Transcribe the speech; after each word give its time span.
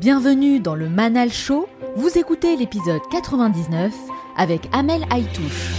Bienvenue 0.00 0.60
dans 0.60 0.76
le 0.76 0.88
Manal 0.88 1.32
Show. 1.32 1.68
Vous 1.96 2.18
écoutez 2.18 2.54
l'épisode 2.54 3.00
99 3.10 3.92
avec 4.36 4.68
Amel 4.72 5.02
Aitouche. 5.12 5.72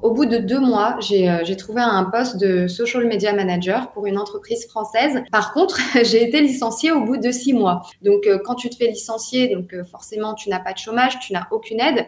Au 0.00 0.14
bout 0.14 0.24
de 0.24 0.38
deux 0.38 0.60
mois, 0.60 0.96
j'ai 1.00 1.28
euh, 1.28 1.44
j'ai 1.44 1.56
trouvé 1.56 1.82
un 1.82 2.04
poste 2.04 2.38
de 2.38 2.66
social 2.68 3.06
media 3.06 3.34
manager 3.34 3.92
pour 3.92 4.06
une 4.06 4.16
entreprise 4.16 4.66
française. 4.66 5.22
Par 5.30 5.52
contre, 5.52 5.78
j'ai 6.04 6.26
été 6.26 6.40
licenciée 6.40 6.90
au 6.90 7.02
bout 7.04 7.18
de 7.18 7.30
six 7.30 7.52
mois. 7.52 7.82
Donc, 8.00 8.26
euh, 8.26 8.38
quand 8.42 8.54
tu 8.54 8.70
te 8.70 8.76
fais 8.76 8.88
licencier, 8.88 9.54
donc 9.54 9.74
euh, 9.74 9.84
forcément, 9.84 10.32
tu 10.32 10.48
n'as 10.48 10.58
pas 10.58 10.72
de 10.72 10.78
chômage, 10.78 11.18
tu 11.20 11.34
n'as 11.34 11.46
aucune 11.50 11.80
aide. 11.80 12.06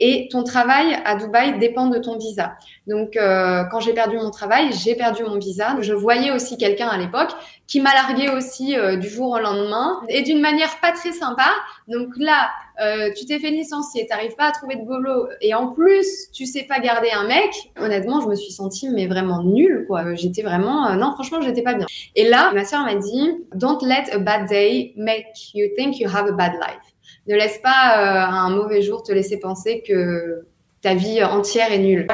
Et 0.00 0.28
ton 0.30 0.44
travail 0.44 0.96
à 1.04 1.16
Dubaï 1.16 1.58
dépend 1.58 1.86
de 1.86 1.98
ton 1.98 2.18
visa. 2.18 2.56
Donc, 2.86 3.16
euh, 3.16 3.64
quand 3.70 3.80
j'ai 3.80 3.92
perdu 3.92 4.16
mon 4.16 4.30
travail, 4.30 4.70
j'ai 4.72 4.94
perdu 4.94 5.24
mon 5.24 5.38
visa. 5.38 5.76
Je 5.80 5.92
voyais 5.92 6.30
aussi 6.30 6.56
quelqu'un 6.56 6.88
à 6.88 6.96
l'époque 6.98 7.34
qui 7.68 7.80
m'a 7.80 7.92
largué 7.92 8.30
aussi 8.30 8.76
euh, 8.76 8.96
du 8.96 9.08
jour 9.08 9.30
au 9.30 9.38
lendemain 9.38 10.00
et 10.08 10.22
d'une 10.22 10.40
manière 10.40 10.80
pas 10.80 10.92
très 10.92 11.12
sympa. 11.12 11.50
Donc 11.86 12.08
là, 12.16 12.48
euh, 12.80 13.10
tu 13.16 13.26
t'es 13.26 13.38
fait 13.38 13.50
licencier, 13.50 14.06
t'arrives 14.06 14.36
pas 14.36 14.46
à 14.46 14.52
trouver 14.52 14.76
de 14.76 14.82
boulot 14.82 15.28
et 15.42 15.52
en 15.52 15.68
plus, 15.68 16.30
tu 16.32 16.46
sais 16.46 16.62
pas 16.62 16.80
garder 16.80 17.10
un 17.10 17.26
mec. 17.26 17.50
Honnêtement, 17.78 18.20
je 18.20 18.28
me 18.28 18.34
suis 18.34 18.52
sentie 18.52 18.88
mais 18.88 19.06
vraiment 19.06 19.42
nulle 19.42 19.84
quoi. 19.86 20.14
J'étais 20.14 20.42
vraiment 20.42 20.86
euh, 20.88 20.94
non, 20.94 21.12
franchement, 21.12 21.42
j'étais 21.42 21.62
pas 21.62 21.74
bien. 21.74 21.86
Et 22.14 22.28
là, 22.28 22.52
ma 22.54 22.64
sœur 22.64 22.84
m'a 22.84 22.94
dit 22.94 23.32
"Don't 23.54 23.82
let 23.82 24.10
a 24.12 24.18
bad 24.18 24.48
day 24.48 24.94
make 24.96 25.26
you 25.54 25.66
think 25.76 26.00
you 26.00 26.08
have 26.08 26.26
a 26.26 26.32
bad 26.32 26.52
life." 26.54 26.87
Ne 27.28 27.36
laisse 27.36 27.58
pas 27.58 27.98
euh, 27.98 28.32
un 28.32 28.50
mauvais 28.50 28.80
jour 28.82 29.02
te 29.02 29.12
laisser 29.12 29.38
penser 29.38 29.82
que 29.86 30.46
ta 30.80 30.94
vie 30.94 31.22
entière 31.22 31.72
est 31.72 31.78
nulle. 31.78 32.06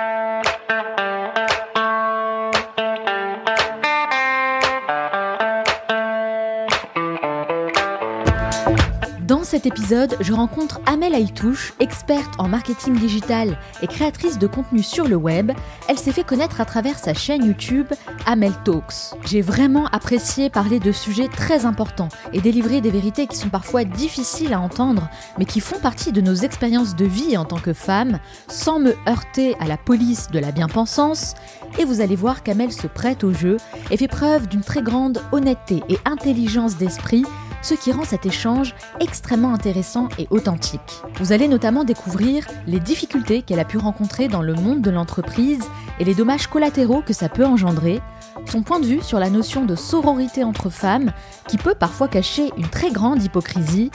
Dans 9.44 9.50
cet 9.50 9.66
épisode, 9.66 10.16
je 10.20 10.32
rencontre 10.32 10.80
Amel 10.86 11.14
Aitouche, 11.14 11.74
experte 11.78 12.32
en 12.38 12.48
marketing 12.48 12.94
digital 12.94 13.58
et 13.82 13.86
créatrice 13.86 14.38
de 14.38 14.46
contenu 14.46 14.82
sur 14.82 15.06
le 15.06 15.16
web. 15.16 15.52
Elle 15.86 15.98
s'est 15.98 16.12
fait 16.12 16.24
connaître 16.24 16.62
à 16.62 16.64
travers 16.64 16.98
sa 16.98 17.12
chaîne 17.12 17.44
YouTube 17.44 17.88
Amel 18.24 18.54
Talks. 18.64 19.14
J'ai 19.26 19.42
vraiment 19.42 19.84
apprécié 19.88 20.48
parler 20.48 20.80
de 20.80 20.92
sujets 20.92 21.28
très 21.28 21.66
importants 21.66 22.08
et 22.32 22.40
délivrer 22.40 22.80
des 22.80 22.90
vérités 22.90 23.26
qui 23.26 23.36
sont 23.36 23.50
parfois 23.50 23.84
difficiles 23.84 24.54
à 24.54 24.60
entendre, 24.60 25.10
mais 25.38 25.44
qui 25.44 25.60
font 25.60 25.78
partie 25.78 26.10
de 26.10 26.22
nos 26.22 26.36
expériences 26.36 26.96
de 26.96 27.04
vie 27.04 27.36
en 27.36 27.44
tant 27.44 27.60
que 27.60 27.74
femmes, 27.74 28.20
sans 28.48 28.78
me 28.78 28.94
heurter 29.06 29.56
à 29.60 29.66
la 29.66 29.76
police 29.76 30.30
de 30.30 30.38
la 30.38 30.52
bien-pensance. 30.52 31.34
Et 31.78 31.84
vous 31.84 32.00
allez 32.00 32.16
voir 32.16 32.44
qu'Amel 32.44 32.72
se 32.72 32.86
prête 32.86 33.24
au 33.24 33.34
jeu 33.34 33.58
et 33.90 33.98
fait 33.98 34.08
preuve 34.08 34.48
d'une 34.48 34.62
très 34.62 34.80
grande 34.80 35.20
honnêteté 35.32 35.82
et 35.90 35.98
intelligence 36.06 36.78
d'esprit 36.78 37.26
ce 37.64 37.74
qui 37.74 37.92
rend 37.92 38.04
cet 38.04 38.26
échange 38.26 38.74
extrêmement 39.00 39.54
intéressant 39.54 40.08
et 40.18 40.28
authentique. 40.30 41.02
Vous 41.18 41.32
allez 41.32 41.48
notamment 41.48 41.84
découvrir 41.84 42.46
les 42.66 42.78
difficultés 42.78 43.40
qu'elle 43.40 43.58
a 43.58 43.64
pu 43.64 43.78
rencontrer 43.78 44.28
dans 44.28 44.42
le 44.42 44.54
monde 44.54 44.82
de 44.82 44.90
l'entreprise 44.90 45.64
et 45.98 46.04
les 46.04 46.14
dommages 46.14 46.46
collatéraux 46.46 47.00
que 47.00 47.14
ça 47.14 47.30
peut 47.30 47.46
engendrer, 47.46 48.02
son 48.46 48.62
point 48.62 48.80
de 48.80 48.86
vue 48.86 49.00
sur 49.00 49.18
la 49.18 49.30
notion 49.30 49.64
de 49.64 49.76
sororité 49.76 50.44
entre 50.44 50.68
femmes, 50.68 51.12
qui 51.48 51.56
peut 51.56 51.74
parfois 51.74 52.06
cacher 52.06 52.50
une 52.58 52.68
très 52.68 52.90
grande 52.90 53.22
hypocrisie, 53.22 53.90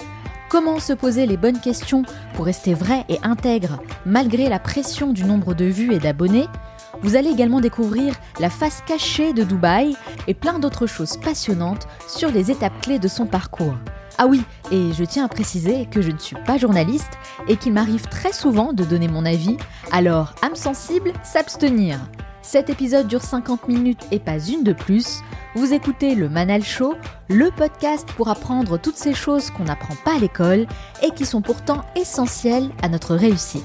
comment 0.50 0.80
se 0.80 0.94
poser 0.94 1.28
les 1.28 1.38
bonnes 1.38 1.60
questions 1.60 2.02
pour 2.34 2.46
rester 2.46 2.74
vrai 2.74 3.06
et 3.08 3.20
intègre 3.22 3.80
malgré 4.04 4.50
la 4.50 4.58
pression 4.58 5.14
du 5.14 5.26
nombre 5.26 5.54
de 5.54 5.66
vues 5.66 5.94
et 5.94 6.00
d'abonnés, 6.00 6.48
vous 7.02 7.16
allez 7.16 7.30
également 7.30 7.62
découvrir 7.62 8.16
la 8.40 8.50
face 8.50 8.82
cachée 8.86 9.34
de 9.34 9.44
Dubaï 9.44 9.96
et 10.28 10.34
plein 10.34 10.60
d'autres 10.60 10.88
choses 10.88 11.18
passionnantes 11.18 11.88
sur 12.08 12.32
les 12.32 12.52
étapes 12.52 12.82
clés 12.82 13.00
de 13.00 13.08
son 13.08 13.26
parcours. 13.26 13.76
Ah 14.18 14.28
oui, 14.28 14.44
et 14.70 14.92
je 14.92 15.06
tiens 15.06 15.26
à 15.26 15.30
préciser 15.30 15.86
que 15.86 16.02
je 16.02 16.12
ne 16.12 16.18
suis 16.18 16.36
pas 16.46 16.58
journaliste 16.58 17.12
et 17.48 17.56
qu'il 17.56 17.72
m'arrive 17.72 18.08
très 18.08 18.34
souvent 18.34 18.74
de 18.74 18.84
donner 18.84 19.08
mon 19.08 19.26
avis, 19.26 19.56
alors 19.92 20.36
âme 20.42 20.56
sensible, 20.56 21.14
s'abstenir. 21.24 22.00
Cet 22.42 22.70
épisode 22.70 23.08
dure 23.08 23.22
50 23.22 23.68
minutes 23.68 24.08
et 24.12 24.20
pas 24.20 24.40
une 24.40 24.64
de 24.64 24.74
plus. 24.74 25.22
Vous 25.56 25.74
écoutez 25.74 26.16
le 26.16 26.30
Manal 26.30 26.64
Show, 26.64 26.96
le 27.30 27.52
podcast 27.52 28.10
pour 28.18 28.28
apprendre 28.28 28.78
toutes 28.78 28.98
ces 28.98 29.14
choses 29.14 29.52
qu'on 29.52 29.66
n'apprend 29.66 29.96
pas 30.04 30.16
à 30.16 30.20
l'école 30.20 30.66
et 31.02 31.12
qui 31.12 31.26
sont 31.26 31.42
pourtant 31.42 31.86
essentielles 31.96 32.70
à 32.82 32.90
notre 32.90 33.16
réussite. 33.16 33.64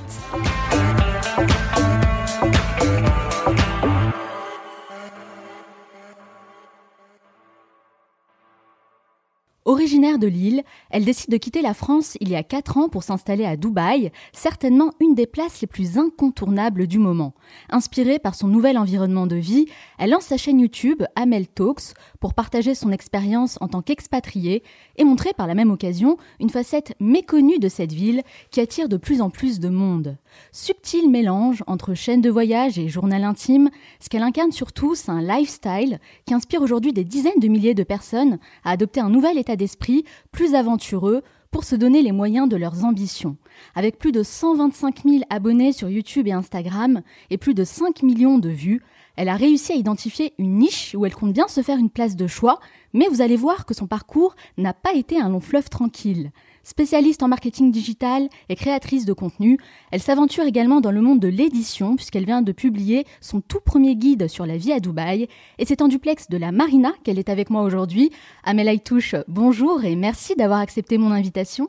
De 10.04 10.26
Lille, 10.26 10.62
elle 10.91 11.06
décide 11.06 11.31
de 11.31 11.38
quitter 11.38 11.62
la 11.62 11.72
France 11.72 12.19
il 12.20 12.28
y 12.28 12.37
a 12.37 12.42
4 12.42 12.76
ans 12.76 12.88
pour 12.91 13.03
s'installer 13.03 13.47
à 13.47 13.56
Dubaï, 13.56 14.12
certainement 14.34 14.90
une 15.00 15.14
des 15.14 15.26
places 15.26 15.62
les 15.62 15.67
plus 15.67 15.96
incontournables 15.96 16.87
du 16.87 16.99
moment. 16.99 17.32
Inspirée 17.70 18.19
par 18.19 18.34
son 18.34 18.46
nouvel 18.46 18.76
environnement 18.76 19.26
de 19.26 19.37
vie, 19.37 19.64
elle 19.99 20.11
lance 20.11 20.26
sa 20.26 20.37
chaîne 20.37 20.61
YouTube 20.61 21.02
Amel 21.17 21.49
Talks 21.49 21.94
pour 22.20 22.34
partager 22.34 22.75
son 22.75 22.93
expérience 22.93 23.56
en 23.62 23.69
tant 23.69 23.81
qu'expatriée 23.81 24.62
et 24.96 25.05
montrer 25.05 25.32
par 25.32 25.46
la 25.46 25.55
même 25.55 25.70
occasion 25.70 26.19
une 26.38 26.50
facette 26.50 26.94
méconnue 27.00 27.58
de 27.58 27.70
cette 27.70 27.93
ville 27.93 28.23
qui 28.50 28.61
attire 28.61 28.90
de 28.90 28.99
plus 28.99 29.23
en 29.23 29.31
plus 29.31 29.58
de 29.58 29.70
monde. 29.70 30.19
Subtil 30.52 31.11
mélange 31.11 31.64
entre 31.67 31.94
chaîne 31.94 32.20
de 32.20 32.31
voyage 32.31 32.78
et 32.78 32.88
journal 32.88 33.25
intime, 33.25 33.70
ce 34.00 34.11
qu'elle 34.11 34.23
incarne 34.23 34.52
surtout, 34.52 34.94
c'est 34.94 35.11
un 35.11 35.23
lifestyle 35.23 35.99
qui 36.26 36.34
inspire 36.34 36.61
aujourd'hui 36.61 36.93
des 36.93 37.05
dizaines 37.05 37.40
de 37.40 37.49
milliers 37.49 37.75
de 37.75 37.84
personnes 37.84 38.38
à 38.64 38.73
adopter 38.73 39.00
un 39.00 39.08
nouvel 39.08 39.38
état 39.38 39.56
d'esprit 39.56 39.94
plus 40.32 40.55
aventureux 40.55 41.23
pour 41.52 41.62
se 41.62 41.76
donner 41.76 42.02
les 42.02 42.11
moyens 42.11 42.49
de 42.49 42.56
leurs 42.56 42.85
ambitions. 42.85 43.37
Avec 43.76 43.96
plus 43.96 44.11
de 44.11 44.25
125 44.25 45.05
000 45.05 45.23
abonnés 45.31 45.73
sur 45.73 45.88
YouTube 45.88 46.26
et 46.26 46.32
Instagram 46.32 47.02
et 47.31 47.38
plus 47.38 47.55
de 47.55 47.62
5 47.62 48.02
millions 48.02 48.38
de 48.38 48.49
vues, 48.49 48.82
elle 49.14 49.29
a 49.29 49.37
réussi 49.37 49.73
à 49.73 49.76
identifier 49.76 50.35
une 50.38 50.58
niche 50.58 50.96
où 50.99 51.06
elle 51.06 51.14
compte 51.14 51.32
bien 51.32 51.46
se 51.46 51.62
faire 51.62 51.79
une 51.79 51.91
place 51.91 52.17
de 52.17 52.26
choix, 52.26 52.58
mais 52.93 53.06
vous 53.06 53.20
allez 53.20 53.37
voir 53.37 53.67
que 53.67 53.75
son 53.75 53.87
parcours 53.87 54.35
n'a 54.58 54.73
pas 54.73 54.94
été 54.94 55.20
un 55.20 55.29
long 55.29 55.38
fleuve 55.38 55.69
tranquille. 55.69 56.32
Spécialiste 56.64 57.22
en 57.22 57.28
marketing 57.28 57.70
digital 57.70 58.28
et 58.49 58.56
créatrice 58.56 59.05
de 59.05 59.12
contenu, 59.12 59.58
elle 59.90 60.00
s'aventure 60.00 60.44
également 60.44 60.81
dans 60.81 60.90
le 60.90 61.02
monde 61.02 61.20
de 61.20 61.28
l'édition 61.28 61.94
puisqu'elle 61.94 62.25
vient 62.25 62.40
de 62.40 62.52
publier 62.52 63.05
son 63.20 63.43
tout 63.43 63.61
premier 63.61 63.96
guide 63.96 64.28
sur 64.28 64.46
la 64.46 64.56
vie 64.56 64.72
à 64.72 64.81
Dubaï. 64.81 65.28
Et 65.58 65.66
c'est 65.66 65.82
en 65.82 65.88
duplex 65.88 66.31
de 66.31 66.38
la 66.38 66.52
Marina 66.52 66.93
qu'elle 67.05 67.19
est 67.19 67.28
avec 67.28 67.50
moi 67.50 67.62
aujourd'hui. 67.62 68.11
Amel 68.44 68.69
Aitouche, 68.69 69.14
bonjour 69.28 69.84
et 69.84 69.94
merci 69.94 70.34
d'avoir 70.37 70.61
accepté 70.61 70.96
mon 70.96 71.11
invitation. 71.12 71.69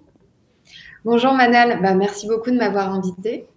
Bonjour 1.04 1.34
Manal, 1.34 1.82
bah, 1.82 1.94
merci 1.94 2.26
beaucoup 2.26 2.50
de 2.50 2.56
m'avoir 2.56 2.94
invitée. 2.94 3.48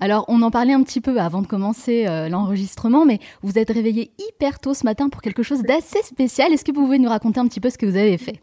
Alors, 0.00 0.24
on 0.26 0.42
en 0.42 0.50
parlait 0.50 0.72
un 0.72 0.82
petit 0.82 1.00
peu 1.00 1.20
avant 1.20 1.42
de 1.42 1.46
commencer 1.46 2.06
euh, 2.08 2.28
l'enregistrement, 2.28 3.04
mais 3.04 3.20
vous 3.42 3.56
êtes 3.56 3.70
réveillé 3.70 4.10
hyper 4.18 4.58
tôt 4.58 4.74
ce 4.74 4.84
matin 4.84 5.08
pour 5.08 5.22
quelque 5.22 5.44
chose 5.44 5.62
d'assez 5.62 6.02
spécial. 6.02 6.52
Est-ce 6.52 6.64
que 6.64 6.72
vous 6.72 6.82
pouvez 6.82 6.98
nous 6.98 7.08
raconter 7.08 7.38
un 7.38 7.46
petit 7.46 7.60
peu 7.60 7.70
ce 7.70 7.78
que 7.78 7.86
vous 7.86 7.96
avez 7.96 8.18
fait? 8.18 8.40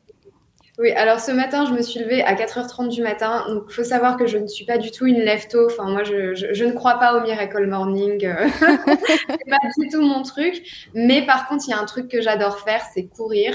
Oui, 0.77 0.91
alors 0.91 1.21
ce 1.21 1.31
matin, 1.31 1.65
je 1.65 1.71
me 1.71 1.81
suis 1.81 2.01
levée 2.01 2.21
à 2.21 2.35
4h30 2.35 2.89
du 2.89 3.01
matin. 3.01 3.45
Donc, 3.47 3.63
il 3.69 3.73
faut 3.73 3.85
savoir 3.85 4.17
que 4.17 4.27
je 4.27 4.37
ne 4.37 4.45
suis 4.45 4.65
pas 4.65 4.77
du 4.77 4.91
tout 4.91 5.05
une 5.05 5.19
lève-tôt. 5.19 5.67
Enfin, 5.67 5.89
moi, 5.89 6.03
je, 6.03 6.35
je, 6.35 6.65
ne 6.65 6.73
crois 6.73 6.99
pas 6.99 7.17
au 7.17 7.21
Miracle 7.21 7.65
Morning. 7.65 8.25
Euh. 8.25 8.47
c'est 8.59 9.49
pas 9.49 9.57
du 9.77 9.87
tout 9.87 10.01
mon 10.01 10.21
truc. 10.23 10.89
Mais 10.93 11.25
par 11.25 11.47
contre, 11.47 11.63
il 11.67 11.71
y 11.71 11.73
a 11.73 11.79
un 11.79 11.85
truc 11.85 12.09
que 12.09 12.21
j'adore 12.21 12.59
faire, 12.59 12.81
c'est 12.93 13.03
courir. 13.03 13.53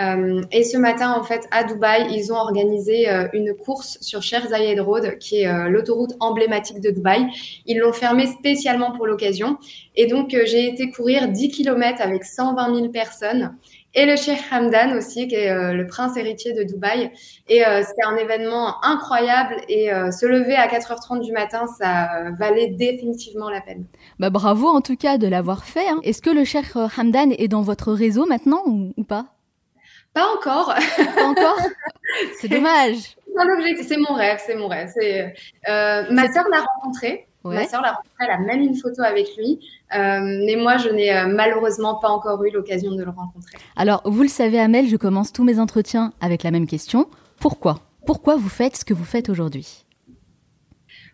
Euh, 0.00 0.42
et 0.52 0.62
ce 0.62 0.76
matin, 0.76 1.12
en 1.12 1.24
fait, 1.24 1.48
à 1.50 1.64
Dubaï, 1.64 2.06
ils 2.12 2.32
ont 2.32 2.36
organisé 2.36 3.10
euh, 3.10 3.26
une 3.32 3.52
course 3.54 3.98
sur 4.00 4.22
Sheikh 4.22 4.46
Zayed 4.46 4.78
Road, 4.78 5.18
qui 5.18 5.40
est 5.40 5.68
l'autoroute 5.68 6.12
emblématique 6.20 6.80
de 6.80 6.90
Dubaï. 6.90 7.26
Ils 7.66 7.78
l'ont 7.78 7.92
fermée 7.92 8.28
spécialement 8.28 8.92
pour 8.92 9.08
l'occasion. 9.08 9.58
Et 9.96 10.06
donc, 10.06 10.36
j'ai 10.44 10.68
été 10.68 10.88
courir 10.90 11.26
10 11.26 11.48
km 11.50 12.00
avec 12.00 12.22
120 12.22 12.76
000 12.76 12.88
personnes. 12.90 13.56
Et 13.94 14.06
le 14.06 14.16
Sheikh 14.16 14.40
Hamdan 14.52 14.96
aussi, 14.96 15.26
qui 15.26 15.34
est 15.34 15.72
le 15.72 15.86
prince 15.86 16.16
héritier 16.16 16.52
de 16.52 16.62
Dubaï. 16.62 17.10
Et 17.48 17.62
c'était 17.82 18.06
un 18.06 18.16
événement 18.16 18.82
incroyable. 18.84 19.56
Et 19.68 19.88
se 20.12 20.26
lever 20.26 20.54
à 20.54 20.68
4h30 20.68 21.20
du 21.24 21.32
matin, 21.32 21.66
ça 21.66 22.30
valait 22.38 22.68
définitivement 22.68 23.50
la 23.50 23.60
peine. 23.60 23.86
Bah, 24.20 24.30
bravo 24.30 24.68
en 24.68 24.80
tout 24.80 24.96
cas 24.96 25.18
de 25.18 25.26
l'avoir 25.26 25.64
fait. 25.64 25.88
Hein. 25.88 25.98
Est-ce 26.04 26.22
que 26.22 26.30
le 26.30 26.44
Sheikh 26.44 26.76
Hamdan 26.76 27.32
est 27.36 27.48
dans 27.48 27.62
votre 27.62 27.92
réseau 27.92 28.26
maintenant 28.26 28.62
ou 28.66 29.02
pas? 29.02 29.26
Pas 30.14 30.26
encore. 30.34 30.74
Pas 31.16 31.24
encore? 31.24 31.58
C'est 32.40 32.48
dommage. 32.48 33.16
C'est 33.82 33.96
mon 33.96 34.14
rêve, 34.14 34.40
c'est 34.44 34.56
mon 34.56 34.68
rêve. 34.68 34.92
Euh, 34.98 36.04
ma 36.10 36.32
sœur 36.32 36.48
l'a 36.50 36.60
rencontré. 36.60 37.28
Ma 37.44 37.64
sœur 37.64 37.80
l'a 37.80 37.92
rencontré, 37.92 38.24
elle 38.24 38.30
a 38.30 38.38
même 38.38 38.60
une 38.60 38.76
photo 38.76 39.02
avec 39.02 39.36
lui. 39.36 39.60
Euh, 39.94 40.20
mais 40.46 40.56
moi, 40.56 40.76
je 40.76 40.88
n'ai 40.90 41.14
euh, 41.16 41.26
malheureusement 41.26 41.96
pas 41.96 42.08
encore 42.08 42.42
eu 42.44 42.50
l'occasion 42.50 42.92
de 42.92 43.02
le 43.02 43.10
rencontrer. 43.10 43.56
Alors, 43.76 44.02
vous 44.04 44.22
le 44.22 44.28
savez, 44.28 44.60
Amel, 44.60 44.86
je 44.88 44.96
commence 44.96 45.32
tous 45.32 45.44
mes 45.44 45.58
entretiens 45.58 46.12
avec 46.20 46.42
la 46.42 46.50
même 46.50 46.66
question. 46.66 47.08
Pourquoi? 47.38 47.80
Pourquoi 48.06 48.36
vous 48.36 48.48
faites 48.48 48.76
ce 48.76 48.84
que 48.84 48.94
vous 48.94 49.04
faites 49.04 49.28
aujourd'hui? 49.30 49.84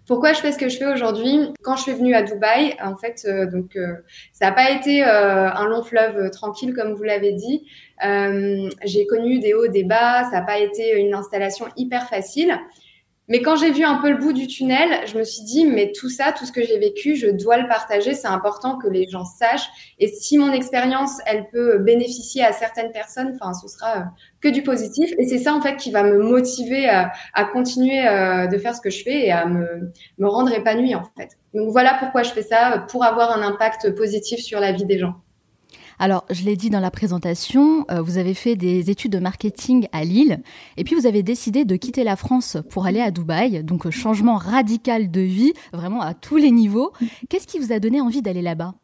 Pourquoi 0.08 0.32
je 0.32 0.38
fais 0.38 0.52
ce 0.52 0.58
que 0.58 0.68
je 0.68 0.76
fais 0.76 0.86
aujourd'hui? 0.86 1.52
Quand 1.62 1.76
je 1.76 1.82
suis 1.82 1.92
venue 1.92 2.14
à 2.14 2.22
Dubaï, 2.22 2.76
en 2.82 2.96
fait, 2.96 3.26
euh, 3.26 3.46
donc 3.46 3.76
ça 4.32 4.46
n'a 4.46 4.52
pas 4.52 4.70
été 4.70 5.02
un 5.02 5.66
long 5.66 5.82
fleuve 5.82 6.30
tranquille 6.30 6.74
comme 6.74 6.94
vous 6.94 7.02
l'avez 7.02 7.32
dit. 7.32 7.66
j'ai 8.84 9.06
connu 9.06 9.38
des 9.38 9.54
hauts, 9.54 9.68
des 9.68 9.84
bas. 9.84 10.24
Ça 10.24 10.40
n'a 10.40 10.42
pas 10.42 10.58
été 10.58 11.00
une 11.00 11.14
installation 11.14 11.66
hyper 11.76 12.08
facile. 12.08 12.56
Mais 13.28 13.42
quand 13.42 13.56
j'ai 13.56 13.72
vu 13.72 13.84
un 13.84 13.96
peu 13.96 14.10
le 14.10 14.18
bout 14.18 14.32
du 14.32 14.46
tunnel, 14.46 15.00
je 15.06 15.18
me 15.18 15.24
suis 15.24 15.42
dit, 15.42 15.66
mais 15.66 15.90
tout 15.92 16.08
ça, 16.08 16.32
tout 16.32 16.46
ce 16.46 16.52
que 16.52 16.62
j'ai 16.62 16.78
vécu, 16.78 17.16
je 17.16 17.26
dois 17.26 17.56
le 17.56 17.66
partager. 17.66 18.14
C'est 18.14 18.28
important 18.28 18.78
que 18.78 18.86
les 18.86 19.08
gens 19.08 19.24
sachent. 19.24 19.68
Et 19.98 20.06
si 20.06 20.38
mon 20.38 20.52
expérience, 20.52 21.18
elle 21.26 21.48
peut 21.50 21.78
bénéficier 21.78 22.44
à 22.44 22.52
certaines 22.52 22.92
personnes, 22.92 23.36
enfin, 23.40 23.52
ce 23.52 23.66
sera 23.66 23.96
euh, 23.96 24.04
que 24.40 24.48
du 24.48 24.62
positif. 24.62 25.10
Et 25.18 25.26
c'est 25.26 25.38
ça, 25.38 25.54
en 25.54 25.60
fait, 25.60 25.76
qui 25.76 25.90
va 25.90 26.04
me 26.04 26.18
motiver 26.18 26.88
à, 26.88 27.12
continuer 27.52 28.06
euh, 28.06 28.46
de 28.46 28.58
faire 28.58 28.74
ce 28.74 28.80
que 28.80 28.90
je 28.90 29.02
fais 29.02 29.26
et 29.26 29.32
à 29.32 29.46
me, 29.46 29.92
me 30.18 30.28
rendre 30.28 30.52
épanouie, 30.52 30.94
en 30.94 31.02
fait. 31.16 31.36
Donc 31.52 31.70
voilà 31.70 31.96
pourquoi 31.98 32.22
je 32.22 32.30
fais 32.30 32.42
ça, 32.42 32.86
pour 32.90 33.04
avoir 33.04 33.36
un 33.36 33.42
impact 33.42 33.94
positif 33.96 34.38
sur 34.40 34.60
la 34.60 34.72
vie 34.72 34.84
des 34.84 34.98
gens. 34.98 35.14
Alors, 35.98 36.26
je 36.30 36.44
l'ai 36.44 36.56
dit 36.56 36.68
dans 36.68 36.80
la 36.80 36.90
présentation, 36.90 37.86
euh, 37.90 38.02
vous 38.02 38.18
avez 38.18 38.34
fait 38.34 38.54
des 38.54 38.90
études 38.90 39.12
de 39.12 39.18
marketing 39.18 39.88
à 39.92 40.04
Lille, 40.04 40.42
et 40.76 40.84
puis 40.84 40.94
vous 40.94 41.06
avez 41.06 41.22
décidé 41.22 41.64
de 41.64 41.76
quitter 41.76 42.04
la 42.04 42.16
France 42.16 42.58
pour 42.68 42.84
aller 42.84 43.00
à 43.00 43.10
Dubaï, 43.10 43.64
donc 43.64 43.86
euh, 43.86 43.90
changement 43.90 44.36
radical 44.36 45.10
de 45.10 45.22
vie, 45.22 45.54
vraiment 45.72 46.02
à 46.02 46.12
tous 46.12 46.36
les 46.36 46.50
niveaux. 46.50 46.92
Qu'est-ce 47.30 47.46
qui 47.46 47.58
vous 47.58 47.72
a 47.72 47.78
donné 47.78 48.02
envie 48.02 48.20
d'aller 48.20 48.42
là-bas? 48.42 48.74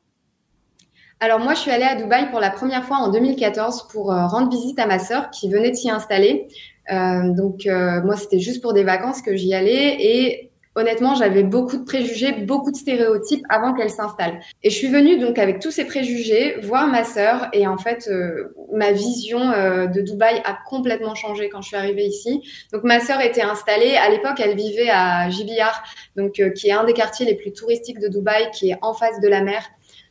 Alors 1.20 1.38
moi, 1.38 1.53
je 1.53 1.61
suis 1.61 1.70
allée 1.70 1.85
à 1.85 1.97
Dubaï 1.97 2.31
pour 2.31 2.41
la 2.41 2.50
première 2.50 2.85
fois 2.85 2.97
en 2.97 3.11
2014 3.11 3.88
pour 3.93 4.11
euh, 4.11 4.26
rendre 4.26 4.50
visite 4.50 4.79
à 4.79 4.87
ma 4.87 4.99
sœur 4.99 5.29
qui 5.31 5.50
venait 5.50 5.70
de 5.70 5.76
s'y 5.76 5.91
installer. 5.91 6.49
donc 6.88 7.67
moi, 7.67 8.17
c'était 8.17 8.41
juste 8.41 8.62
pour 8.62 8.73
des 8.73 8.85
vacances 8.85 9.23
que 9.23 9.37
j'y 9.37 9.55
allais 9.55 9.97
et 10.00 10.51
honnêtement, 10.74 11.14
j'avais 11.14 11.42
beaucoup 11.42 11.76
de 11.76 11.84
préjugés, 11.84 12.32
beaucoup 12.32 12.70
de 12.70 12.76
stéréotypes 12.76 13.44
avant 13.48 13.74
qu'elle 13.74 13.90
s'installe. 13.90 14.40
Et 14.62 14.70
je 14.70 14.76
suis 14.76 14.88
venue 14.88 15.19
donc 15.19 15.38
avec 15.38 15.60
tous 15.60 15.70
ces 15.70 15.84
préjugés 15.84 16.56
voir 16.62 16.86
ma 16.86 17.04
sœur 17.04 17.48
et 17.52 17.66
en 17.66 17.78
fait, 17.78 18.08
euh, 18.08 18.54
ma 18.72 18.92
vision 18.92 19.40
euh, 19.50 19.86
de 19.86 20.00
Dubaï 20.00 20.40
a 20.44 20.58
complètement 20.66 21.14
changé 21.14 21.48
quand 21.48 21.60
je 21.60 21.69
suis 21.69 21.76
arrivée 21.76 22.06
ici. 22.06 22.42
Donc 22.72 22.84
ma 22.84 23.00
sœur 23.00 23.20
était 23.20 23.42
installée. 23.42 23.96
À 23.96 24.08
l'époque, 24.10 24.40
elle 24.40 24.56
vivait 24.56 24.90
à 24.90 25.28
Jibiar, 25.30 25.82
donc 26.16 26.40
euh, 26.40 26.50
qui 26.50 26.69
est 26.69 26.72
un 26.72 26.84
des 26.84 26.94
quartiers 26.94 27.26
les 27.26 27.34
plus 27.34 27.52
touristiques 27.52 27.98
de 27.98 28.08
Dubaï, 28.08 28.50
qui 28.52 28.70
est 28.70 28.78
en 28.82 28.94
face 28.94 29.20
de 29.20 29.28
la 29.28 29.42
mer. 29.42 29.62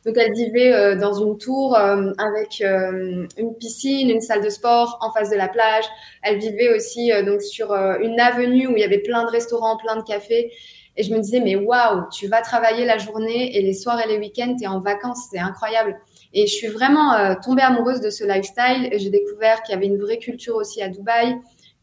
Donc 0.04 0.16
elle 0.18 0.32
vivait 0.32 0.72
euh, 0.72 0.96
dans 0.96 1.14
une 1.14 1.38
tour 1.38 1.76
euh, 1.76 2.12
avec 2.18 2.60
euh, 2.60 3.26
une 3.36 3.54
piscine, 3.54 4.10
une 4.10 4.20
salle 4.20 4.42
de 4.42 4.50
sport 4.50 4.98
en 5.00 5.12
face 5.12 5.30
de 5.30 5.36
la 5.36 5.48
plage. 5.48 5.84
Elle 6.22 6.38
vivait 6.38 6.74
aussi 6.74 7.10
donc 7.24 7.42
sur 7.42 7.72
une 7.72 8.18
avenue 8.18 8.66
où 8.66 8.76
il 8.76 8.80
y 8.80 8.84
avait 8.84 8.98
plein 8.98 9.24
de 9.24 9.30
restaurants, 9.30 9.76
plein 9.76 9.96
de 9.96 10.02
cafés. 10.02 10.52
Et 10.96 11.04
je 11.04 11.12
me 11.12 11.20
disais 11.20 11.40
mais 11.40 11.56
waouh, 11.56 12.02
tu 12.12 12.26
vas 12.26 12.42
travailler 12.42 12.84
la 12.84 12.98
journée 12.98 13.56
et 13.56 13.62
les 13.62 13.72
soirs 13.72 14.00
et 14.04 14.08
les 14.08 14.18
week-ends 14.18 14.54
tu 14.58 14.64
es 14.64 14.66
en 14.66 14.80
vacances, 14.80 15.28
c'est 15.30 15.38
incroyable. 15.38 15.96
Et 16.34 16.46
je 16.46 16.54
suis 16.54 16.68
vraiment 16.68 17.34
tombée 17.36 17.62
amoureuse 17.62 18.00
de 18.00 18.10
ce 18.10 18.24
lifestyle. 18.24 18.90
J'ai 18.92 19.10
découvert 19.10 19.62
qu'il 19.62 19.74
y 19.74 19.76
avait 19.76 19.86
une 19.86 19.98
vraie 19.98 20.18
culture 20.18 20.56
aussi 20.56 20.82
à 20.82 20.88
Dubaï, 20.88 21.36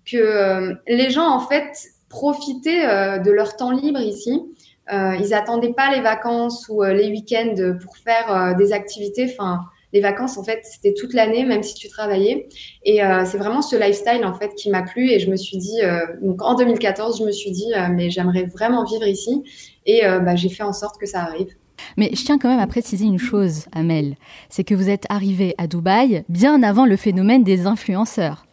que 0.05 0.75
les 0.87 1.09
gens 1.09 1.27
en 1.27 1.39
fait 1.39 1.71
profitaient 2.09 3.19
de 3.19 3.31
leur 3.31 3.55
temps 3.55 3.71
libre 3.71 3.99
ici 3.99 4.43
ils 4.91 5.33
attendaient 5.33 5.73
pas 5.73 5.91
les 5.93 6.01
vacances 6.01 6.67
ou 6.69 6.83
euh, 6.83 6.93
les 6.93 7.09
week-ends 7.09 7.55
pour 7.83 7.97
faire 7.97 8.31
euh, 8.31 8.53
des 8.55 8.73
activités. 8.73 9.27
Enfin, 9.31 9.61
les 9.93 10.01
vacances, 10.01 10.37
en 10.37 10.43
fait, 10.43 10.59
c'était 10.63 10.93
toute 10.93 11.13
l'année, 11.13 11.43
même 11.45 11.63
si 11.63 11.73
tu 11.73 11.89
travaillais. 11.89 12.47
Et 12.83 12.99
c'est 13.25 13.39
vraiment 13.39 13.63
ce 13.63 13.75
lifestyle, 13.75 14.23
en 14.23 14.35
fait, 14.35 14.53
qui 14.53 14.69
m'a 14.69 14.83
plu. 14.83 15.09
Et 15.09 15.17
je 15.17 15.31
me 15.31 15.35
suis 15.35 15.57
dit, 15.57 15.79
donc 16.21 16.43
en 16.43 16.53
2014, 16.53 17.17
je 17.17 17.23
me 17.25 17.31
suis 17.31 17.49
dit, 17.49 17.71
mais 17.95 18.11
j'aimerais 18.11 18.43
vraiment 18.43 18.83
vivre 18.83 19.07
ici. 19.07 19.41
Et 19.87 20.01
bah, 20.03 20.35
j'ai 20.35 20.49
fait 20.49 20.61
en 20.61 20.73
sorte 20.73 20.99
que 20.99 21.07
ça 21.07 21.21
arrive. 21.21 21.55
Mais 21.97 22.11
je 22.13 22.23
tiens 22.23 22.37
quand 22.37 22.49
même 22.49 22.59
à 22.59 22.67
préciser 22.67 23.05
une 23.05 23.17
chose, 23.17 23.65
Amel, 23.71 24.15
c'est 24.49 24.63
que 24.63 24.75
vous 24.75 24.91
êtes 24.91 25.05
arrivé 25.09 25.55
à 25.57 25.65
Dubaï 25.65 26.23
bien 26.29 26.61
avant 26.61 26.85
le 26.85 26.95
phénomène 26.95 27.43
des 27.43 27.65
influenceurs. 27.65 28.45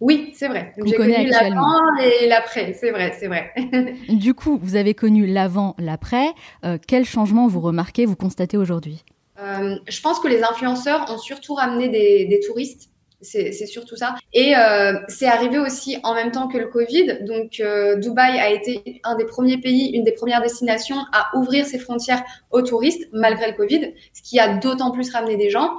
Oui, 0.00 0.32
c'est 0.34 0.48
vrai. 0.48 0.74
J'ai 0.84 0.94
connu 0.94 1.26
l'avant 1.26 1.80
et 2.02 2.26
l'après, 2.26 2.74
c'est 2.74 2.90
vrai, 2.90 3.14
c'est 3.18 3.28
vrai. 3.28 3.52
du 4.08 4.34
coup, 4.34 4.58
vous 4.62 4.76
avez 4.76 4.94
connu 4.94 5.26
l'avant, 5.26 5.74
l'après. 5.78 6.28
Euh, 6.64 6.76
quel 6.86 7.04
changement 7.04 7.46
vous 7.46 7.60
remarquez, 7.60 8.04
vous 8.04 8.16
constatez 8.16 8.58
aujourd'hui? 8.58 9.04
Euh, 9.40 9.76
Je 9.88 10.00
pense 10.02 10.20
que 10.20 10.28
les 10.28 10.42
influenceurs 10.42 11.10
ont 11.10 11.18
surtout 11.18 11.54
ramené 11.54 11.88
des, 11.88 12.40
touristes. 12.46 12.90
C'est 13.22 13.52
surtout 13.66 13.96
ça. 13.96 14.14
Et 14.34 14.54
euh, 14.54 14.92
c'est 15.08 15.26
arrivé 15.26 15.58
aussi 15.58 15.96
en 16.04 16.14
même 16.14 16.30
temps 16.30 16.46
que 16.46 16.58
le 16.58 16.66
Covid. 16.66 17.20
Donc, 17.22 17.62
Dubaï 17.98 18.38
a 18.38 18.50
été 18.50 19.00
un 19.02 19.16
des 19.16 19.24
premiers 19.24 19.58
pays, 19.58 19.90
une 19.94 20.04
des 20.04 20.12
premières 20.12 20.42
destinations 20.42 20.98
à 21.12 21.34
ouvrir 21.36 21.64
ses 21.64 21.78
frontières 21.78 22.22
aux 22.50 22.60
touristes 22.60 23.08
malgré 23.12 23.50
le 23.50 23.56
Covid, 23.56 23.94
ce 24.12 24.22
qui 24.22 24.38
a 24.38 24.58
d'autant 24.58 24.90
plus 24.90 25.10
ramené 25.10 25.36
des 25.36 25.48
gens. 25.48 25.70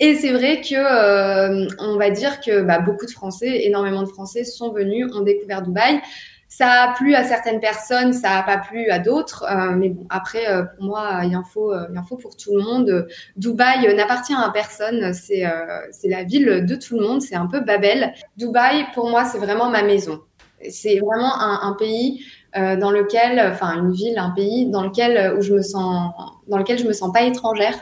Et 0.00 0.14
c'est 0.14 0.32
vrai 0.32 0.62
que 0.62 0.74
euh, 0.74 1.68
on 1.78 1.96
va 1.96 2.10
dire 2.10 2.40
que 2.40 2.62
bah, 2.62 2.78
beaucoup 2.80 3.04
de 3.04 3.10
Français, 3.10 3.64
énormément 3.64 4.02
de 4.02 4.08
Français 4.08 4.44
sont 4.44 4.72
venus, 4.72 5.06
ont 5.14 5.20
découvert 5.20 5.60
Dubaï. 5.60 6.00
Ça 6.48 6.68
a 6.68 6.94
plu 6.94 7.14
à 7.14 7.22
certaines 7.22 7.60
personnes, 7.60 8.12
ça 8.12 8.38
a 8.38 8.42
pas 8.42 8.56
plu 8.56 8.88
à 8.88 8.98
d'autres. 8.98 9.44
Euh, 9.44 9.76
mais 9.76 9.90
bon, 9.90 10.06
après, 10.08 10.48
euh, 10.48 10.64
pour 10.64 10.84
moi, 10.84 11.20
il 11.24 11.36
en 11.36 11.44
faut, 11.44 11.72
il 11.92 11.98
en 11.98 12.02
faut 12.02 12.16
pour 12.16 12.34
tout 12.34 12.56
le 12.56 12.62
monde. 12.62 13.06
Dubaï 13.36 13.94
n'appartient 13.94 14.34
à 14.34 14.50
personne. 14.50 15.12
C'est, 15.12 15.44
c'est 15.92 16.08
la 16.08 16.24
ville 16.24 16.64
de 16.66 16.74
tout 16.74 16.98
le 16.98 17.06
monde. 17.06 17.20
C'est 17.20 17.36
un 17.36 17.46
peu 17.46 17.60
Babel. 17.60 18.14
Dubaï, 18.38 18.86
pour 18.94 19.10
moi, 19.10 19.26
c'est 19.26 19.38
vraiment 19.38 19.68
ma 19.68 19.82
maison. 19.82 20.22
C'est 20.68 20.98
vraiment 20.98 21.40
un, 21.40 21.72
pays 21.78 22.24
dans 22.54 22.90
lequel, 22.90 23.40
enfin 23.52 23.76
une 23.82 23.92
ville, 23.92 24.18
un 24.18 24.30
pays 24.30 24.70
dans 24.70 24.82
lequel 24.82 25.16
euh, 25.16 25.38
où 25.38 25.42
je 25.42 25.54
me 25.54 25.62
sens, 25.62 26.12
dans 26.48 26.58
lequel 26.58 26.78
je 26.78 26.86
me 26.86 26.92
sens 26.92 27.12
pas 27.12 27.22
étrangère, 27.22 27.78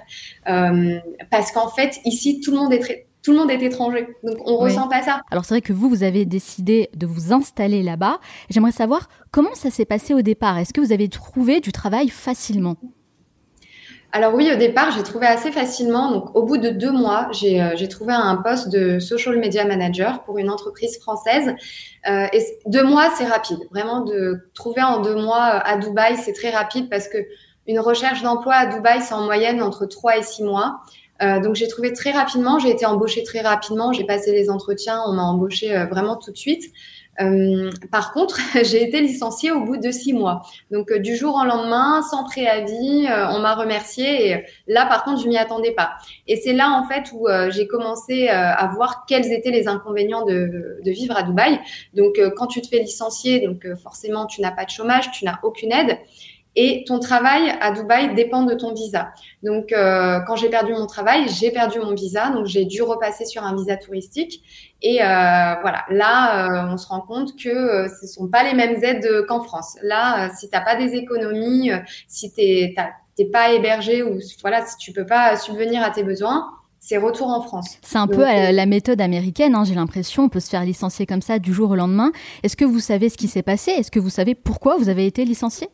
euh, 0.49 0.99
parce 1.31 1.53
qu'en 1.53 1.69
fait 1.69 1.99
ici 2.05 2.41
tout 2.41 2.51
le 2.51 2.59
monde 2.59 2.73
est 2.73 2.79
très 2.81 3.07
tout 3.23 3.33
le 3.33 3.39
monde 3.39 3.51
est 3.51 3.61
étranger, 3.61 4.07
donc 4.23 4.37
on 4.47 4.57
ressent 4.57 4.89
pas 4.89 5.03
ça. 5.03 5.21
Alors 5.31 5.45
c'est 5.45 5.55
vrai 5.55 5.61
que 5.61 5.73
vous, 5.73 5.89
vous 5.89 6.03
avez 6.03 6.25
décidé 6.25 6.89
de 6.95 7.05
vous 7.05 7.33
installer 7.33 7.83
là-bas. 7.83 8.21
J'aimerais 8.49 8.73
savoir 8.73 9.09
comment 9.33 9.55
ça 9.55 9.71
s'est 9.71 9.85
passé 9.85 10.15
au 10.15 10.23
départ. 10.23 10.57
Est-ce 10.57 10.73
que 10.73 10.81
vous 10.81 10.93
avez 10.93 11.09
trouvé 11.09 11.61
du 11.61 11.73
travail 11.73 12.09
facilement? 12.09 12.77
Alors 14.11 14.35
oui, 14.35 14.51
au 14.51 14.57
départ, 14.57 14.91
j'ai 14.91 15.03
trouvé 15.03 15.27
assez 15.27 15.53
facilement. 15.53 16.11
Donc, 16.11 16.35
au 16.35 16.43
bout 16.43 16.57
de 16.57 16.71
deux 16.71 16.91
mois, 16.91 17.29
j'ai 17.31 17.61
euh, 17.61 17.87
trouvé 17.89 18.15
un 18.15 18.37
poste 18.37 18.71
de 18.71 18.99
social 18.99 19.37
media 19.37 19.67
manager 19.67 20.23
pour 20.25 20.39
une 20.39 20.49
entreprise 20.49 20.99
française. 20.99 21.55
Euh, 22.09 22.27
et 22.33 22.43
deux 22.67 22.85
mois, 22.85 23.11
c'est 23.19 23.27
rapide. 23.27 23.59
Vraiment, 23.71 24.01
de 24.01 24.49
trouver 24.55 24.83
en 24.83 25.03
deux 25.03 25.15
mois 25.15 25.57
euh, 25.57 25.61
à 25.63 25.77
Dubaï, 25.77 26.17
c'est 26.17 26.33
très 26.33 26.51
rapide 26.51 26.89
parce 26.89 27.07
que 27.09 27.19
une 27.67 27.81
recherche 27.81 28.23
d'emploi 28.23 28.55
à 28.55 28.67
Dubaï, 28.67 29.03
c'est 29.03 29.13
en 29.13 29.25
moyenne 29.25 29.63
entre 29.63 29.85
trois 29.85 30.17
et 30.17 30.23
six 30.23 30.43
mois. 30.43 30.81
Donc 31.21 31.57
j'ai 31.57 31.67
trouvé 31.67 31.93
très 31.93 32.13
rapidement, 32.13 32.61
j'ai 32.61 32.71
été 32.71 32.87
embauchée 32.87 33.25
très 33.25 33.41
rapidement, 33.41 33.93
j'ai 33.93 34.05
passé 34.05 34.31
les 34.31 34.49
entretiens, 34.51 35.03
on 35.05 35.15
m'a 35.15 35.25
embauchée 35.25 35.77
vraiment 35.91 36.17
tout 36.17 36.31
de 36.31 36.37
suite. 36.37 36.73
Euh, 37.21 37.71
par 37.91 38.13
contre, 38.13 38.39
j'ai 38.65 38.83
été 38.83 39.01
licenciée 39.01 39.51
au 39.51 39.61
bout 39.61 39.77
de 39.77 39.91
six 39.91 40.13
mois. 40.13 40.43
Donc 40.71 40.91
euh, 40.91 40.99
du 40.99 41.17
jour 41.17 41.35
au 41.35 41.45
lendemain, 41.45 42.03
sans 42.03 42.25
préavis, 42.25 43.07
euh, 43.07 43.29
on 43.31 43.41
m'a 43.41 43.55
remercié. 43.55 44.31
Et 44.31 44.45
là, 44.67 44.87
par 44.87 45.05
contre, 45.05 45.23
je 45.23 45.29
m'y 45.29 45.37
attendais 45.37 45.73
pas. 45.73 45.93
Et 46.27 46.37
c'est 46.37 46.53
là 46.53 46.71
en 46.71 46.87
fait 46.87 47.11
où 47.13 47.27
j'ai 47.51 47.67
commencé 47.67 48.29
à 48.29 48.67
voir 48.75 49.05
quels 49.07 49.33
étaient 49.33 49.51
les 49.51 49.69
inconvénients 49.69 50.25
de, 50.25 50.79
de 50.85 50.91
vivre 50.91 51.17
à 51.17 51.23
Dubaï. 51.23 51.59
Donc 51.95 52.21
quand 52.37 52.47
tu 52.47 52.61
te 52.61 52.69
fais 52.69 52.79
licencier, 52.79 53.41
donc 53.41 53.67
forcément 53.83 54.27
tu 54.27 54.41
n'as 54.41 54.51
pas 54.51 54.65
de 54.65 54.71
chômage, 54.71 55.11
tu 55.11 55.25
n'as 55.25 55.39
aucune 55.43 55.73
aide 55.73 55.99
et 56.61 56.83
ton 56.89 56.99
travail 56.99 57.55
à 57.61 57.71
Dubaï 57.71 58.17
dépend 58.17 58.43
de 58.43 58.53
ton 58.53 58.75
visa. 58.75 59.13
Donc, 59.45 59.73
euh, 59.73 60.19
quand 60.27 60.35
j'ai 60.35 60.49
perdu 60.49 60.73
mon 60.73 60.87
travail, 60.87 61.29
j'ai 61.29 61.53
perdu 61.53 61.79
mon 61.79 61.95
visa, 61.95 62.31
donc 62.31 62.47
j'ai 62.47 62.65
dû 62.65 62.83
repasser 62.83 63.25
sur 63.27 63.45
un 63.45 63.55
visa 63.55 63.77
touristique. 63.77 64.43
Et 64.83 65.01
euh, 65.01 65.05
voilà, 65.05 65.85
là, 65.89 66.67
euh, 66.67 66.73
on 66.73 66.77
se 66.77 66.89
rend 66.89 67.03
compte 67.03 67.37
que 67.41 67.87
ce 68.01 68.09
sont 68.09 68.27
pas 68.27 68.43
les 68.43 68.55
mêmes 68.55 68.83
aides 68.83 69.25
qu'en 69.29 69.41
France. 69.41 69.77
Là, 69.85 70.31
si 70.35 70.51
t'as 70.51 70.61
pas 70.61 70.75
des 70.75 70.97
économies, 70.97 71.71
si 72.09 72.33
t'es 72.33 72.75
t'es 73.15 73.27
pas 73.27 73.53
hébergé 73.53 74.03
ou 74.03 74.19
voilà, 74.41 74.67
si 74.67 74.77
tu 74.79 74.93
peux 74.93 75.07
pas 75.07 75.37
subvenir 75.37 75.85
à 75.85 75.91
tes 75.91 76.03
besoins, 76.03 76.49
c'est 76.81 76.97
retour 76.97 77.29
en 77.29 77.41
France. 77.41 77.79
C'est 77.83 77.99
un 77.99 78.09
peu 78.09 78.23
la 78.23 78.67
méthode 78.67 79.01
américaine, 79.01 79.55
hein, 79.55 79.63
j'ai 79.63 79.77
l'impression. 79.77 80.25
On 80.25 80.29
peut 80.29 80.41
se 80.41 80.51
faire 80.51 80.65
licencier 80.65 81.07
comme 81.07 81.23
ça 81.23 81.39
du 81.39 81.55
jour 81.55 81.71
au 81.71 81.77
lendemain. 81.77 82.11
Est-ce 82.43 82.57
que 82.57 82.65
vous 82.65 82.81
savez 82.81 83.11
ce 83.11 83.17
qui 83.17 83.29
s'est 83.29 83.43
passé? 83.43 83.71
Est-ce 83.71 83.93
que 83.93 84.01
vous 84.01 84.11
savez 84.11 84.35
pourquoi 84.35 84.77
vous 84.77 84.89
avez 84.89 85.07
été 85.07 85.25
licencié? 85.25 85.69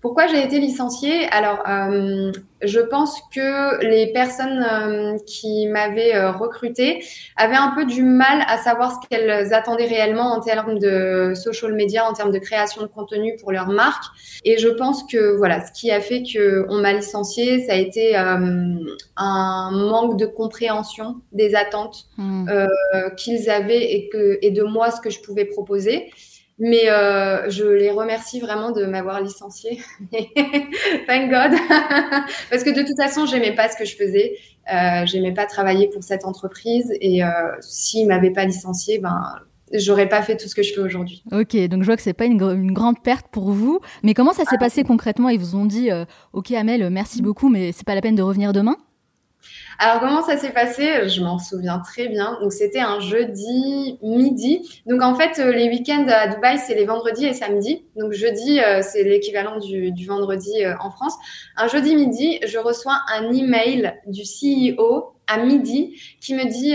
Pourquoi 0.00 0.26
j'ai 0.26 0.42
été 0.44 0.58
licenciée? 0.58 1.26
Alors, 1.28 1.62
euh, 1.66 2.30
je 2.60 2.80
pense 2.80 3.20
que 3.34 3.82
les 3.82 4.12
personnes 4.12 4.62
euh, 4.62 5.16
qui 5.26 5.66
m'avaient 5.66 6.14
euh, 6.14 6.30
recrutée 6.30 7.02
avaient 7.36 7.56
un 7.56 7.72
peu 7.74 7.86
du 7.86 8.02
mal 8.02 8.44
à 8.46 8.58
savoir 8.58 8.92
ce 8.92 9.08
qu'elles 9.08 9.54
attendaient 9.54 9.86
réellement 9.86 10.32
en 10.32 10.40
termes 10.40 10.78
de 10.78 11.32
social 11.34 11.72
media, 11.72 12.04
en 12.06 12.12
termes 12.12 12.32
de 12.32 12.38
création 12.38 12.82
de 12.82 12.86
contenu 12.86 13.36
pour 13.40 13.50
leur 13.50 13.68
marque. 13.68 14.04
Et 14.44 14.58
je 14.58 14.68
pense 14.68 15.04
que 15.04 15.36
voilà, 15.36 15.64
ce 15.64 15.72
qui 15.72 15.90
a 15.90 16.00
fait 16.00 16.22
qu'on 16.22 16.76
m'a 16.76 16.92
licenciée, 16.92 17.64
ça 17.64 17.72
a 17.72 17.76
été 17.76 18.14
un 18.14 19.70
manque 19.70 20.18
de 20.18 20.26
compréhension 20.26 21.16
des 21.32 21.54
attentes 21.54 22.08
mmh. 22.18 22.50
qu'ils 23.16 23.48
avaient 23.48 23.94
et, 23.94 24.08
que, 24.10 24.38
et 24.42 24.50
de 24.50 24.62
moi 24.62 24.90
ce 24.90 25.00
que 25.00 25.08
je 25.08 25.20
pouvais 25.20 25.46
proposer. 25.46 26.10
Mais 26.58 26.88
euh, 26.88 27.50
je 27.50 27.64
les 27.64 27.90
remercie 27.90 28.38
vraiment 28.40 28.70
de 28.70 28.84
m'avoir 28.84 29.20
licenciée. 29.20 29.80
Thank 30.12 31.30
God. 31.30 31.58
Parce 32.50 32.62
que 32.62 32.70
de 32.70 32.86
toute 32.86 32.96
façon, 32.96 33.26
j'aimais 33.26 33.54
pas 33.54 33.68
ce 33.68 33.76
que 33.76 33.84
je 33.84 33.96
faisais. 33.96 34.36
Euh, 34.72 35.04
j'aimais 35.04 35.34
pas 35.34 35.46
travailler 35.46 35.88
pour 35.88 36.04
cette 36.04 36.24
entreprise. 36.24 36.92
Et 37.00 37.24
euh, 37.24 37.28
s'ils 37.60 38.06
m'avaient 38.06 38.30
pas 38.30 38.44
licenciée, 38.44 38.98
ben, 38.98 39.20
j'aurais 39.72 40.08
pas 40.08 40.22
fait 40.22 40.36
tout 40.36 40.48
ce 40.48 40.54
que 40.54 40.62
je 40.62 40.72
fais 40.72 40.80
aujourd'hui. 40.80 41.24
Ok, 41.32 41.56
donc 41.68 41.80
je 41.80 41.86
vois 41.86 41.96
que 41.96 42.02
c'est 42.02 42.12
pas 42.12 42.26
une, 42.26 42.40
une, 42.40 42.72
grande 42.72 43.02
perte 43.02 43.26
pour 43.32 43.50
vous. 43.50 43.80
Mais 44.02 44.14
comment 44.14 44.32
ça 44.32 44.44
s'est 44.44 44.56
ah. 44.56 44.58
passé 44.58 44.84
concrètement? 44.84 45.28
Ils 45.30 45.40
vous 45.40 45.56
ont 45.56 45.66
dit, 45.66 45.90
euh, 45.90 46.04
ok 46.32 46.52
Amel, 46.52 46.88
merci 46.90 47.20
beaucoup, 47.20 47.48
mais 47.48 47.72
c'est 47.72 47.86
pas 47.86 47.94
la 47.94 48.00
peine 48.00 48.16
de 48.16 48.22
revenir 48.22 48.52
demain? 48.52 48.76
Alors 49.78 50.00
comment 50.00 50.22
ça 50.22 50.36
s'est 50.36 50.52
passé? 50.52 51.08
Je 51.08 51.20
m'en 51.22 51.38
souviens 51.38 51.78
très 51.80 52.08
bien. 52.08 52.38
Donc 52.40 52.52
c'était 52.52 52.80
un 52.80 53.00
jeudi 53.00 53.98
midi. 54.02 54.82
Donc 54.86 55.02
en 55.02 55.14
fait 55.14 55.38
euh, 55.38 55.52
les 55.52 55.68
week-ends 55.68 56.06
à 56.08 56.28
Dubaï 56.28 56.58
c'est 56.58 56.74
les 56.74 56.84
vendredis 56.84 57.26
et 57.26 57.32
samedis. 57.32 57.84
Donc 57.96 58.12
jeudi 58.12 58.60
euh, 58.60 58.82
c'est 58.82 59.02
l'équivalent 59.02 59.58
du, 59.58 59.92
vendredi 60.06 60.64
euh, 60.64 60.74
en 60.80 60.90
France. 60.90 61.14
Un 61.56 61.68
jeudi 61.68 61.96
midi 61.96 62.38
je 62.46 62.58
reçois 62.58 62.98
un 63.12 63.32
email 63.32 63.94
du 64.06 64.22
CEO 64.22 65.16
à 65.26 65.38
midi 65.38 66.00
qui 66.20 66.34
me 66.34 66.44
dit 66.44 66.74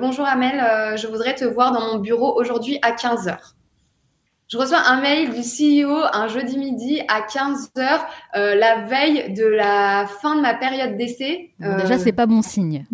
bonjour 0.00 0.26
Amel, 0.26 0.96
je 0.98 1.06
voudrais 1.06 1.36
te 1.36 1.44
voir 1.44 1.72
dans 1.72 1.92
mon 1.92 1.98
bureau 2.00 2.36
aujourd'hui 2.36 2.80
à 2.82 2.90
15 2.90 3.28
heures. 3.28 3.54
Je 4.50 4.58
reçois 4.58 4.80
un 4.84 5.00
mail 5.00 5.30
du 5.30 5.42
CEO 5.42 5.94
un 6.12 6.26
jeudi 6.26 6.58
midi 6.58 7.00
à 7.06 7.22
15 7.22 7.70
heures, 7.78 8.04
euh, 8.34 8.56
la 8.56 8.80
veille 8.82 9.32
de 9.32 9.44
la 9.44 10.08
fin 10.20 10.34
de 10.34 10.40
ma 10.40 10.54
période 10.54 10.96
d'essai. 10.96 11.52
déjà, 11.60 11.98
c'est 11.98 12.12
pas 12.12 12.26
bon 12.26 12.42
signe. 12.42 12.84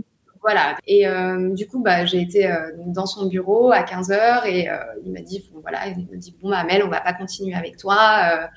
Voilà. 0.46 0.76
Et 0.86 1.08
euh, 1.08 1.52
du 1.54 1.66
coup, 1.66 1.82
bah, 1.82 2.04
j'ai 2.04 2.20
été 2.20 2.46
euh, 2.46 2.70
dans 2.86 3.06
son 3.06 3.26
bureau 3.26 3.72
à 3.72 3.82
15 3.82 4.12
heures 4.12 4.46
et 4.46 4.68
euh, 4.68 4.76
il 5.04 5.10
m'a 5.10 5.20
dit, 5.20 5.44
bon, 5.52 5.58
voilà, 5.60 5.88
il 5.88 6.06
me 6.06 6.16
dit, 6.16 6.36
bon, 6.40 6.52
Amel, 6.52 6.84
on 6.84 6.88
va 6.88 7.00
pas 7.00 7.14
continuer 7.14 7.56
avec 7.56 7.76
toi. 7.76 8.48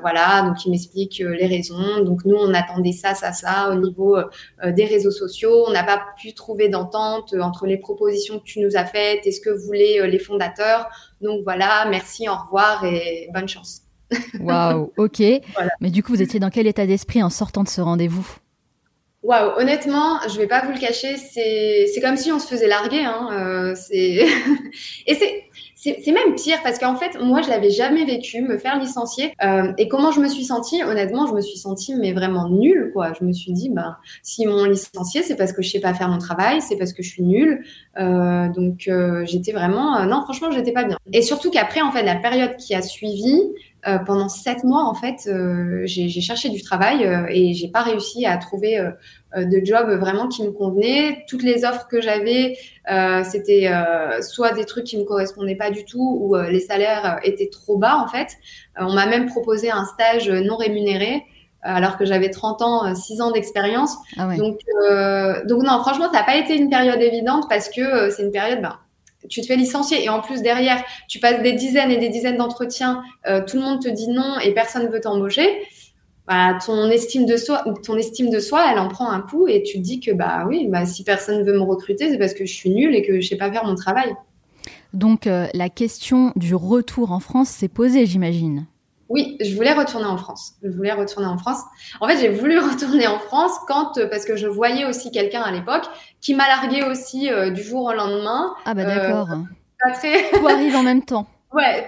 voilà. 0.00 0.40
Donc, 0.46 0.64
il 0.64 0.70
m'explique 0.70 1.18
les 1.18 1.46
raisons. 1.46 2.02
Donc, 2.02 2.24
nous, 2.24 2.36
on 2.36 2.54
attendait 2.54 2.92
ça, 2.92 3.12
ça, 3.12 3.34
ça 3.34 3.68
au 3.70 3.74
niveau 3.74 4.16
des 4.64 4.86
réseaux 4.86 5.10
sociaux. 5.10 5.66
On 5.68 5.72
n'a 5.72 5.84
pas 5.84 6.00
pu 6.18 6.32
trouver 6.32 6.70
d'entente 6.70 7.34
entre 7.38 7.66
les 7.66 7.76
propositions 7.76 8.38
que 8.38 8.44
tu 8.44 8.60
nous 8.60 8.74
as 8.74 8.86
faites 8.86 9.26
et 9.26 9.30
ce 9.30 9.42
que 9.42 9.50
voulaient 9.50 10.08
les 10.08 10.18
fondateurs. 10.18 10.88
Donc, 11.24 11.40
voilà, 11.42 11.86
merci, 11.88 12.28
au 12.28 12.34
revoir 12.34 12.84
et 12.84 13.28
bonne 13.32 13.48
chance. 13.48 13.80
Waouh, 14.38 14.92
ok. 14.98 15.22
Mais 15.80 15.90
du 15.90 16.02
coup, 16.02 16.12
vous 16.12 16.22
étiez 16.22 16.38
dans 16.38 16.50
quel 16.50 16.66
état 16.66 16.86
d'esprit 16.86 17.22
en 17.22 17.30
sortant 17.30 17.64
de 17.64 17.68
ce 17.68 17.80
rendez-vous? 17.80 18.26
Waouh, 19.22 19.58
honnêtement, 19.58 20.20
je 20.28 20.36
vais 20.36 20.46
pas 20.46 20.62
vous 20.66 20.72
le 20.72 20.78
cacher, 20.78 21.16
c'est 21.16 22.00
comme 22.02 22.18
si 22.18 22.30
on 22.30 22.38
se 22.38 22.46
faisait 22.46 22.68
larguer. 22.68 23.04
Hein, 23.04 23.30
euh, 23.32 23.74
et 23.90 25.14
c'est 25.14 25.44
c'est 25.84 26.12
même 26.12 26.34
pire 26.34 26.58
parce 26.62 26.78
qu'en 26.78 26.96
fait, 26.96 27.20
moi, 27.20 27.42
je 27.42 27.50
l'avais 27.50 27.68
jamais 27.68 28.06
vécu, 28.06 28.40
me 28.40 28.56
faire 28.56 28.78
licencier. 28.78 29.34
Euh, 29.44 29.72
et 29.76 29.86
comment 29.86 30.10
je 30.12 30.20
me 30.20 30.28
suis 30.28 30.44
sentie? 30.44 30.82
Honnêtement, 30.82 31.26
je 31.26 31.34
me 31.34 31.42
suis 31.42 31.58
sentie 31.58 31.94
mais 31.94 32.12
vraiment 32.12 32.48
nulle, 32.48 32.90
quoi. 32.94 33.12
Je 33.18 33.24
me 33.24 33.32
suis 33.32 33.52
dit, 33.52 33.68
bah, 33.68 33.98
si 34.22 34.46
m'ont 34.46 34.64
licencié, 34.64 35.22
c'est 35.22 35.36
parce 35.36 35.52
que 35.52 35.62
je 35.62 35.70
sais 35.70 35.80
pas 35.80 35.92
faire 35.92 36.08
mon 36.08 36.18
travail, 36.18 36.62
c'est 36.62 36.76
parce 36.76 36.94
que 36.94 37.02
je 37.02 37.10
suis 37.10 37.22
nulle. 37.22 37.64
Euh, 37.98 38.48
donc, 38.48 38.88
euh, 38.88 39.26
j'étais 39.26 39.52
vraiment, 39.52 40.04
non, 40.06 40.22
franchement, 40.22 40.50
j'étais 40.50 40.72
pas 40.72 40.84
bien. 40.84 40.96
Et 41.12 41.20
surtout 41.20 41.50
qu'après, 41.50 41.82
en 41.82 41.92
fait, 41.92 42.02
la 42.02 42.16
période 42.16 42.56
qui 42.56 42.74
a 42.74 42.80
suivi, 42.80 43.40
pendant 44.06 44.30
sept 44.30 44.64
mois, 44.64 44.84
en 44.84 44.94
fait, 44.94 45.28
j'ai 45.84 46.20
cherché 46.22 46.48
du 46.48 46.62
travail 46.62 47.06
et 47.28 47.52
j'ai 47.52 47.68
pas 47.68 47.82
réussi 47.82 48.24
à 48.24 48.38
trouver 48.38 48.80
de 49.36 49.64
job 49.64 49.90
vraiment 49.98 50.28
qui 50.28 50.42
me 50.42 50.50
convenait. 50.50 51.24
Toutes 51.28 51.42
les 51.42 51.64
offres 51.64 51.86
que 51.88 52.00
j'avais, 52.00 52.56
c'était 53.24 53.70
soit 54.22 54.52
des 54.52 54.64
trucs 54.64 54.84
qui 54.84 54.98
me 54.98 55.04
correspondaient 55.04 55.56
pas 55.56 55.70
du 55.70 55.84
tout 55.84 56.18
ou 56.20 56.36
les 56.36 56.60
salaires 56.60 57.18
étaient 57.22 57.48
trop 57.50 57.78
bas 57.78 57.96
en 57.96 58.08
fait. 58.08 58.28
on 58.78 58.92
m'a 58.92 59.06
même 59.06 59.26
proposé 59.26 59.70
un 59.70 59.84
stage 59.84 60.30
non 60.30 60.56
rémunéré 60.56 61.22
alors 61.62 61.96
que 61.96 62.04
j'avais 62.04 62.30
30 62.30 62.62
ans, 62.62 62.94
6 62.94 63.20
ans 63.20 63.30
d'expérience. 63.30 63.96
Ah 64.16 64.28
donc, 64.36 64.60
donc 65.46 65.62
non, 65.62 65.80
franchement, 65.80 66.06
ça 66.12 66.20
n'a 66.20 66.24
pas 66.24 66.36
été 66.36 66.56
une 66.56 66.70
période 66.70 67.00
évidente 67.00 67.46
parce 67.48 67.68
que 67.68 68.10
c'est 68.10 68.22
une 68.22 68.32
période, 68.32 68.60
ben, 68.60 68.78
tu 69.28 69.40
te 69.40 69.46
fais 69.46 69.56
licencier 69.56 70.04
et 70.04 70.08
en 70.08 70.20
plus 70.20 70.42
derrière, 70.42 70.82
tu 71.08 71.18
passes 71.18 71.42
des 71.42 71.52
dizaines 71.52 71.90
et 71.90 71.96
des 71.96 72.08
dizaines 72.08 72.36
d'entretiens, 72.36 73.02
euh, 73.26 73.42
tout 73.44 73.56
le 73.56 73.62
monde 73.62 73.82
te 73.82 73.88
dit 73.88 74.08
non 74.08 74.38
et 74.40 74.52
personne 74.52 74.84
ne 74.84 74.88
veut 74.88 75.00
t'embaucher. 75.00 75.62
Bah, 76.26 76.58
ton 76.64 76.90
estime 76.90 77.26
de 77.26 77.36
soi, 77.36 77.64
ton 77.84 77.96
estime 77.96 78.30
de 78.30 78.40
soi, 78.40 78.70
elle 78.72 78.78
en 78.78 78.88
prend 78.88 79.10
un 79.10 79.20
coup 79.20 79.46
et 79.46 79.62
tu 79.62 79.78
te 79.78 79.82
dis 79.82 80.00
que 80.00 80.10
bah 80.10 80.46
oui, 80.48 80.66
bah 80.68 80.86
si 80.86 81.04
personne 81.04 81.38
ne 81.38 81.44
veut 81.44 81.52
me 81.52 81.62
recruter, 81.62 82.10
c'est 82.10 82.18
parce 82.18 82.32
que 82.32 82.46
je 82.46 82.52
suis 82.52 82.70
nulle 82.70 82.94
et 82.94 83.02
que 83.02 83.20
je 83.20 83.28
sais 83.28 83.36
pas 83.36 83.52
faire 83.52 83.64
mon 83.64 83.74
travail. 83.74 84.14
Donc 84.94 85.26
euh, 85.26 85.46
la 85.52 85.68
question 85.68 86.32
du 86.36 86.54
retour 86.54 87.12
en 87.12 87.20
France 87.20 87.50
s'est 87.50 87.68
posée, 87.68 88.06
j'imagine. 88.06 88.66
Oui, 89.08 89.36
je 89.40 89.54
voulais 89.54 89.72
retourner 89.72 90.06
en 90.06 90.16
France. 90.16 90.54
Je 90.62 90.70
voulais 90.70 90.92
retourner 90.92 91.26
en 91.26 91.36
France. 91.36 91.58
En 92.00 92.08
fait, 92.08 92.18
j'ai 92.18 92.30
voulu 92.30 92.58
retourner 92.70 93.06
en 93.06 93.18
France 93.18 93.52
quand, 93.68 93.98
euh, 93.98 94.08
parce 94.08 94.24
que 94.24 94.36
je 94.36 94.46
voyais 94.46 94.86
aussi 94.86 95.10
quelqu'un 95.10 95.42
à 95.42 95.52
l'époque 95.52 95.84
qui 96.20 96.34
m'a 96.34 96.48
largué 96.48 96.82
aussi 96.82 97.30
euh, 97.30 97.50
du 97.50 97.62
jour 97.62 97.84
au 97.84 97.92
lendemain. 97.92 98.54
Ah 98.64 98.74
bah 98.74 98.84
d'accord. 98.84 99.30
Euh, 99.30 99.36
pas 99.82 99.92
très... 99.92 100.30
Tout 100.30 100.46
arrive 100.46 100.74
en 100.74 100.82
même 100.82 101.04
temps. 101.04 101.26
Ouais, 101.54 101.86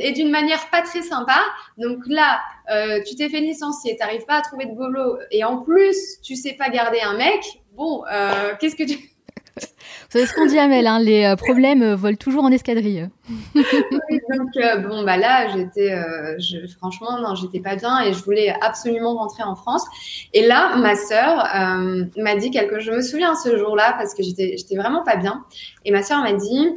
et 0.00 0.10
d'une 0.10 0.30
manière 0.30 0.68
pas 0.70 0.82
très 0.82 1.02
sympa. 1.02 1.38
Donc 1.78 1.98
là, 2.08 2.40
euh, 2.72 3.00
tu 3.06 3.14
t'es 3.14 3.28
fait 3.28 3.38
licencier, 3.38 3.96
t'arrives 3.96 4.24
pas 4.24 4.38
à 4.38 4.42
trouver 4.42 4.66
de 4.66 4.72
boulot, 4.72 5.18
et 5.30 5.44
en 5.44 5.58
plus, 5.58 6.20
tu 6.20 6.34
sais 6.34 6.54
pas 6.54 6.68
garder 6.68 7.00
un 7.00 7.16
mec. 7.16 7.44
Bon, 7.74 8.02
euh, 8.10 8.54
qu'est-ce 8.58 8.74
que 8.74 8.82
tu 8.82 8.98
vous 9.60 10.10
savez 10.10 10.26
ce 10.26 10.34
qu'on 10.34 10.46
dit, 10.46 10.58
Amel, 10.58 10.86
hein, 10.86 10.98
les 10.98 11.24
euh, 11.24 11.36
problèmes 11.36 11.82
euh, 11.82 11.96
volent 11.96 12.16
toujours 12.16 12.44
en 12.44 12.50
escadrille. 12.50 13.08
donc, 13.54 14.56
euh, 14.56 14.76
bon, 14.78 15.04
bah 15.04 15.16
là, 15.16 15.48
j'étais, 15.48 15.94
franchement, 16.76 17.20
non, 17.20 17.34
j'étais 17.34 17.60
pas 17.60 17.76
bien 17.76 18.00
et 18.02 18.12
je 18.12 18.22
voulais 18.24 18.54
absolument 18.60 19.14
rentrer 19.14 19.42
en 19.42 19.54
France. 19.54 19.84
Et 20.32 20.46
là, 20.46 20.76
ma 20.76 20.94
sœur 20.96 21.46
m'a 22.16 22.36
dit 22.36 22.50
quelque 22.50 22.80
chose. 22.80 22.84
Je 22.84 22.92
me 22.92 23.02
souviens 23.02 23.34
ce 23.34 23.56
jour-là 23.56 23.94
parce 23.96 24.14
que 24.14 24.22
j'étais, 24.22 24.56
j'étais 24.58 24.76
vraiment 24.76 25.02
pas 25.02 25.16
bien. 25.16 25.44
Et 25.84 25.92
ma 25.92 26.02
sœur 26.02 26.22
m'a 26.22 26.32
dit, 26.32 26.68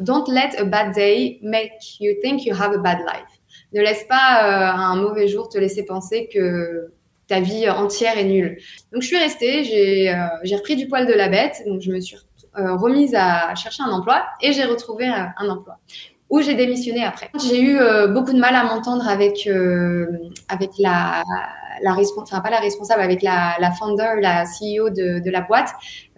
Don't 0.00 0.28
let 0.28 0.56
a 0.58 0.64
bad 0.64 0.94
day 0.94 1.38
make 1.42 2.00
you 2.00 2.14
think 2.22 2.44
you 2.44 2.54
have 2.54 2.72
a 2.72 2.78
bad 2.78 2.98
life. 3.00 3.40
Ne 3.74 3.80
laisse 3.80 4.04
pas 4.04 4.72
un 4.72 4.96
mauvais 4.96 5.28
jour 5.28 5.48
te 5.48 5.58
laisser 5.58 5.84
penser 5.84 6.28
que 6.32 6.92
ta 7.32 7.40
vie 7.40 7.68
entière 7.68 8.18
est 8.18 8.24
nulle. 8.24 8.58
Donc 8.92 9.02
je 9.02 9.06
suis 9.06 9.18
restée, 9.18 9.64
j'ai 9.64 10.14
j'ai 10.42 10.56
repris 10.56 10.76
du 10.76 10.86
poil 10.88 11.06
de 11.06 11.12
la 11.12 11.28
bête, 11.28 11.62
donc 11.66 11.80
je 11.80 11.90
me 11.90 12.00
suis 12.00 12.16
remise 12.54 13.14
à 13.14 13.54
chercher 13.54 13.82
un 13.82 13.90
emploi 13.90 14.24
et 14.40 14.52
j'ai 14.52 14.64
retrouvé 14.64 15.06
un 15.06 15.48
emploi 15.48 15.78
où 16.30 16.40
j'ai 16.40 16.54
démissionné 16.54 17.04
après. 17.04 17.30
J'ai 17.42 17.60
eu 17.60 17.78
beaucoup 18.14 18.32
de 18.32 18.38
mal 18.38 18.54
à 18.54 18.64
m'entendre 18.64 19.08
avec 19.08 19.48
avec 20.48 20.70
la 20.78 21.22
la 21.82 21.96
enfin 22.16 22.40
pas 22.40 22.50
la 22.50 22.60
responsable, 22.60 23.02
avec 23.02 23.22
la, 23.22 23.56
la 23.58 23.70
founder, 23.72 24.14
la 24.20 24.44
CEO 24.44 24.90
de, 24.90 25.30
la 25.30 25.40
boîte. 25.40 25.70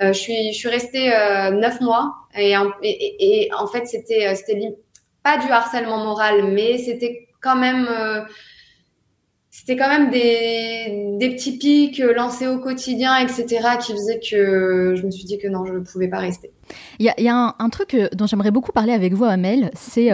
Euh, 0.02 0.12
je 0.12 0.18
suis, 0.18 0.52
je 0.52 0.58
suis 0.58 0.68
restée 0.68 1.14
euh, 1.14 1.50
neuf 1.50 1.80
mois 1.80 2.14
et, 2.36 2.54
et, 2.82 3.44
et, 3.46 3.54
en 3.54 3.66
fait 3.66 3.86
c'était, 3.86 4.28
euh, 4.28 4.34
c'était 4.34 4.74
pas 5.22 5.38
du 5.38 5.50
harcèlement 5.50 6.04
moral, 6.04 6.52
mais 6.52 6.78
c'était 6.78 7.28
quand 7.40 7.56
même, 7.56 7.86
euh, 7.88 8.22
c'était 9.56 9.76
quand 9.76 9.88
même 9.88 10.10
des, 10.10 11.16
des 11.20 11.30
petits 11.30 11.56
pics 11.58 11.98
lancés 11.98 12.48
au 12.48 12.58
quotidien, 12.58 13.16
etc., 13.18 13.46
qui 13.80 13.92
faisaient 13.92 14.18
que 14.18 14.94
je 14.96 15.06
me 15.06 15.12
suis 15.12 15.24
dit 15.24 15.38
que 15.38 15.46
non, 15.46 15.64
je 15.64 15.74
ne 15.74 15.78
pouvais 15.78 16.08
pas 16.08 16.18
rester. 16.18 16.50
Il 16.98 17.06
y 17.16 17.28
a, 17.28 17.54
un, 17.56 17.68
truc 17.70 17.96
dont 18.14 18.26
j'aimerais 18.26 18.50
beaucoup 18.50 18.72
parler 18.72 18.92
avec 18.92 19.12
vous, 19.14 19.24
Amel, 19.24 19.70
c'est 19.74 20.10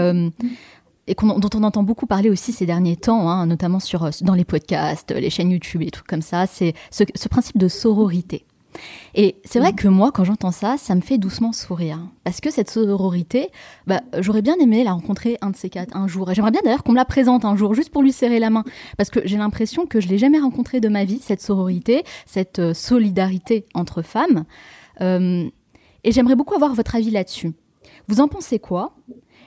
et 1.11 1.15
dont 1.15 1.51
on 1.55 1.63
entend 1.65 1.83
beaucoup 1.83 2.07
parler 2.07 2.31
aussi 2.31 2.53
ces 2.53 2.67
derniers 2.67 2.97
temps, 2.97 3.29
hein, 3.29 3.47
notamment 3.47 3.81
sur, 3.81 4.05
euh, 4.05 4.11
dans 4.23 4.35
les 4.35 4.45
podcasts, 4.45 5.11
les 5.11 5.29
chaînes 5.29 5.51
YouTube 5.51 5.83
et 5.83 5.91
tout 5.91 6.03
comme 6.07 6.23
ça, 6.23 6.47
c'est 6.47 6.73
ce, 6.91 7.03
ce, 7.15 7.29
principe 7.29 7.59
de 7.59 7.67
sororité. 7.67 8.45
Et 9.15 9.37
c'est 9.45 9.59
vrai 9.59 9.73
mm. 9.73 9.77
que 9.77 9.89
moi, 9.89 10.13
quand 10.13 10.25
j'entends 10.25 10.51
ça, 10.51 10.77
ça 10.77 10.95
me 10.95 11.01
fait 11.01 11.19
doucement 11.19 11.53
sourire. 11.53 11.99
Parce 12.25 12.41
que 12.41 12.51
cette 12.51 12.71
sororité, 12.71 13.49
bah, 13.87 14.01
j'aurais 14.19 14.43
bien 14.43 14.57
aimé 14.61 14.85
la 14.85 14.93
rencontrer 14.93 15.37
un 15.41 15.51
de 15.51 15.57
ces 15.57 15.71
quatre 15.71 15.97
un 15.97 16.07
jour. 16.07 16.31
Et 16.31 16.35
j'aimerais 16.35 16.51
bien 16.51 16.61
d'ailleurs 16.65 16.83
qu'on 16.83 16.93
me 16.93 16.97
la 16.97 17.05
présente 17.05 17.45
un 17.45 17.57
jour, 17.57 17.75
juste 17.75 17.91
pour 17.91 18.03
lui 18.03 18.13
serrer 18.13 18.39
la 18.39 18.51
main. 18.51 18.65
Parce 18.97 19.11
que 19.11 19.21
j'ai 19.25 19.37
l'impression 19.37 19.87
que 19.87 20.01
je 20.01 20.09
l'ai 20.09 20.19
jamais 20.19 20.39
rencontrée 20.39 20.81
de 20.81 20.89
ma 20.89 21.05
vie, 21.05 21.21
cette 21.23 21.43
sororité, 21.43 22.05
cette 22.27 22.59
euh, 22.59 22.75
solidarité 22.75 23.67
entre 23.75 24.03
femmes. 24.03 24.45
Euh, 25.01 25.49
et 26.05 26.13
j'aimerais 26.13 26.37
beaucoup 26.37 26.55
avoir 26.55 26.75
votre 26.75 26.95
avis 26.95 27.11
là-dessus. 27.11 27.53
Vous 28.09 28.21
en 28.21 28.29
pensez 28.29 28.59
quoi? 28.59 28.95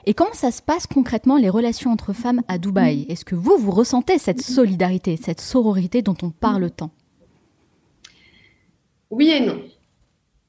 Et 0.05 0.13
comment 0.13 0.33
ça 0.33 0.51
se 0.51 0.61
passe 0.61 0.85
concrètement 0.85 1.37
les 1.37 1.49
relations 1.49 1.91
entre 1.91 2.13
femmes 2.13 2.41
à 2.47 2.57
Dubaï? 2.57 3.05
Est-ce 3.07 3.23
que 3.23 3.35
vous, 3.35 3.55
vous 3.57 3.71
ressentez 3.71 4.17
cette 4.17 4.41
solidarité, 4.41 5.17
cette 5.17 5.39
sororité 5.39 6.01
dont 6.01 6.17
on 6.21 6.29
parle 6.29 6.69
tant? 6.71 6.91
Oui 9.13 9.29
et 9.29 9.41
non. 9.41 9.61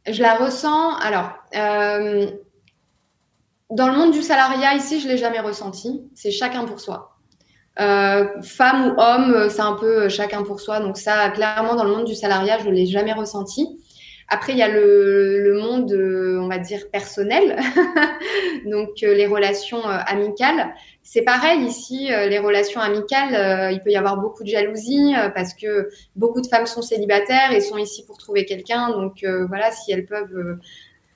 Je 0.06 0.22
la 0.22 0.36
ressens. 0.36 0.96
Alors, 0.96 1.32
euh, 1.54 2.30
dans 3.68 3.88
le 3.88 3.94
monde 3.94 4.10
du 4.10 4.22
salariat, 4.22 4.74
ici, 4.74 5.00
je 5.00 5.06
ne 5.06 5.12
l'ai 5.12 5.18
jamais 5.18 5.40
ressenti. 5.40 6.00
C'est 6.14 6.30
chacun 6.30 6.64
pour 6.64 6.80
soi. 6.80 7.18
Euh, 7.78 8.26
femme 8.40 8.86
ou 8.86 8.94
homme, 8.98 9.50
c'est 9.50 9.60
un 9.60 9.74
peu 9.74 10.08
chacun 10.08 10.44
pour 10.44 10.60
soi. 10.60 10.80
Donc 10.80 10.96
ça, 10.96 11.28
clairement, 11.28 11.74
dans 11.74 11.84
le 11.84 11.90
monde 11.90 12.06
du 12.06 12.14
salariat, 12.14 12.58
je 12.58 12.70
ne 12.70 12.74
l'ai 12.74 12.86
jamais 12.86 13.12
ressenti. 13.12 13.68
Après, 14.28 14.52
il 14.52 14.58
y 14.58 14.62
a 14.62 14.68
le, 14.68 15.58
monde, 15.60 15.92
euh, 15.92 16.38
on 16.40 16.48
va 16.48 16.58
dire, 16.58 16.88
personnel, 16.90 17.58
donc 18.66 19.02
euh, 19.02 19.14
les 19.14 19.26
relations 19.26 19.86
euh, 19.86 19.98
amicales. 20.06 20.74
C'est 21.02 21.22
pareil 21.22 21.60
ici, 21.64 22.08
les 22.08 22.38
relations 22.38 22.80
amicales, 22.80 23.70
il 23.72 23.82
peut 23.82 23.90
y 23.90 23.96
avoir 23.96 24.16
beaucoup 24.16 24.42
de 24.42 24.48
jalousie 24.48 25.12
parce 25.34 25.52
que 25.52 25.90
beaucoup 26.16 26.40
de 26.40 26.46
femmes 26.46 26.64
sont 26.64 26.80
célibataires 26.80 27.52
et 27.52 27.60
sont 27.60 27.76
ici 27.76 28.06
pour 28.06 28.16
trouver 28.16 28.46
quelqu'un. 28.46 28.88
Donc 28.88 29.22
voilà, 29.48 29.70
si 29.70 29.92
elles 29.92 30.06
peuvent 30.06 30.58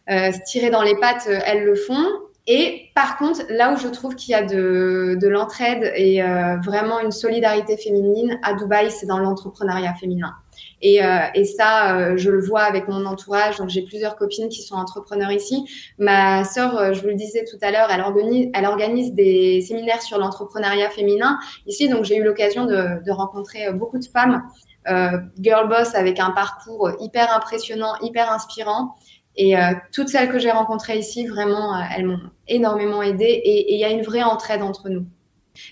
se 0.06 0.44
tirer 0.44 0.68
dans 0.68 0.82
les 0.82 0.94
pattes, 0.94 1.26
elles 1.26 1.64
le 1.64 1.74
font. 1.74 2.06
Et 2.46 2.90
par 2.94 3.16
contre, 3.16 3.40
là 3.48 3.72
où 3.72 3.78
je 3.78 3.88
trouve 3.88 4.14
qu'il 4.14 4.32
y 4.32 4.34
a 4.34 4.42
de 4.42 5.26
l'entraide 5.26 5.90
et 5.96 6.20
vraiment 6.62 7.00
une 7.00 7.10
solidarité 7.10 7.78
féminine 7.78 8.38
à 8.42 8.52
Dubaï, 8.52 8.90
c'est 8.90 9.06
dans 9.06 9.18
l'entrepreneuriat 9.18 9.94
féminin. 9.94 10.34
Et, 10.80 11.04
euh, 11.04 11.18
et 11.34 11.44
ça, 11.44 11.96
euh, 11.96 12.16
je 12.16 12.30
le 12.30 12.40
vois 12.40 12.62
avec 12.62 12.88
mon 12.88 13.04
entourage. 13.04 13.56
Donc, 13.58 13.68
j'ai 13.68 13.82
plusieurs 13.82 14.16
copines 14.16 14.48
qui 14.48 14.62
sont 14.62 14.76
entrepreneurs 14.76 15.32
ici. 15.32 15.64
Ma 15.98 16.44
sœur, 16.44 16.76
euh, 16.76 16.92
je 16.92 17.00
vous 17.00 17.08
le 17.08 17.14
disais 17.14 17.44
tout 17.44 17.58
à 17.62 17.70
l'heure, 17.70 17.88
elle 17.90 18.00
organise, 18.00 18.48
elle 18.54 18.66
organise 18.66 19.12
des 19.14 19.60
séminaires 19.60 20.02
sur 20.02 20.18
l'entrepreneuriat 20.18 20.90
féminin 20.90 21.38
ici. 21.66 21.88
Donc, 21.88 22.04
j'ai 22.04 22.16
eu 22.16 22.22
l'occasion 22.22 22.64
de, 22.64 23.02
de, 23.04 23.10
rencontrer 23.10 23.72
beaucoup 23.72 23.98
de 23.98 24.06
femmes, 24.06 24.42
euh, 24.88 25.18
girl 25.40 25.68
boss 25.68 25.94
avec 25.94 26.20
un 26.20 26.30
parcours 26.30 26.90
hyper 27.00 27.34
impressionnant, 27.34 27.94
hyper 28.00 28.30
inspirant. 28.30 28.94
Et 29.36 29.56
euh, 29.56 29.72
toutes 29.92 30.08
celles 30.08 30.28
que 30.28 30.38
j'ai 30.38 30.50
rencontrées 30.50 30.98
ici, 30.98 31.26
vraiment, 31.26 31.80
elles 31.96 32.06
m'ont 32.06 32.20
énormément 32.48 33.02
aidée. 33.02 33.40
Et 33.44 33.74
il 33.74 33.78
y 33.78 33.84
a 33.84 33.90
une 33.90 34.02
vraie 34.02 34.24
entraide 34.24 34.62
entre 34.62 34.88
nous. 34.88 35.06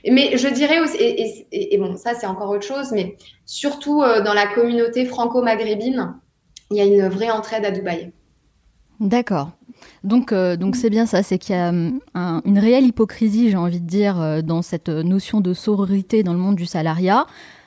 Mais 0.08 0.36
je 0.36 0.48
dirais 0.48 0.80
aussi, 0.80 0.96
et, 1.00 1.78
bon, 1.78 1.96
ça 1.96 2.14
c'est 2.14 2.26
encore 2.26 2.50
autre 2.50 2.66
chose, 2.66 2.92
mais 2.92 3.16
surtout 3.44 4.02
euh, 4.02 4.22
dans 4.22 4.34
la 4.34 4.46
communauté 4.46 5.04
franco-maghrébine, 5.04 6.14
il 6.70 6.76
y 6.76 6.80
a 6.80 6.84
une 6.84 7.08
vraie 7.08 7.30
entraide 7.30 7.64
à 7.64 7.70
Dubaï. 7.70 8.12
D'accord. 9.00 9.50
Donc, 10.04 10.32
euh, 10.32 10.56
donc 10.56 10.74
c'est 10.76 10.90
bien 10.90 11.06
ça, 11.06 11.22
c'est 11.22 11.38
qu'il 11.38 11.54
y 11.54 11.58
a 11.58 11.68
hum, 11.68 12.00
une 12.14 12.58
réelle 12.58 12.86
hypocrisie, 12.86 13.50
j'ai 13.50 13.56
envie 13.56 13.80
de 13.80 13.86
dire, 13.86 14.20
euh, 14.20 14.42
dans 14.42 14.62
cette 14.62 14.88
notion 14.88 15.40
de 15.40 15.52
sororité 15.54 16.22
dans 16.22 16.32
le 16.32 16.38
monde 16.38 16.56
du 16.56 16.66
salariat, 16.66 17.26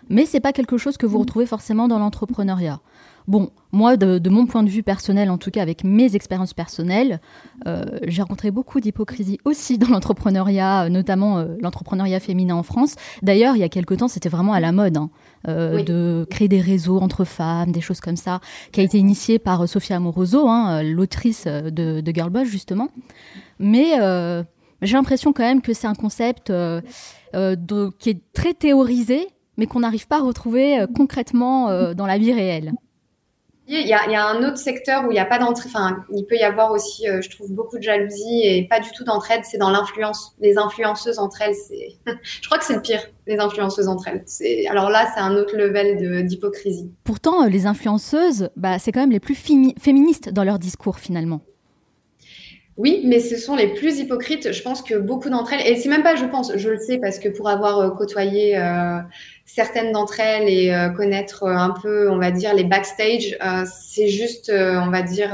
mais 0.10 0.26
c'est 0.26 0.40
pas 0.40 0.54
quelque 0.54 0.78
chose 0.78 0.98
que 0.98 1.06
vous 1.06 1.20
retrouvez 1.20 1.46
forcément 1.46 1.88
dans 1.88 2.00
l'entrepreneuriat. 2.00 2.80
Bon, 3.30 3.52
moi, 3.72 3.96
de, 3.96 4.28
mon 4.28 4.48
point 4.48 4.64
de 4.64 4.72
vue 4.72 4.82
personnel, 4.82 5.30
en 5.30 5.38
tout 5.38 5.52
cas 5.52 5.62
avec 5.62 5.84
mes 5.84 6.16
expériences 6.16 6.56
personnelles, 6.56 7.22
euh, 7.68 7.86
j'ai 8.08 8.24
rencontré 8.24 8.50
beaucoup 8.50 8.80
d'hypocrisie 8.80 9.38
aussi 9.46 9.78
dans 9.78 9.90
l'entrepreneuriat, 9.90 10.86
euh, 10.86 10.90
notamment 10.90 11.38
euh, 11.38 11.56
l'entrepreneuriat 11.62 12.20
féminin 12.20 12.56
en 12.56 12.64
France. 12.64 12.96
D'ailleurs, 13.22 13.56
il 13.56 13.60
y 13.60 13.64
a 13.64 13.70
quelque 13.70 13.94
temps, 13.94 14.08
c'était 14.08 14.30
vraiment 14.30 14.54
à 14.54 14.60
la 14.60 14.72
mode 14.72 14.98
hein, 14.98 15.12
de 15.46 16.26
créer 16.32 16.48
des 16.48 16.60
réseaux 16.60 16.98
entre 16.98 17.24
femmes, 17.24 17.72
des 17.72 17.82
choses 17.82 18.00
comme 18.00 18.18
ça, 18.18 18.40
qui 18.72 18.80
a 18.80 18.84
été 18.84 18.98
initié 18.98 19.38
par 19.38 19.70
Sophia 19.70 19.98
Amoroso, 19.98 20.48
hein, 20.48 20.82
l'autrice 20.82 21.46
de, 21.46 22.02
de 22.02 22.44
justement. 22.46 22.88
Mais 23.60 23.92
j'ai 24.82 24.94
l'impression 24.94 25.34
quand 25.34 25.44
même 25.44 25.62
que 25.62 25.74
c'est 25.74 25.86
un 25.86 25.94
concept 25.94 26.52
qui 27.32 28.10
est 28.10 28.34
très 28.34 28.56
théorisé, 28.56 29.28
mais 29.58 29.68
qu'on 29.68 29.82
n'arrive 29.82 30.08
pas 30.08 30.18
à 30.18 30.22
retrouver 30.24 30.84
concrètement 30.96 31.94
dans 31.94 32.08
la 32.08 32.18
vie 32.18 32.34
réelle. 32.34 32.74
Il 33.72 33.88
y, 33.88 33.94
a, 33.94 34.06
il 34.08 34.12
y, 34.12 34.16
a, 34.16 34.26
un 34.26 34.44
autre 34.44 34.58
secteur 34.58 35.06
où 35.06 35.12
il 35.12 35.14
n'y 35.14 35.20
a 35.20 35.26
pas 35.26 35.38
d'entraide. 35.38 35.72
Enfin, 35.74 36.04
il 36.12 36.26
peut 36.26 36.38
y 36.38 36.42
avoir 36.42 36.72
aussi, 36.72 37.08
euh, 37.08 37.22
je 37.22 37.30
trouve, 37.30 37.52
beaucoup 37.52 37.78
de 37.78 37.84
jalousie 37.84 38.42
et 38.42 38.68
pas 38.68 38.80
du 38.80 38.90
tout 38.90 39.04
d'entraide. 39.04 39.42
C'est 39.44 39.60
dans 39.60 39.70
l'influence. 39.70 40.36
Les 40.40 40.58
influenceuses 40.58 41.20
entre 41.20 41.44
elles, 41.44 41.54
c'est. 41.54 41.90
je 42.24 42.48
crois 42.48 42.58
que 42.58 42.66
c'est 42.66 42.74
le 42.74 42.82
pire. 42.82 43.02
Les 43.28 43.38
influenceuses 43.38 43.88
entre 43.88 44.08
elles. 44.08 44.24
C'est. 44.26 44.66
Alors 44.66 44.90
là, 44.90 45.08
c'est 45.14 45.22
un 45.22 45.36
autre 45.36 45.56
level 45.56 46.26
d'hypocrisie. 46.26 46.92
Pourtant, 47.04 47.44
euh, 47.44 47.50
les 47.50 47.68
influenceuses, 47.68 48.50
bah, 48.56 48.80
c'est 48.80 48.92
quand 48.92 49.02
même 49.02 49.12
les 49.12 49.20
plus 49.20 49.36
féministes 49.36 50.30
dans 50.30 50.44
leur 50.44 50.58
discours 50.58 50.98
finalement. 50.98 51.42
Oui, 52.80 53.02
mais 53.04 53.20
ce 53.20 53.36
sont 53.36 53.58
les 53.58 53.68
plus 53.74 54.00
hypocrites. 54.00 54.54
Je 54.54 54.62
pense 54.62 54.82
que 54.82 54.96
beaucoup 54.96 55.30
d'entre 55.30 55.52
elles, 55.52 55.68
et 55.68 55.76
c'est 55.76 55.90
même 55.90 56.02
pas 56.02 56.16
je 56.16 56.24
pense, 56.24 56.56
je 56.56 56.70
le 56.70 56.80
sais 56.80 56.98
parce 56.98 57.20
que 57.20 57.28
pour 57.28 57.50
avoir 57.50 57.78
euh, 57.80 57.90
côtoyé 57.90 58.58
euh, 58.58 59.00
certaines 59.54 59.92
d'entre 59.92 60.20
elles 60.20 60.48
et 60.48 60.74
euh, 60.74 60.90
connaître 60.90 61.48
un 61.48 61.72
peu, 61.72 62.10
on 62.10 62.18
va 62.18 62.32
dire, 62.32 62.54
les 62.54 62.64
backstage, 62.64 63.38
c'est 63.66 64.08
juste, 64.08 64.52
on 64.54 64.90
va 64.90 65.02
dire, 65.02 65.32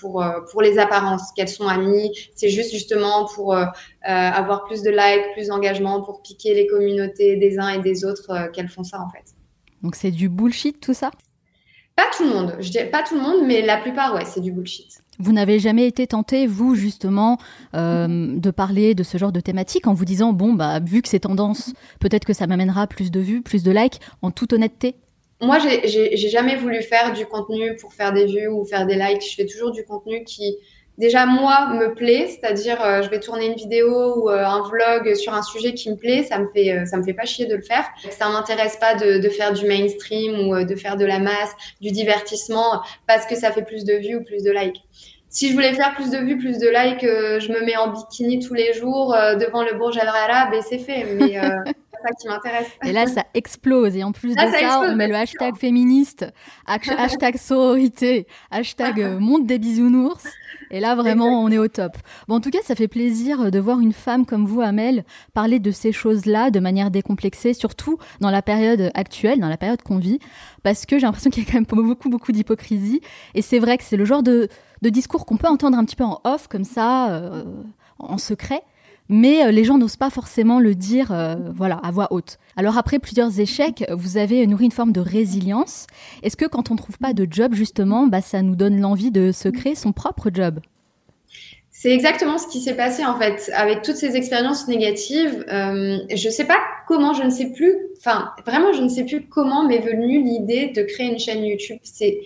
pour, 0.00 0.24
pour 0.50 0.62
les 0.62 0.78
apparences, 0.78 1.32
qu'elles 1.34 1.48
sont 1.48 1.68
amies. 1.68 2.12
C'est 2.34 2.48
juste 2.48 2.72
justement 2.72 3.26
pour 3.34 3.56
avoir 4.02 4.64
plus 4.64 4.82
de 4.82 4.90
likes, 4.90 5.32
plus 5.34 5.48
d'engagement, 5.48 6.02
pour 6.02 6.22
piquer 6.22 6.54
les 6.54 6.66
communautés 6.66 7.36
des 7.36 7.58
uns 7.58 7.68
et 7.68 7.78
des 7.78 8.04
autres 8.04 8.50
qu'elles 8.52 8.68
font 8.68 8.84
ça 8.84 9.00
en 9.00 9.10
fait. 9.10 9.34
Donc 9.82 9.94
c'est 9.94 10.10
du 10.10 10.28
bullshit 10.28 10.80
tout 10.80 10.94
ça? 10.94 11.10
Pas 11.96 12.04
tout 12.16 12.24
le 12.24 12.30
monde, 12.30 12.56
je 12.60 12.70
dis 12.70 12.78
pas 12.92 13.02
tout 13.02 13.14
le 13.14 13.22
monde, 13.22 13.46
mais 13.46 13.62
la 13.62 13.78
plupart, 13.78 14.14
ouais, 14.14 14.24
c'est 14.26 14.40
du 14.40 14.52
bullshit. 14.52 15.02
Vous 15.18 15.32
n'avez 15.32 15.58
jamais 15.58 15.86
été 15.86 16.06
tenté, 16.06 16.46
vous, 16.46 16.74
justement, 16.74 17.38
euh, 17.74 18.38
de 18.38 18.50
parler 18.50 18.94
de 18.94 19.02
ce 19.02 19.18
genre 19.18 19.32
de 19.32 19.40
thématique 19.40 19.86
en 19.86 19.94
vous 19.94 20.04
disant, 20.04 20.32
bon, 20.32 20.52
bah, 20.52 20.80
vu 20.80 21.02
que 21.02 21.08
c'est 21.08 21.20
tendance, 21.20 21.72
peut-être 22.00 22.24
que 22.24 22.32
ça 22.32 22.46
m'amènera 22.46 22.86
plus 22.86 23.10
de 23.10 23.20
vues, 23.20 23.42
plus 23.42 23.62
de 23.62 23.70
likes, 23.70 24.00
en 24.22 24.30
toute 24.30 24.52
honnêteté? 24.52 24.96
Moi, 25.42 25.58
j'ai 25.58 26.16
jamais 26.16 26.56
voulu 26.56 26.82
faire 26.82 27.12
du 27.12 27.26
contenu 27.26 27.76
pour 27.76 27.92
faire 27.92 28.12
des 28.12 28.24
vues 28.24 28.48
ou 28.48 28.64
faire 28.64 28.86
des 28.86 28.94
likes. 28.94 29.22
Je 29.22 29.34
fais 29.34 29.44
toujours 29.44 29.70
du 29.70 29.84
contenu 29.84 30.24
qui, 30.24 30.56
déjà, 30.98 31.26
moi, 31.26 31.68
me 31.74 31.94
plaît. 31.94 32.28
C'est-à-dire, 32.28 32.82
euh, 32.82 33.02
je 33.02 33.10
vais 33.10 33.20
tourner 33.20 33.46
une 33.46 33.54
vidéo 33.54 34.14
ou 34.16 34.30
euh, 34.30 34.44
un 34.44 34.62
vlog 34.62 35.14
sur 35.14 35.34
un 35.34 35.42
sujet 35.42 35.74
qui 35.74 35.90
me 35.90 35.96
plaît. 35.96 36.22
Ça 36.24 36.38
me 36.38 36.48
fait, 36.48 36.84
ça 36.86 36.96
me 36.96 37.02
fait 37.02 37.14
pas 37.14 37.24
chier 37.24 37.46
de 37.46 37.56
le 37.56 37.62
faire. 37.62 37.84
Ça 38.10 38.28
m'intéresse 38.28 38.76
pas 38.76 38.94
de, 38.94 39.18
de, 39.18 39.28
faire 39.28 39.52
du 39.52 39.66
mainstream 39.66 40.48
ou 40.48 40.64
de 40.64 40.74
faire 40.74 40.96
de 40.96 41.04
la 41.04 41.18
masse, 41.18 41.52
du 41.80 41.90
divertissement, 41.90 42.82
parce 43.06 43.26
que 43.26 43.34
ça 43.34 43.52
fait 43.52 43.64
plus 43.64 43.84
de 43.84 43.94
vues 43.94 44.16
ou 44.16 44.24
plus 44.24 44.42
de 44.42 44.50
likes 44.50 44.82
si 45.36 45.50
je 45.50 45.52
voulais 45.52 45.74
faire 45.74 45.94
plus 45.94 46.08
de 46.10 46.16
vues, 46.16 46.38
plus 46.38 46.58
de 46.58 46.66
likes, 46.68 47.04
euh, 47.04 47.40
je 47.40 47.52
me 47.52 47.62
mets 47.62 47.76
en 47.76 47.88
bikini 47.88 48.38
tous 48.38 48.54
les 48.54 48.72
jours 48.72 49.14
euh, 49.14 49.34
devant 49.34 49.62
le 49.62 49.74
Burj 49.74 49.98
Al 49.98 50.08
Arab 50.08 50.54
et 50.54 50.62
c'est 50.62 50.78
fait. 50.78 51.04
Mais, 51.14 51.38
euh, 51.38 51.50
ça 52.02 52.12
qui 52.20 52.28
m'intéresse. 52.28 52.68
Et 52.84 52.92
là, 52.92 53.06
ça 53.06 53.24
explose. 53.34 53.96
Et 53.96 54.04
en 54.04 54.12
plus 54.12 54.34
de 54.34 54.40
ça, 54.40 54.82
on 54.84 54.96
met 54.96 55.08
le 55.08 55.14
hashtag 55.14 55.56
féministe, 55.56 56.26
hashtag 56.66 57.36
sororité, 57.36 58.26
hashtag 58.50 59.00
euh, 59.00 59.18
monde 59.18 59.46
des 59.46 59.58
bisounours. 59.58 60.24
Et 60.70 60.80
là, 60.80 60.94
vraiment, 60.94 61.42
on 61.42 61.48
est 61.50 61.58
au 61.58 61.68
top. 61.68 61.96
Bon, 62.28 62.36
en 62.36 62.40
tout 62.40 62.50
cas, 62.50 62.58
ça 62.64 62.74
fait 62.74 62.88
plaisir 62.88 63.50
de 63.50 63.58
voir 63.58 63.80
une 63.80 63.92
femme 63.92 64.26
comme 64.26 64.46
vous, 64.46 64.60
Amel, 64.60 65.04
parler 65.32 65.58
de 65.58 65.70
ces 65.70 65.92
choses-là 65.92 66.50
de 66.50 66.60
manière 66.60 66.90
décomplexée, 66.90 67.54
surtout 67.54 67.98
dans 68.20 68.30
la 68.30 68.42
période 68.42 68.90
actuelle, 68.94 69.40
dans 69.40 69.48
la 69.48 69.56
période 69.56 69.82
qu'on 69.82 69.98
vit, 69.98 70.18
parce 70.62 70.86
que 70.86 70.98
j'ai 70.98 71.06
l'impression 71.06 71.30
qu'il 71.30 71.44
y 71.44 71.46
a 71.46 71.50
quand 71.50 71.58
même 71.58 71.84
beaucoup, 71.84 72.08
beaucoup 72.08 72.32
d'hypocrisie. 72.32 73.00
Et 73.34 73.42
c'est 73.42 73.58
vrai 73.58 73.78
que 73.78 73.84
c'est 73.84 73.96
le 73.96 74.04
genre 74.04 74.22
de, 74.22 74.48
discours 74.82 75.26
qu'on 75.26 75.36
peut 75.36 75.48
entendre 75.48 75.78
un 75.78 75.84
petit 75.84 75.96
peu 75.96 76.04
en 76.04 76.20
off, 76.24 76.48
comme 76.48 76.64
ça, 76.64 77.10
euh, 77.10 77.44
en 77.98 78.18
secret 78.18 78.62
mais 79.08 79.44
euh, 79.44 79.50
les 79.50 79.64
gens 79.64 79.78
n'osent 79.78 79.96
pas 79.96 80.10
forcément 80.10 80.60
le 80.60 80.74
dire 80.74 81.12
euh, 81.12 81.36
voilà, 81.54 81.76
à 81.76 81.90
voix 81.90 82.08
haute. 82.10 82.38
Alors 82.56 82.78
après 82.78 82.98
plusieurs 82.98 83.38
échecs, 83.40 83.84
vous 83.90 84.16
avez 84.16 84.46
nourri 84.46 84.66
une 84.66 84.72
forme 84.72 84.92
de 84.92 85.00
résilience. 85.00 85.86
Est-ce 86.22 86.36
que 86.36 86.46
quand 86.46 86.70
on 86.70 86.74
ne 86.74 86.78
trouve 86.78 86.98
pas 86.98 87.12
de 87.12 87.26
job, 87.30 87.54
justement, 87.54 88.06
bah, 88.06 88.20
ça 88.20 88.42
nous 88.42 88.56
donne 88.56 88.80
l'envie 88.80 89.10
de 89.10 89.32
se 89.32 89.48
créer 89.48 89.74
son 89.74 89.92
propre 89.92 90.30
job? 90.32 90.60
C'est 91.78 91.90
exactement 91.90 92.38
ce 92.38 92.48
qui 92.48 92.60
s'est 92.60 92.74
passé 92.74 93.04
en 93.04 93.18
fait 93.18 93.50
avec 93.54 93.82
toutes 93.82 93.96
ces 93.96 94.16
expériences 94.16 94.66
négatives. 94.66 95.44
Euh, 95.52 95.98
je 96.10 96.30
sais 96.30 96.46
pas 96.46 96.58
comment, 96.88 97.12
je 97.12 97.22
ne 97.22 97.28
sais 97.28 97.52
plus. 97.52 97.76
Enfin, 97.98 98.30
vraiment, 98.46 98.72
je 98.72 98.80
ne 98.80 98.88
sais 98.88 99.04
plus 99.04 99.28
comment 99.28 99.62
m'est 99.62 99.80
venue 99.80 100.22
l'idée 100.22 100.72
de 100.74 100.82
créer 100.82 101.06
une 101.06 101.18
chaîne 101.18 101.44
YouTube. 101.44 101.76
C'est, 101.82 102.20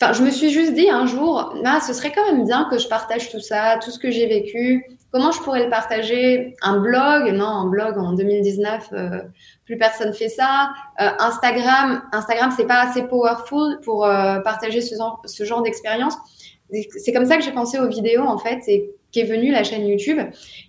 enfin, 0.00 0.12
je 0.12 0.22
me 0.22 0.30
suis 0.30 0.50
juste 0.50 0.74
dit 0.74 0.88
un 0.88 1.06
jour, 1.06 1.52
ah, 1.64 1.80
ce 1.84 1.92
serait 1.92 2.12
quand 2.12 2.24
même 2.32 2.46
bien 2.46 2.68
que 2.70 2.78
je 2.78 2.86
partage 2.86 3.32
tout 3.32 3.40
ça, 3.40 3.80
tout 3.82 3.90
ce 3.90 3.98
que 3.98 4.12
j'ai 4.12 4.28
vécu. 4.28 4.84
Comment 5.12 5.30
je 5.30 5.40
pourrais 5.42 5.62
le 5.62 5.68
partager? 5.68 6.56
Un 6.62 6.80
blog? 6.80 7.34
Non, 7.34 7.44
un 7.44 7.66
blog 7.68 7.98
en 7.98 8.14
2019, 8.14 8.88
euh, 8.92 9.22
plus 9.66 9.76
personne 9.76 10.14
fait 10.14 10.30
ça. 10.30 10.70
Euh, 11.02 11.10
Instagram, 11.18 12.02
Instagram, 12.12 12.50
c'est 12.56 12.66
pas 12.66 12.80
assez 12.80 13.02
powerful 13.02 13.78
pour 13.84 14.06
euh, 14.06 14.40
partager 14.40 14.80
ce 14.80 14.96
genre, 14.96 15.20
ce 15.26 15.44
genre 15.44 15.62
d'expérience. 15.62 16.16
C'est 16.96 17.12
comme 17.12 17.26
ça 17.26 17.36
que 17.36 17.44
j'ai 17.44 17.52
pensé 17.52 17.78
aux 17.78 17.88
vidéos 17.88 18.22
en 18.22 18.38
fait 18.38 18.62
qu'est 19.12 19.24
venue 19.24 19.52
la 19.52 19.62
chaîne 19.62 19.86
YouTube. 19.86 20.18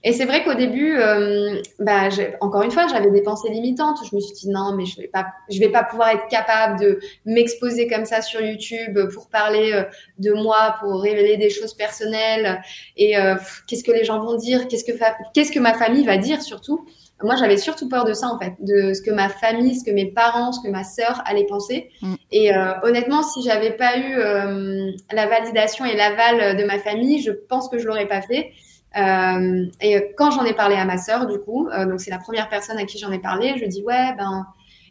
Et 0.03 0.11
c'est 0.11 0.25
vrai 0.25 0.43
qu'au 0.43 0.53
début, 0.53 0.97
euh, 0.97 1.61
bah, 1.79 2.09
encore 2.41 2.61
une 2.63 2.71
fois, 2.71 2.87
j'avais 2.87 3.09
des 3.09 3.23
pensées 3.23 3.49
limitantes. 3.49 3.97
Je 4.09 4.15
me 4.15 4.21
suis 4.21 4.33
dit 4.33 4.49
non, 4.49 4.73
mais 4.75 4.85
je 4.85 4.99
vais 4.99 5.07
pas, 5.07 5.27
je 5.49 5.59
vais 5.59 5.69
pas 5.69 5.83
pouvoir 5.83 6.09
être 6.09 6.27
capable 6.27 6.79
de 6.79 6.99
m'exposer 7.25 7.87
comme 7.87 8.05
ça 8.05 8.21
sur 8.21 8.41
YouTube 8.41 8.99
pour 9.13 9.29
parler 9.29 9.71
euh, 9.73 9.83
de 10.19 10.33
moi, 10.33 10.75
pour 10.81 11.01
révéler 11.01 11.37
des 11.37 11.49
choses 11.49 11.73
personnelles. 11.73 12.61
Et 12.97 13.17
euh, 13.17 13.35
qu'est-ce 13.67 13.83
que 13.83 13.91
les 13.91 14.03
gens 14.03 14.19
vont 14.19 14.35
dire? 14.35 14.67
Qu'est-ce 14.67 14.83
que 14.83 14.91
qu'est-ce 15.33 15.51
que 15.51 15.59
ma 15.59 15.73
famille 15.73 16.05
va 16.05 16.17
dire 16.17 16.41
surtout? 16.41 16.85
Moi, 17.23 17.35
j'avais 17.35 17.57
surtout 17.57 17.89
peur 17.89 18.05
de 18.05 18.13
ça, 18.13 18.27
en 18.27 18.39
fait, 18.39 18.53
de 18.59 18.93
ce 18.93 19.01
que 19.01 19.11
ma 19.11 19.29
famille, 19.29 19.75
ce 19.75 19.83
que 19.83 19.91
mes 19.91 20.11
parents, 20.11 20.51
ce 20.51 20.61
que 20.61 20.71
ma 20.71 20.83
sœur 20.83 21.21
allaient 21.25 21.45
penser. 21.45 21.89
Mm. 22.01 22.13
Et 22.31 22.55
euh, 22.55 22.73
honnêtement, 22.83 23.23
si 23.23 23.41
j'avais 23.43 23.71
pas 23.71 23.97
eu 23.97 24.15
euh, 24.17 24.91
la 25.11 25.27
validation 25.27 25.85
et 25.85 25.95
l'aval 25.95 26.57
de 26.57 26.63
ma 26.63 26.79
famille, 26.79 27.21
je 27.21 27.31
pense 27.31 27.69
que 27.69 27.77
je 27.77 27.87
l'aurais 27.87 28.07
pas 28.07 28.21
fait. 28.21 28.51
Euh, 28.97 29.65
et 29.81 30.13
quand 30.17 30.31
j'en 30.31 30.45
ai 30.45 30.53
parlé 30.53 30.75
à 30.75 30.85
ma 30.85 30.97
sœur, 30.97 31.25
du 31.25 31.39
coup, 31.39 31.67
donc 31.87 31.99
c'est 31.99 32.11
la 32.11 32.19
première 32.19 32.49
personne 32.49 32.77
à 32.77 32.85
qui 32.85 32.99
j'en 32.99 33.11
ai 33.11 33.19
parlé, 33.19 33.55
je 33.57 33.65
dis 33.65 33.83
ouais, 33.83 34.13
ben. 34.17 34.45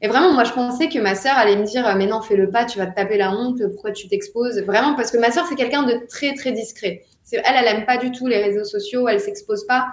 Et 0.04 0.08
vraiment, 0.08 0.32
moi, 0.32 0.42
je 0.42 0.50
pensais 0.50 0.88
que 0.88 0.98
ma 0.98 1.14
sœur 1.14 1.36
allait 1.36 1.54
me 1.54 1.62
dire, 1.62 1.94
mais 1.96 2.06
non, 2.06 2.22
fais 2.22 2.34
le 2.34 2.50
pas, 2.50 2.64
tu 2.64 2.76
vas 2.76 2.86
te 2.86 2.96
taper 2.96 3.16
la 3.16 3.30
honte, 3.30 3.62
pourquoi 3.70 3.92
tu 3.92 4.08
t'exposes? 4.08 4.60
Vraiment, 4.62 4.96
parce 4.96 5.12
que 5.12 5.18
ma 5.18 5.30
sœur, 5.30 5.46
c'est 5.48 5.54
quelqu'un 5.54 5.84
de 5.84 6.04
très, 6.08 6.34
très 6.34 6.50
discret. 6.50 7.04
Elle, 7.32 7.54
elle 7.56 7.66
aime 7.68 7.86
pas 7.86 7.98
du 7.98 8.10
tout 8.10 8.26
les 8.26 8.42
réseaux 8.42 8.64
sociaux, 8.64 9.08
elle 9.08 9.20
s'expose 9.20 9.64
pas. 9.64 9.86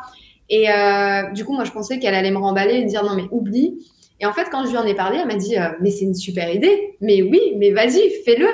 Et 0.50 0.72
euh, 0.72 1.32
du 1.32 1.46
coup, 1.46 1.54
moi, 1.54 1.64
je 1.64 1.72
pensais 1.72 2.00
qu'elle 2.00 2.16
allait 2.16 2.32
me 2.32 2.38
remballer 2.38 2.76
et 2.76 2.84
dire 2.86 3.04
non, 3.04 3.16
mais 3.16 3.28
oublie. 3.32 3.86
Et 4.20 4.26
en 4.26 4.34
fait, 4.34 4.50
quand 4.52 4.66
je 4.66 4.72
lui 4.72 4.78
en 4.78 4.86
ai 4.86 4.96
parlé, 4.96 5.20
elle 5.20 5.28
m'a 5.28 5.36
dit 5.36 5.58
euh, 5.58 5.70
mais 5.80 5.92
c'est 5.92 6.06
une 6.06 6.16
super 6.16 6.54
idée. 6.54 6.98
Mais 7.02 7.22
oui, 7.22 7.54
mais 7.58 7.72
vas-y, 7.72 8.10
fais-le. 8.26 8.48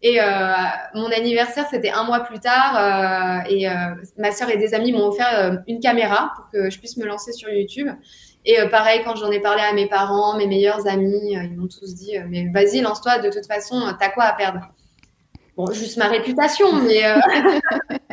Et 0.00 0.20
euh, 0.20 0.24
mon 0.94 1.10
anniversaire, 1.10 1.66
c'était 1.70 1.90
un 1.90 2.04
mois 2.04 2.20
plus 2.20 2.38
tard. 2.38 3.44
Et 3.50 3.66
ma 4.16 4.30
sœur 4.30 4.48
et 4.50 4.56
des 4.56 4.74
amis 4.74 4.92
m'ont 4.92 5.08
offert 5.08 5.60
une 5.66 5.80
caméra 5.80 6.30
pour 6.36 6.48
que 6.52 6.70
je 6.70 6.78
puisse 6.78 6.96
me 6.98 7.04
lancer 7.04 7.32
sur 7.32 7.50
YouTube. 7.50 7.88
Et 8.44 8.56
pareil, 8.70 9.00
quand 9.04 9.16
j'en 9.16 9.30
ai 9.32 9.40
parlé 9.40 9.60
à 9.62 9.72
mes 9.72 9.88
parents, 9.88 10.36
mes 10.36 10.46
meilleurs 10.46 10.86
amis, 10.86 11.32
ils 11.32 11.56
m'ont 11.56 11.66
tous 11.66 11.96
dit 11.96 12.12
mais 12.28 12.48
vas-y, 12.54 12.80
lance-toi. 12.80 13.18
De 13.18 13.30
toute 13.30 13.46
façon, 13.46 13.82
t'as 13.98 14.10
quoi 14.10 14.24
à 14.24 14.34
perdre? 14.34 14.60
Bon, 15.56 15.72
juste 15.72 15.96
ma 15.96 16.06
réputation, 16.06 16.72
mais. 16.74 17.02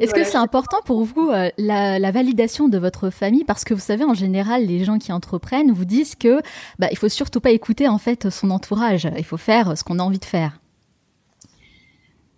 Est-ce 0.00 0.14
que 0.14 0.24
c'est 0.24 0.36
important 0.36 0.78
pour 0.84 1.04
vous 1.04 1.30
euh, 1.30 1.50
la, 1.58 2.10
validation 2.10 2.68
de 2.68 2.78
votre 2.78 3.10
famille? 3.10 3.44
Parce 3.44 3.64
que 3.64 3.74
vous 3.74 3.80
savez, 3.80 4.04
en 4.04 4.14
général, 4.14 4.66
les 4.66 4.84
gens 4.84 4.98
qui 4.98 5.12
entreprennent 5.12 5.72
vous 5.72 5.84
disent 5.84 6.14
que 6.14 6.40
bah, 6.78 6.88
il 6.90 6.98
faut 6.98 7.08
surtout 7.08 7.40
pas 7.40 7.50
écouter 7.50 7.88
en 7.88 7.98
fait 7.98 8.30
son 8.30 8.50
entourage. 8.50 9.08
Il 9.16 9.24
faut 9.24 9.36
faire 9.36 9.76
ce 9.76 9.84
qu'on 9.84 9.98
a 9.98 10.02
envie 10.02 10.18
de 10.18 10.24
faire. 10.24 10.58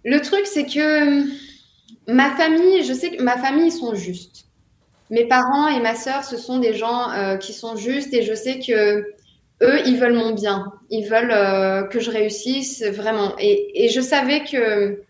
Le 0.05 0.21
truc, 0.21 0.47
c'est 0.47 0.67
que 0.67 1.25
ma 2.11 2.31
famille, 2.37 2.85
je 2.85 2.93
sais 2.93 3.11
que 3.11 3.23
ma 3.23 3.37
famille, 3.37 3.69
ils 3.69 3.73
sont 3.73 3.95
justes. 3.95 4.45
Mes 5.11 5.25
parents 5.25 5.69
et 5.69 5.81
ma 5.81 5.95
sœur, 5.95 6.25
ce 6.25 6.37
sont 6.37 6.59
des 6.59 6.75
gens 6.75 7.11
euh, 7.11 7.37
qui 7.37 7.53
sont 7.53 7.77
justes 7.77 8.13
et 8.13 8.23
je 8.23 8.35
sais 8.35 8.59
que 8.59 9.15
eux, 9.63 9.81
ils 9.87 9.97
veulent 9.97 10.15
mon 10.17 10.33
bien. 10.33 10.73
Ils 10.91 11.09
veulent 11.09 11.33
euh, 11.33 11.85
que 11.85 12.01
je 12.01 12.11
réussisse 12.11 12.83
vraiment. 12.83 13.35
et 13.39 13.89
je 13.89 14.01
savais 14.01 14.45
que 14.45 15.06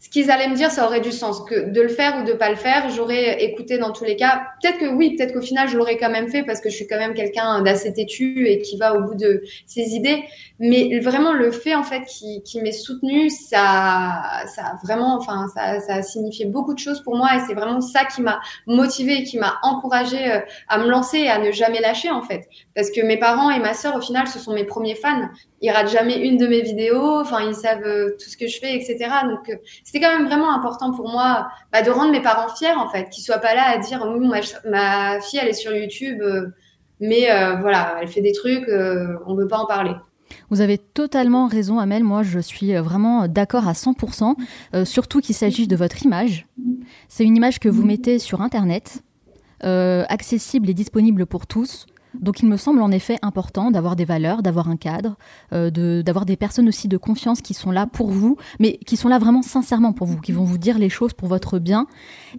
ce 0.00 0.08
qu'ils 0.08 0.30
allaient 0.30 0.48
me 0.48 0.54
dire, 0.54 0.70
ça 0.70 0.86
aurait 0.86 1.00
du 1.00 1.10
sens. 1.10 1.42
Que 1.44 1.70
de 1.70 1.80
le 1.80 1.88
faire 1.88 2.20
ou 2.20 2.24
de 2.24 2.32
pas 2.32 2.50
le 2.50 2.56
faire, 2.56 2.88
j'aurais 2.90 3.42
écouté 3.42 3.78
dans 3.78 3.92
tous 3.92 4.04
les 4.04 4.14
cas. 4.14 4.42
Peut-être 4.62 4.78
que 4.78 4.86
oui, 4.86 5.16
peut-être 5.16 5.32
qu'au 5.32 5.40
final, 5.40 5.68
je 5.68 5.76
l'aurais 5.76 5.96
quand 5.96 6.10
même 6.10 6.28
fait 6.28 6.44
parce 6.44 6.60
que 6.60 6.70
je 6.70 6.76
suis 6.76 6.86
quand 6.86 6.98
même 6.98 7.14
quelqu'un 7.14 7.62
d'assez 7.62 7.92
têtu 7.92 8.46
et 8.46 8.60
qui 8.60 8.76
va 8.76 8.94
au 8.94 9.02
bout 9.02 9.16
de 9.16 9.42
ses 9.66 9.96
idées. 9.96 10.22
Mais 10.60 11.00
vraiment, 11.00 11.32
le 11.32 11.50
fait, 11.50 11.74
en 11.74 11.82
fait, 11.82 12.04
qui, 12.04 12.60
m'est 12.62 12.72
soutenu, 12.72 13.28
ça, 13.28 14.44
ça 14.46 14.62
a 14.62 14.78
vraiment, 14.84 15.16
enfin, 15.16 15.46
ça, 15.54 15.80
ça 15.80 15.94
a 15.96 16.02
signifié 16.02 16.46
beaucoup 16.46 16.74
de 16.74 16.78
choses 16.78 17.02
pour 17.02 17.16
moi 17.16 17.30
et 17.36 17.40
c'est 17.46 17.54
vraiment 17.54 17.80
ça 17.80 18.04
qui 18.04 18.22
m'a 18.22 18.40
motivé 18.66 19.18
et 19.18 19.24
qui 19.24 19.38
m'a 19.38 19.58
encouragé 19.62 20.32
euh, 20.32 20.40
à 20.68 20.78
me 20.78 20.88
lancer 20.88 21.18
et 21.18 21.28
à 21.28 21.38
ne 21.38 21.50
jamais 21.50 21.80
lâcher, 21.80 22.10
en 22.10 22.22
fait. 22.22 22.48
Parce 22.74 22.90
que 22.90 23.00
mes 23.00 23.16
parents 23.16 23.50
et 23.50 23.58
ma 23.58 23.74
sœur, 23.74 23.96
au 23.96 24.00
final, 24.00 24.28
ce 24.28 24.38
sont 24.38 24.52
mes 24.52 24.64
premiers 24.64 24.94
fans 24.94 25.28
ils 25.60 25.70
ratent 25.70 25.90
jamais 25.90 26.18
une 26.18 26.36
de 26.36 26.46
mes 26.46 26.62
vidéos. 26.62 27.20
Enfin, 27.20 27.40
ils 27.48 27.54
savent 27.54 27.84
euh, 27.84 28.16
tout 28.18 28.28
ce 28.28 28.36
que 28.36 28.46
je 28.46 28.58
fais, 28.58 28.74
etc. 28.76 28.96
Donc, 29.24 29.48
euh, 29.48 29.56
c'était 29.88 30.04
quand 30.04 30.18
même 30.18 30.26
vraiment 30.26 30.54
important 30.54 30.92
pour 30.92 31.08
moi 31.08 31.48
bah, 31.72 31.80
de 31.80 31.90
rendre 31.90 32.12
mes 32.12 32.20
parents 32.20 32.54
fiers, 32.54 32.74
en 32.74 32.90
fait, 32.90 33.08
qu'ils 33.08 33.24
soient 33.24 33.38
pas 33.38 33.54
là 33.54 33.70
à 33.70 33.78
dire 33.78 34.06
oui, 34.06 34.28
ma, 34.66 35.18
fille, 35.22 35.40
elle 35.42 35.48
est 35.48 35.54
sur 35.54 35.74
YouTube, 35.74 36.20
euh, 36.20 36.48
mais 37.00 37.28
voilà, 37.62 37.96
elle 38.02 38.08
fait 38.08 38.20
des 38.20 38.32
trucs, 38.32 38.68
on 38.68 39.34
veut 39.34 39.48
pas 39.48 39.56
en 39.56 39.64
parler. 39.64 39.92
Vous 40.50 40.60
avez 40.60 40.76
totalement 40.76 41.46
raison, 41.46 41.78
Amel. 41.78 42.04
Moi, 42.04 42.22
je 42.22 42.38
suis 42.38 42.74
vraiment 42.74 43.28
d'accord 43.28 43.66
à 43.66 43.72
100%, 43.72 44.34
surtout 44.84 45.20
qu'il 45.20 45.34
s'agit 45.34 45.66
de 45.66 45.76
votre 45.76 46.04
image. 46.04 46.46
C'est 47.08 47.24
une 47.24 47.36
image 47.36 47.58
que 47.58 47.70
vous 47.70 47.86
mettez 47.86 48.18
sur 48.18 48.42
Internet, 48.42 49.02
accessible 49.62 50.68
et 50.68 50.74
disponible 50.74 51.24
pour 51.24 51.46
tous. 51.46 51.86
Donc 52.14 52.40
il 52.40 52.48
me 52.48 52.56
semble 52.56 52.82
en 52.82 52.90
effet 52.90 53.18
important 53.22 53.70
d'avoir 53.70 53.96
des 53.96 54.04
valeurs, 54.04 54.42
d'avoir 54.42 54.68
un 54.68 54.76
cadre, 54.76 55.16
euh, 55.52 55.70
d'avoir 56.02 56.24
des 56.24 56.36
personnes 56.36 56.68
aussi 56.68 56.88
de 56.88 56.96
confiance 56.96 57.40
qui 57.40 57.54
sont 57.54 57.70
là 57.70 57.86
pour 57.86 58.10
vous, 58.10 58.36
mais 58.58 58.78
qui 58.78 58.96
sont 58.96 59.08
là 59.08 59.18
vraiment 59.18 59.42
sincèrement 59.42 59.92
pour 59.92 60.06
vous, 60.06 60.20
qui 60.20 60.32
vont 60.32 60.44
vous 60.44 60.58
dire 60.58 60.78
les 60.78 60.88
choses 60.88 61.12
pour 61.12 61.28
votre 61.28 61.58
bien. 61.58 61.86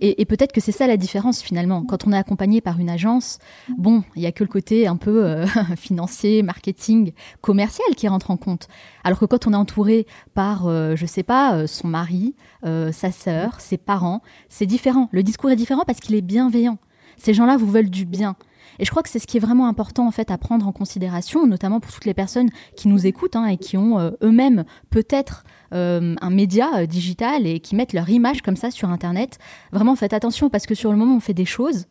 Et, 0.02 0.26
peut-être 0.26 0.52
que 0.52 0.62
c'est 0.62 0.72
ça 0.72 0.86
la 0.86 0.98
différence 0.98 1.42
finalement. 1.42 1.84
Quand 1.84 2.06
on 2.06 2.14
est 2.14 2.18
accompagné 2.18 2.62
par 2.62 2.80
une 2.80 2.90
agence, 2.90 3.40
bon, 3.78 4.04
il 4.16 4.22
y 4.22 4.28
a 4.28 4.32
que 4.32 4.44
le 4.44 4.50
côté 4.50 4.86
un 4.86 4.96
peu 4.98 5.26
euh, 5.26 5.46
financier, 5.76 6.44
marketing, 6.44 7.14
commercial 7.42 7.96
qui 7.96 8.08
rentre 8.08 8.30
en 8.32 8.38
compte. 8.38 8.68
Alors 9.04 9.20
que 9.20 9.26
quand 9.26 9.48
on 9.48 9.54
est 9.54 9.58
entouré 9.58 10.06
par, 10.36 10.68
euh, 10.68 10.96
je 10.96 11.06
sais 11.06 11.24
pas, 11.24 11.66
son 11.68 11.88
mari, 11.88 12.36
sa 12.64 13.12
sœur, 13.12 13.60
ses 13.62 13.78
parents, 13.78 14.22
c'est 14.50 14.66
différent. 14.66 15.10
Le 15.12 15.24
discours 15.24 15.50
est 15.50 15.56
différent 15.56 15.84
parce 15.88 16.00
qu'il 16.00 16.16
est 16.16 16.22
bienveillant. 16.22 16.78
Ces 17.18 17.34
gens-là 17.34 17.58
vous 17.58 17.70
veulent 17.70 17.90
du 17.90 18.06
bien. 18.06 18.36
Et 18.80 18.86
je 18.86 18.92
crois 18.92 19.04
que 19.04 19.10
c'est 19.10 19.20
ce 19.20 19.28
qui 19.28 19.38
est 19.38 19.42
vraiment 19.42 19.68
important 19.68 20.08
en 20.08 20.12
fait 20.12 20.32
à 20.32 20.38
prendre 20.38 20.68
en 20.68 20.72
considération, 20.72 21.46
notamment 21.46 21.80
pour 21.80 21.92
toutes 21.92 22.06
les 22.06 22.14
personnes 22.14 22.50
qui 22.76 22.88
nous 22.88 23.06
écoutent 23.06 23.36
hein, 23.36 23.46
et 23.46 23.58
qui 23.58 23.78
ont 23.78 24.00
euh, 24.00 24.12
eux-mêmes 24.24 24.64
peut-être 24.90 25.44
euh, 25.74 26.16
un 26.22 26.30
média 26.30 26.70
euh, 26.78 26.86
digital 26.86 27.46
et 27.46 27.60
qui 27.60 27.76
mettent 27.76 27.94
leur 27.94 28.10
image 28.10 28.42
comme 28.42 28.56
ça 28.56 28.72
sur 28.72 28.90
Internet. 28.90 29.38
Vraiment, 29.72 29.96
faites 29.96 30.14
attention 30.14 30.50
parce 30.50 30.66
que 30.66 30.76
sur 30.76 30.92
le 30.92 30.98
moment, 30.98 31.18
on 31.18 31.20
fait 31.20 31.34
des 31.34 31.46
choses, 31.46 31.88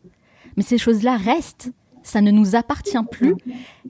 mais 0.57 0.63
ces 0.63 0.77
choses-là 0.77 1.15
restent. 1.15 1.71
Ça 2.01 2.21
ne 2.21 2.31
nous 2.31 2.55
appartient 2.55 2.97
plus 3.11 3.35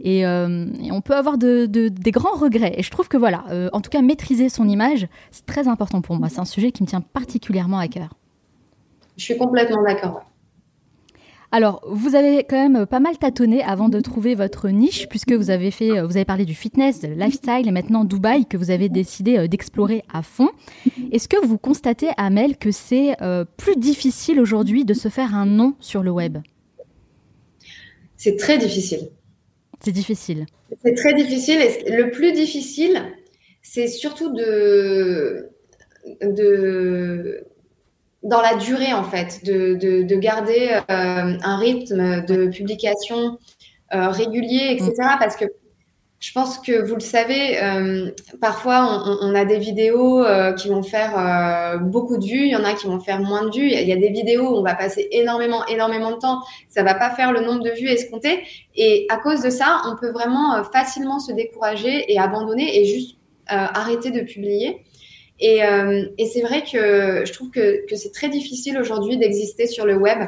et, 0.04 0.26
on 0.26 1.02
peut 1.02 1.16
avoir 1.16 1.38
de, 1.38 1.68
des 1.68 2.12
grands 2.12 2.36
regrets. 2.36 2.74
Et 2.76 2.84
je 2.84 2.90
trouve 2.90 3.08
que 3.08 3.18
voilà, 3.18 3.46
en 3.72 3.82
tout 3.82 3.92
cas, 3.92 4.02
maîtriser 4.02 4.50
son 4.50 4.68
image, 4.68 5.08
c'est 5.30 5.46
très 5.46 5.68
important 5.68 6.02
pour 6.02 6.18
moi. 6.18 6.28
C'est 6.28 6.40
un 6.40 6.46
sujet 6.46 6.72
qui 6.72 6.82
me 6.82 6.88
tient 6.88 7.02
particulièrement 7.02 7.78
à 7.78 7.88
cœur. 7.88 8.16
Je 9.16 9.24
suis 9.24 9.38
complètement 9.38 9.84
d'accord. 9.84 10.29
Alors, 11.52 11.82
vous 11.88 12.14
avez 12.14 12.44
quand 12.44 12.70
même 12.70 12.86
pas 12.86 13.00
mal 13.00 13.18
tâtonné 13.18 13.64
avant 13.64 13.90
de 13.90 14.00
trouver 14.02 14.36
votre 14.36 14.70
niche, 14.70 15.08
puisque 15.10 15.32
vous 15.32 15.50
avez 15.50 15.72
fait, 15.72 15.98
euh, 15.98 16.06
vous 16.06 16.16
avez 16.16 16.26
parlé 16.26 16.46
du 16.46 16.54
fitness, 16.54 17.02
de 17.02 17.08
lifestyle 17.08 17.68
et 17.68 17.72
maintenant 17.72 18.06
Dubaï 18.06 18.46
que 18.46 18.56
vous 18.56 18.70
avez 18.70 18.88
décidé 18.88 19.38
euh, 19.38 19.48
d'explorer 19.48 20.04
à 20.14 20.22
fond. 20.22 20.50
Est-ce 21.12 21.28
que 21.28 21.44
vous 21.44 21.58
constatez, 21.58 22.10
Amel, 22.18 22.58
que 22.58 22.70
c'est 22.70 23.20
euh, 23.24 23.46
plus 23.58 23.78
difficile 23.78 24.40
aujourd'hui 24.40 24.86
de 24.86 24.94
se 24.94 25.10
faire 25.10 25.34
un 25.34 25.48
nom 25.48 25.74
sur 25.80 26.04
le 26.04 26.12
web? 26.12 26.38
C'est 28.16 28.36
très 28.36 28.60
difficile. 28.60 29.10
C'est 29.82 29.92
difficile. 29.92 30.46
C'est 30.84 30.94
très 30.94 31.16
difficile. 31.16 31.62
Et 31.86 31.96
le 31.96 32.12
plus 32.12 32.32
difficile, 32.32 33.02
c'est 33.64 33.88
surtout 33.88 34.32
de, 34.34 35.50
de, 36.22 37.44
dans 38.24 38.42
la 38.42 38.56
durée, 38.56 38.94
en 38.94 39.04
fait, 39.04 39.44
de, 39.46 39.76
de, 39.76 40.16
garder 40.16 40.72
euh, 40.90 41.38
un 41.42 41.58
rythme 41.58 42.26
de 42.26 42.48
publication 42.48 43.38
euh, 43.94 44.10
régulier, 44.10 44.72
etc. 44.72 44.92
Mm. 44.98 45.20
Parce 45.20 45.36
que 45.36 45.46
je 46.20 46.34
pense 46.34 46.60
que 46.60 46.86
vous 46.86 46.96
le 46.96 47.02
savez, 47.02 47.64
euh, 47.64 48.12
parfois 48.42 49.06
on, 49.22 49.30
on, 49.30 49.36
a 49.36 49.46
des 49.46 49.58
vidéos 49.58 50.22
qui 50.58 50.68
vont 50.68 50.84
faire 50.84 51.80
beaucoup 51.80 52.18
de 52.18 52.26
vues, 52.26 52.44
il 52.44 52.50
y 52.50 52.58
en 52.58 52.66
a 52.66 52.74
qui 52.74 52.88
vont 52.88 53.00
faire 53.00 53.22
moins 53.22 53.46
de 53.46 53.56
vues. 53.56 53.72
Il 53.72 53.88
y, 53.88 53.94
a 53.94 53.96
des 53.96 54.10
vidéos 54.10 54.50
où 54.50 54.58
on 54.58 54.62
va 54.62 54.76
passer 54.76 55.08
énormément, 55.14 55.66
énormément 55.68 56.12
de 56.12 56.18
temps, 56.18 56.42
ça 56.68 56.84
va 56.84 56.94
pas 56.94 57.12
faire 57.12 57.32
le 57.32 57.40
nombre 57.40 57.64
de 57.64 57.70
vues 57.70 57.88
escompté. 57.88 58.44
Et 58.76 59.08
à 59.08 59.16
cause 59.16 59.42
de 59.42 59.50
ça, 59.50 59.82
on 59.86 59.96
peut 59.96 60.12
vraiment 60.12 60.62
facilement 60.74 61.20
se 61.20 61.32
décourager 61.32 62.12
et 62.12 62.20
abandonner 62.20 62.78
et 62.78 62.84
juste 62.84 63.18
arrêter 63.48 64.12
de 64.12 64.20
publier. 64.20 64.84
Et, 65.40 65.60
et 66.18 66.26
c'est 66.26 66.42
vrai 66.42 66.64
que 66.64 67.24
je 67.26 67.32
trouve 67.32 67.50
que, 67.50 67.86
que 67.88 67.96
c'est 67.96 68.12
très 68.12 68.28
difficile 68.28 68.78
aujourd'hui 68.78 69.18
d'exister 69.18 69.68
sur 69.68 69.86
le 69.86 69.96
web 69.96 70.20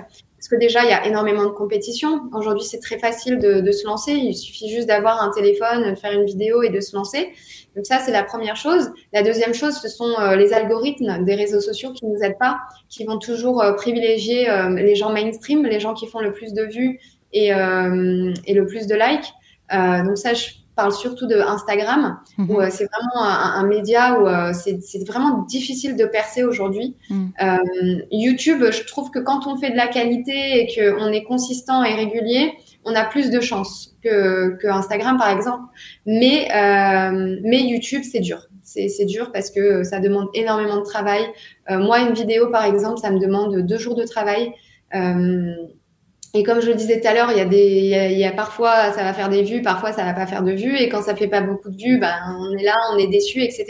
parce 0.42 0.50
que 0.50 0.56
déjà, 0.56 0.84
il 0.84 0.90
y 0.90 0.94
a 0.94 1.06
énormément 1.06 1.44
de 1.44 1.52
compétition. 1.52 2.22
Aujourd'hui, 2.34 2.66
c'est 2.66 2.80
très 2.80 2.98
facile 2.98 3.38
de, 3.38 3.62
de, 3.62 3.72
se 3.72 3.86
lancer. 3.86 4.14
Il 4.14 4.34
suffit 4.34 4.72
juste 4.72 4.88
d'avoir 4.88 5.22
un 5.22 5.30
téléphone, 5.30 5.96
faire 5.96 6.14
une 6.14 6.26
vidéo 6.26 6.64
et 6.64 6.70
de 6.70 6.80
se 6.80 6.96
lancer. 6.96 7.30
Donc 7.76 7.86
ça, 7.86 8.00
c'est 8.00 8.12
la 8.12 8.24
première 8.24 8.56
chose. 8.56 8.92
La 9.14 9.22
deuxième 9.22 9.54
chose, 9.54 9.76
ce 9.76 9.88
sont 9.88 10.12
euh, 10.20 10.36
les 10.36 10.52
algorithmes 10.52 11.24
des 11.26 11.36
réseaux 11.36 11.62
sociaux 11.62 11.94
qui 11.94 12.08
nous 12.08 12.18
aident 12.24 12.40
pas, 12.40 12.58
qui 12.90 13.04
vont 13.04 13.20
toujours 13.20 13.62
euh, 13.62 13.74
privilégier 13.74 14.50
euh, 14.50 14.70
les 14.72 14.96
gens 14.96 15.12
mainstream, 15.12 15.64
les 15.64 15.80
gens 15.80 15.94
qui 15.94 16.08
font 16.08 16.22
le 16.22 16.34
plus 16.34 16.56
de 16.56 16.64
vues 16.64 17.00
et, 17.34 17.50
et 17.50 18.54
le 18.54 18.66
plus 18.66 18.88
de 18.88 18.96
likes. 18.96 19.32
donc 20.06 20.18
ça, 20.18 20.34
je 20.34 20.50
parle 20.82 20.94
surtout 20.94 21.28
de 21.28 21.36
Instagram, 21.36 22.18
mhm. 22.38 22.50
où 22.50 22.60
euh, 22.60 22.70
c'est 22.72 22.88
vraiment 22.92 23.24
un, 23.24 23.66
média 23.68 24.20
où 24.20 24.28
euh, 24.28 24.52
c'est 24.54 25.08
vraiment 25.08 25.44
difficile 25.44 25.96
de 25.96 26.06
percer 26.06 26.44
aujourd'hui. 26.44 26.96
Mhm. 27.10 27.32
Euh, 27.44 27.58
YouTube, 28.12 28.64
je 28.72 28.84
trouve 28.86 29.12
que 29.12 29.20
quand 29.20 29.46
on 29.46 29.58
fait 29.58 29.70
de 29.70 29.78
la 29.78 29.88
qualité 29.88 30.60
et 30.60 30.68
qu'on 30.74 31.12
est 31.12 31.24
consistant 31.24 31.84
et 31.84 31.94
régulier, 31.94 32.54
on 32.84 32.96
a 32.96 33.04
plus 33.06 33.30
de 33.30 33.40
chances 33.42 33.96
que, 34.04 34.58
que 34.60 34.68
Instagram, 34.68 35.18
par 35.18 35.30
exemple. 35.30 35.66
Mais, 36.08 36.48
mais 37.44 37.62
YouTube, 37.62 38.02
c'est 38.12 38.22
dur. 38.22 38.48
C'est 38.64 39.06
dur 39.06 39.32
parce 39.32 39.52
que 39.52 39.84
ça 39.84 40.00
demande 40.00 40.30
énormément 40.34 40.78
de 40.78 40.84
travail. 40.84 41.24
moi, 41.70 42.00
une 42.00 42.14
vidéo, 42.14 42.50
par 42.50 42.66
exemple, 42.66 43.00
ça 43.00 43.12
me 43.12 43.20
demande 43.20 43.56
deux 43.60 43.78
jours 43.78 43.94
de 43.96 44.04
travail. 44.04 44.52
Et 46.34 46.44
comme 46.44 46.62
je 46.62 46.68
le 46.68 46.76
disais 46.76 47.02
tout 47.02 47.08
à 47.08 47.14
l'heure, 47.14 47.32
il 47.32 47.38
y 47.38 47.42
a 47.42 47.46
des, 47.46 48.10
il 48.12 48.18
y 48.18 48.26
a, 48.26 48.32
parfois 48.32 48.92
ça 48.94 49.04
va 49.04 49.14
faire 49.14 49.30
des 49.30 49.44
vues, 49.44 49.62
parfois 49.62 49.92
ça 49.92 50.04
va 50.06 50.14
pas 50.14 50.26
faire 50.28 50.44
de 50.44 50.52
vues, 50.52 50.78
et 50.78 50.88
quand 50.88 51.02
ça 51.02 51.16
fait 51.16 51.28
pas 51.28 51.42
beaucoup 51.42 51.70
de 51.70 51.78
vues, 51.78 52.00
ben 52.00 52.16
on 52.40 52.58
est 52.58 52.64
là, 52.64 52.76
on 52.94 52.98
est 52.98 53.08
déçu, 53.08 53.42
etc. 53.42 53.66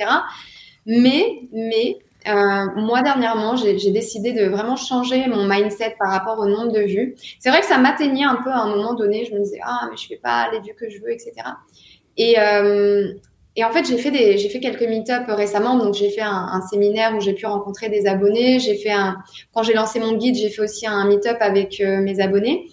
Mais, 0.86 1.26
mais 1.52 1.98
euh, 2.28 2.66
moi 2.76 3.02
dernièrement, 3.02 3.56
j'ai 3.56 3.92
décidé 3.92 4.34
de 4.34 4.46
vraiment 4.46 4.76
changer 4.76 5.28
mon 5.28 5.48
mindset 5.48 5.96
par 5.98 6.12
rapport 6.12 6.38
au 6.38 6.46
nombre 6.46 6.72
de 6.72 6.82
vues. 6.82 7.16
C'est 7.40 7.50
vrai 7.50 7.62
que 7.62 7.66
ça 7.66 7.80
m'atteignait 7.80 8.26
un 8.26 8.40
peu 8.44 8.52
à 8.52 8.60
un 8.60 8.70
moment 8.76 8.94
donné. 8.94 9.26
Je 9.26 9.34
me 9.34 9.40
disais 9.40 9.60
ah 9.64 9.88
mais 9.90 9.98
je 9.98 10.06
fais 10.08 10.18
pas 10.22 10.50
les 10.52 10.60
vues 10.60 10.76
que 10.80 10.88
je 10.88 11.00
veux, 11.00 11.12
etc. 11.12 11.34
Et 12.18 12.36
et 13.58 13.66
en 13.66 13.72
fait, 13.72 13.86
j'ai 13.86 13.98
fait 13.98 14.12
fait 14.12 14.60
quelques 14.60 14.84
meet-up 14.84 15.24
récemment. 15.28 15.78
Donc, 15.78 15.94
j'ai 15.94 16.10
fait 16.10 16.22
un, 16.22 16.62
séminaire 16.70 17.14
où 17.16 17.20
j'ai 17.20 17.34
pu 17.34 17.46
rencontrer 17.46 17.90
des 17.90 18.08
abonnés. 18.08 18.60
J'ai 18.60 18.76
fait 18.76 18.92
un, 18.92 19.18
quand 19.54 19.64
j'ai 19.64 19.74
lancé 19.74 20.00
mon 20.00 20.14
guide, 20.14 20.36
j'ai 20.36 20.50
fait 20.50 20.62
aussi 20.62 20.88
un 20.88 21.06
meet-up 21.06 21.38
avec 21.42 21.82
euh, 21.82 22.02
mes 22.02 22.22
abonnés. 22.22 22.68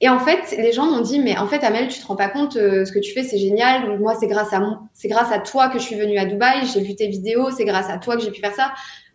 Et 0.00 0.08
en 0.08 0.18
fait, 0.18 0.56
les 0.58 0.72
gens 0.72 0.86
m'ont 0.86 1.02
dit, 1.02 1.20
mais 1.20 1.38
en 1.38 1.46
fait, 1.46 1.62
Amel, 1.62 1.86
tu 1.86 2.00
te 2.00 2.06
rends 2.06 2.16
pas 2.16 2.28
compte, 2.28 2.56
euh, 2.56 2.84
ce 2.84 2.90
que 2.90 2.98
tu 2.98 3.12
fais, 3.12 3.22
c'est 3.22 3.38
génial. 3.38 3.86
Donc, 3.86 4.00
moi, 4.00 4.16
c'est 4.18 4.26
grâce 4.26 4.52
à 4.52 4.60
c'est 4.92 5.06
grâce 5.06 5.30
à 5.30 5.38
toi 5.38 5.68
que 5.68 5.78
je 5.78 5.84
suis 5.84 5.94
venue 5.94 6.18
à 6.18 6.24
Dubaï. 6.24 6.66
J'ai 6.74 6.80
vu 6.80 6.96
tes 6.96 7.06
vidéos. 7.06 7.52
C'est 7.52 7.64
grâce 7.64 7.88
à 7.88 7.98
toi 7.98 8.16
que 8.16 8.22
j'ai 8.22 8.32
pu 8.32 8.40
faire 8.40 8.54
ça. 8.54 8.72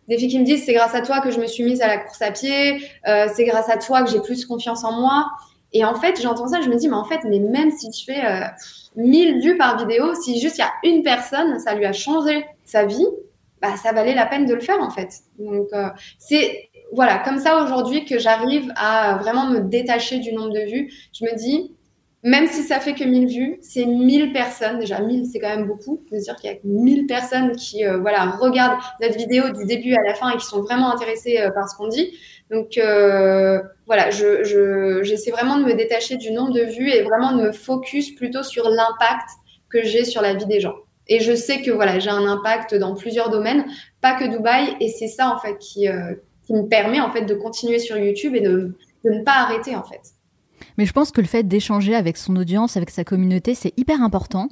Des 0.08 0.16
filles 0.16 0.28
qui 0.28 0.38
me 0.38 0.44
disent, 0.46 0.64
c'est 0.64 0.72
grâce 0.72 0.94
à 0.94 1.02
toi 1.02 1.20
que 1.20 1.30
je 1.30 1.38
me 1.38 1.46
suis 1.46 1.64
mise 1.64 1.82
à 1.82 1.86
la 1.86 1.98
course 1.98 2.22
à 2.22 2.30
pied. 2.30 2.82
Euh, 3.06 3.26
c'est 3.34 3.44
grâce 3.44 3.68
à 3.68 3.76
toi 3.76 4.04
que 4.04 4.10
j'ai 4.10 4.20
plus 4.20 4.46
confiance 4.46 4.84
en 4.84 4.98
moi. 4.98 5.28
Et 5.74 5.84
en 5.84 5.94
fait, 5.94 6.18
j'entends 6.22 6.48
ça, 6.48 6.62
je 6.62 6.70
me 6.70 6.76
dis, 6.76 6.88
mais 6.88 6.96
en 6.96 7.04
fait, 7.04 7.20
mais 7.28 7.40
même 7.40 7.70
si 7.70 7.92
je 7.92 8.04
fais 8.06 8.24
1000 8.98 9.40
vues 9.40 9.56
par 9.56 9.78
vidéo, 9.78 10.14
si 10.14 10.40
juste 10.40 10.58
il 10.58 10.60
y 10.60 10.64
a 10.64 10.72
une 10.84 11.02
personne, 11.02 11.58
ça 11.58 11.74
lui 11.74 11.86
a 11.86 11.92
changé 11.92 12.44
sa 12.64 12.84
vie, 12.84 13.06
bah, 13.62 13.76
ça 13.76 13.92
valait 13.92 14.14
la 14.14 14.26
peine 14.26 14.44
de 14.44 14.54
le 14.54 14.60
faire 14.60 14.80
en 14.80 14.90
fait. 14.90 15.08
Donc, 15.38 15.68
euh, 15.72 15.88
c'est 16.18 16.68
voilà, 16.92 17.18
comme 17.18 17.38
ça 17.38 17.62
aujourd'hui 17.62 18.04
que 18.04 18.18
j'arrive 18.18 18.72
à 18.76 19.18
vraiment 19.18 19.46
me 19.46 19.60
détacher 19.60 20.18
du 20.18 20.32
nombre 20.32 20.52
de 20.52 20.70
vues. 20.70 20.90
Je 21.12 21.24
me 21.24 21.36
dis, 21.36 21.74
même 22.24 22.46
si 22.46 22.62
ça 22.62 22.80
fait 22.80 22.94
que 22.94 23.04
1000 23.04 23.26
vues, 23.28 23.58
c'est 23.60 23.84
1000 23.84 24.32
personnes. 24.32 24.78
Déjà, 24.78 25.00
1000, 25.00 25.26
c'est 25.26 25.38
quand 25.38 25.54
même 25.54 25.66
beaucoup. 25.66 26.02
De 26.10 26.18
dire 26.18 26.34
qu'il 26.36 26.50
y 26.50 26.52
a 26.52 26.56
1000 26.64 27.06
personnes 27.06 27.52
qui 27.52 27.84
euh, 27.84 27.98
voilà, 27.98 28.30
regardent 28.40 28.80
notre 29.00 29.16
vidéo 29.16 29.50
du 29.50 29.64
début 29.66 29.94
à 29.94 30.02
la 30.02 30.14
fin 30.14 30.30
et 30.30 30.36
qui 30.36 30.46
sont 30.46 30.62
vraiment 30.62 30.92
intéressées 30.92 31.38
euh, 31.38 31.50
par 31.50 31.68
ce 31.68 31.76
qu'on 31.76 31.88
dit. 31.88 32.12
Donc, 32.50 32.78
euh, 32.78 33.60
voilà, 33.86 34.10
j'essaie 34.10 34.44
je, 34.44 35.00
j'essaie 35.02 35.30
vraiment 35.30 35.58
de 35.58 35.64
me 35.64 35.74
détacher 35.74 36.16
du 36.16 36.30
nombre 36.30 36.52
de 36.52 36.62
vues 36.62 36.90
et 36.90 37.02
vraiment 37.02 37.32
de 37.32 37.42
me 37.42 37.52
focus 37.52 38.14
plutôt 38.14 38.42
sur 38.42 38.68
l'impact 38.68 39.28
que 39.70 39.82
j'ai 39.82 40.04
sur 40.04 40.22
la 40.22 40.34
vie 40.34 40.46
des 40.46 40.60
gens. 40.60 40.74
Et 41.06 41.20
je 41.20 41.34
sais 41.34 41.62
que 41.62 41.70
voilà, 41.70 41.98
j'ai 41.98 42.10
un 42.10 42.26
impact 42.26 42.74
dans 42.74 42.94
plusieurs 42.94 43.30
domaines, 43.30 43.64
pas 44.00 44.14
que 44.14 44.24
Dubaï. 44.24 44.76
Et 44.80 44.88
c'est 44.88 45.08
ça, 45.08 45.34
en 45.34 45.38
fait, 45.38 45.56
qui, 45.58 45.86
qui 46.46 46.52
me 46.54 46.68
permet, 46.68 47.00
en 47.00 47.10
fait, 47.10 47.22
de 47.22 47.34
continuer 47.34 47.78
sur 47.78 47.96
YouTube 47.96 48.34
et 48.34 48.40
de, 48.40 48.76
de 49.04 49.10
ne 49.10 49.22
pas 49.22 49.36
arrêter, 49.36 49.74
en 49.74 49.84
fait. 49.84 50.00
Mais 50.76 50.86
je 50.86 50.92
pense 50.92 51.10
que 51.10 51.20
le 51.20 51.26
fait 51.26 51.42
d'échanger 51.42 51.94
avec 51.94 52.16
son 52.16 52.36
audience, 52.36 52.76
avec 52.76 52.90
sa 52.90 53.04
communauté, 53.04 53.54
c'est 53.54 53.72
hyper 53.76 54.02
important. 54.02 54.48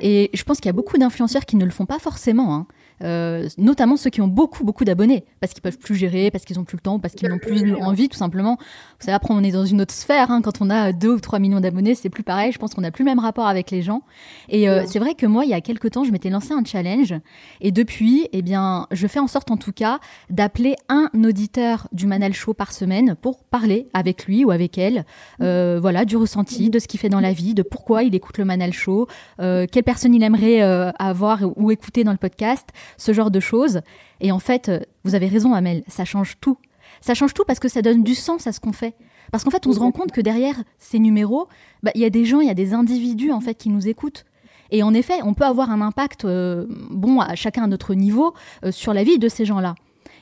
Et 0.00 0.30
je 0.34 0.42
pense 0.44 0.58
qu'il 0.58 0.66
y 0.66 0.70
a 0.70 0.74
beaucoup 0.74 0.98
d'influenceurs 0.98 1.44
qui 1.44 1.56
ne 1.56 1.64
le 1.64 1.70
font 1.70 1.86
pas 1.86 1.98
forcément. 1.98 2.54
Hein. 2.54 2.66
Euh, 3.02 3.46
notamment 3.58 3.98
ceux 3.98 4.08
qui 4.08 4.22
ont 4.22 4.28
beaucoup 4.28 4.64
beaucoup 4.64 4.86
d'abonnés 4.86 5.26
parce 5.40 5.52
qu'ils 5.52 5.62
peuvent 5.62 5.78
plus 5.78 5.96
gérer, 5.96 6.30
parce 6.30 6.44
qu'ils 6.44 6.58
ont 6.58 6.64
plus 6.64 6.76
le 6.76 6.80
temps, 6.80 6.98
parce 6.98 7.14
qu'ils 7.14 7.28
n'ont 7.28 7.38
plus 7.38 7.74
envie 7.74 8.08
tout 8.08 8.16
simplement. 8.16 8.56
Vous 8.58 9.04
savez 9.04 9.14
après 9.14 9.34
on 9.34 9.42
est 9.42 9.50
dans 9.50 9.66
une 9.66 9.82
autre 9.82 9.92
sphère 9.92 10.30
hein. 10.30 10.40
quand 10.40 10.62
on 10.62 10.70
a 10.70 10.92
deux 10.92 11.12
ou 11.12 11.20
trois 11.20 11.38
millions 11.38 11.60
d'abonnés 11.60 11.94
c'est 11.94 12.08
plus 12.08 12.22
pareil. 12.22 12.52
Je 12.52 12.58
pense 12.58 12.72
qu'on 12.72 12.80
n'a 12.80 12.90
plus 12.90 13.04
le 13.04 13.10
même 13.10 13.18
rapport 13.18 13.48
avec 13.48 13.70
les 13.70 13.82
gens. 13.82 14.02
Et 14.48 14.68
euh, 14.68 14.84
c'est 14.86 14.98
vrai 14.98 15.14
que 15.14 15.26
moi 15.26 15.44
il 15.44 15.50
y 15.50 15.54
a 15.54 15.60
quelques 15.60 15.90
temps 15.90 16.04
je 16.04 16.10
m'étais 16.10 16.30
lancé 16.30 16.52
un 16.52 16.64
challenge 16.64 17.14
et 17.60 17.70
depuis 17.70 18.28
eh 18.32 18.40
bien 18.40 18.86
je 18.90 19.06
fais 19.06 19.18
en 19.18 19.26
sorte 19.26 19.50
en 19.50 19.58
tout 19.58 19.72
cas 19.72 20.00
d'appeler 20.30 20.74
un 20.88 21.10
auditeur 21.22 21.88
du 21.92 22.06
Manal 22.06 22.32
Show 22.32 22.54
par 22.54 22.72
semaine 22.72 23.14
pour 23.14 23.44
parler 23.44 23.88
avec 23.92 24.24
lui 24.24 24.46
ou 24.46 24.50
avec 24.50 24.78
elle 24.78 25.04
euh, 25.42 25.78
voilà 25.82 26.06
du 26.06 26.16
ressenti, 26.16 26.70
de 26.70 26.78
ce 26.78 26.88
qu'il 26.88 26.98
fait 26.98 27.10
dans 27.10 27.20
la 27.20 27.34
vie, 27.34 27.52
de 27.52 27.62
pourquoi 27.62 28.04
il 28.04 28.14
écoute 28.14 28.38
le 28.38 28.46
Manal 28.46 28.72
Show, 28.72 29.06
quelle 29.38 29.84
personne 29.84 30.14
il 30.14 30.22
aimerait 30.22 30.62
avoir 30.98 31.40
ou 31.56 31.70
écouter 31.70 32.02
dans 32.02 32.12
le 32.12 32.16
podcast 32.16 32.68
ce 32.96 33.12
genre 33.12 33.30
de 33.30 33.40
choses. 33.40 33.80
Et 34.20 34.32
en 34.32 34.38
fait, 34.38 34.68
euh, 34.68 34.80
vous 35.04 35.14
avez 35.14 35.28
raison, 35.28 35.54
Amel, 35.54 35.82
ça 35.88 36.04
change 36.04 36.36
tout. 36.40 36.58
Ça 37.00 37.14
change 37.14 37.34
tout 37.34 37.44
parce 37.46 37.58
que 37.58 37.68
ça 37.68 37.82
donne 37.82 38.02
du 38.02 38.14
sens 38.14 38.46
à 38.46 38.52
ce 38.52 38.60
qu'on 38.60 38.72
fait. 38.72 38.94
Parce 39.32 39.44
qu'en 39.44 39.50
fait, 39.50 39.66
on 39.66 39.72
se 39.72 39.78
rend 39.78 39.92
compte 39.92 40.12
que 40.12 40.20
derrière 40.20 40.56
ces 40.78 40.98
numéros, 40.98 41.48
bah, 41.82 41.90
il 41.94 42.00
y 42.00 42.04
a 42.04 42.10
des 42.10 42.24
gens, 42.24 42.40
il 42.40 42.46
y 42.46 42.50
a 42.50 42.54
des 42.54 42.74
individus 42.74 43.32
en 43.32 43.40
fait 43.40 43.54
qui 43.54 43.68
nous 43.68 43.88
écoutent. 43.88 44.24
Et 44.70 44.82
en 44.82 44.94
effet, 44.94 45.20
on 45.22 45.34
peut 45.34 45.44
avoir 45.44 45.70
un 45.70 45.80
impact, 45.80 46.24
euh, 46.24 46.66
bon, 46.90 47.20
à 47.20 47.34
chacun 47.34 47.64
à 47.64 47.66
notre 47.66 47.94
niveau, 47.94 48.34
euh, 48.64 48.72
sur 48.72 48.94
la 48.94 49.04
vie 49.04 49.18
de 49.18 49.28
ces 49.28 49.44
gens-là. 49.44 49.74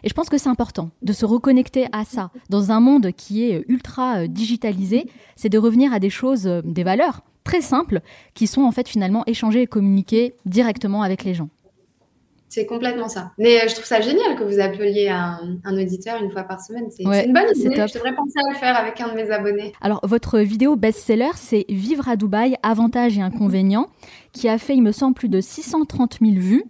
Et 0.02 0.08
je 0.08 0.14
pense 0.14 0.28
que 0.28 0.36
c'est 0.36 0.50
important 0.50 0.90
de 1.00 1.12
se 1.14 1.24
reconnecter 1.24 1.86
à 1.92 2.04
ça. 2.04 2.30
Dans 2.50 2.72
un 2.72 2.80
monde 2.80 3.12
qui 3.12 3.44
est 3.44 3.64
ultra 3.68 4.26
digitalisé, 4.26 5.06
c'est 5.34 5.48
de 5.48 5.56
revenir 5.56 5.94
à 5.94 5.98
des 5.98 6.10
choses, 6.10 6.42
des 6.42 6.84
valeurs 6.84 7.22
très 7.42 7.62
simples, 7.62 8.00
qui 8.34 8.46
sont 8.46 8.62
en 8.62 8.72
fait 8.72 8.88
finalement 8.88 9.22
échangées 9.26 9.62
et 9.62 9.66
communiquées 9.66 10.34
directement 10.44 11.02
avec 11.02 11.24
les 11.24 11.34
gens. 11.34 11.48
C'est 12.48 12.66
complètement 12.66 13.08
ça. 13.08 13.32
Mais 13.38 13.58
euh, 13.58 13.68
je 13.68 13.74
trouve 13.74 13.84
ça 13.84 14.00
génial 14.00 14.36
que 14.36 14.44
vous 14.44 14.60
appeliez 14.60 15.08
un, 15.08 15.58
auditeur 15.66 16.22
une 16.22 16.30
fois 16.30 16.44
par 16.44 16.60
semaine. 16.60 16.84
C'est 16.90 17.02
une 17.02 17.32
bonne 17.32 17.48
idée. 17.54 17.86
Je 17.86 17.94
devrais 17.94 18.14
penser 18.14 18.38
à 18.46 18.52
le 18.52 18.56
faire 18.56 18.76
avec 18.76 19.00
un 19.00 19.08
de 19.08 19.14
mes 19.14 19.30
abonnés. 19.30 19.72
Alors, 19.80 20.00
votre 20.04 20.38
vidéo 20.38 20.76
best-seller, 20.76 21.32
c'est 21.34 21.64
Vivre 21.68 22.08
à 22.08 22.16
Dubaï, 22.16 22.56
avantages 22.62 23.18
et 23.18 23.22
inconvénients, 23.22 23.88
qui 24.32 24.48
a 24.48 24.58
fait, 24.58 24.74
il 24.74 24.82
me 24.82 24.92
semble, 24.92 25.14
plus 25.14 25.28
de 25.28 25.40
630 25.40 26.18
000 26.20 26.34
vues. 26.36 26.64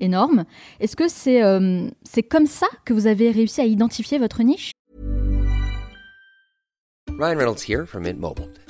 Énorme. 0.00 0.44
Est-ce 0.80 0.96
que 0.96 1.08
c'est 1.08 1.42
euh, 1.42 1.88
c'est 2.02 2.22
comme 2.22 2.46
ça 2.46 2.66
que 2.84 2.92
vous 2.92 3.06
avez 3.06 3.30
réussi 3.30 3.60
à 3.60 3.64
identifier 3.64 4.18
votre 4.18 4.42
niche? 4.42 4.72
Ryan 7.18 7.38
Reynolds 7.38 7.62
here 7.66 7.86
from 7.86 8.02
Mint 8.02 8.18
Mobile. 8.18 8.50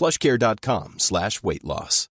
plushcare.com 0.00 0.94
slash 0.96 1.42
weight 1.44 1.62
loss. 1.62 2.08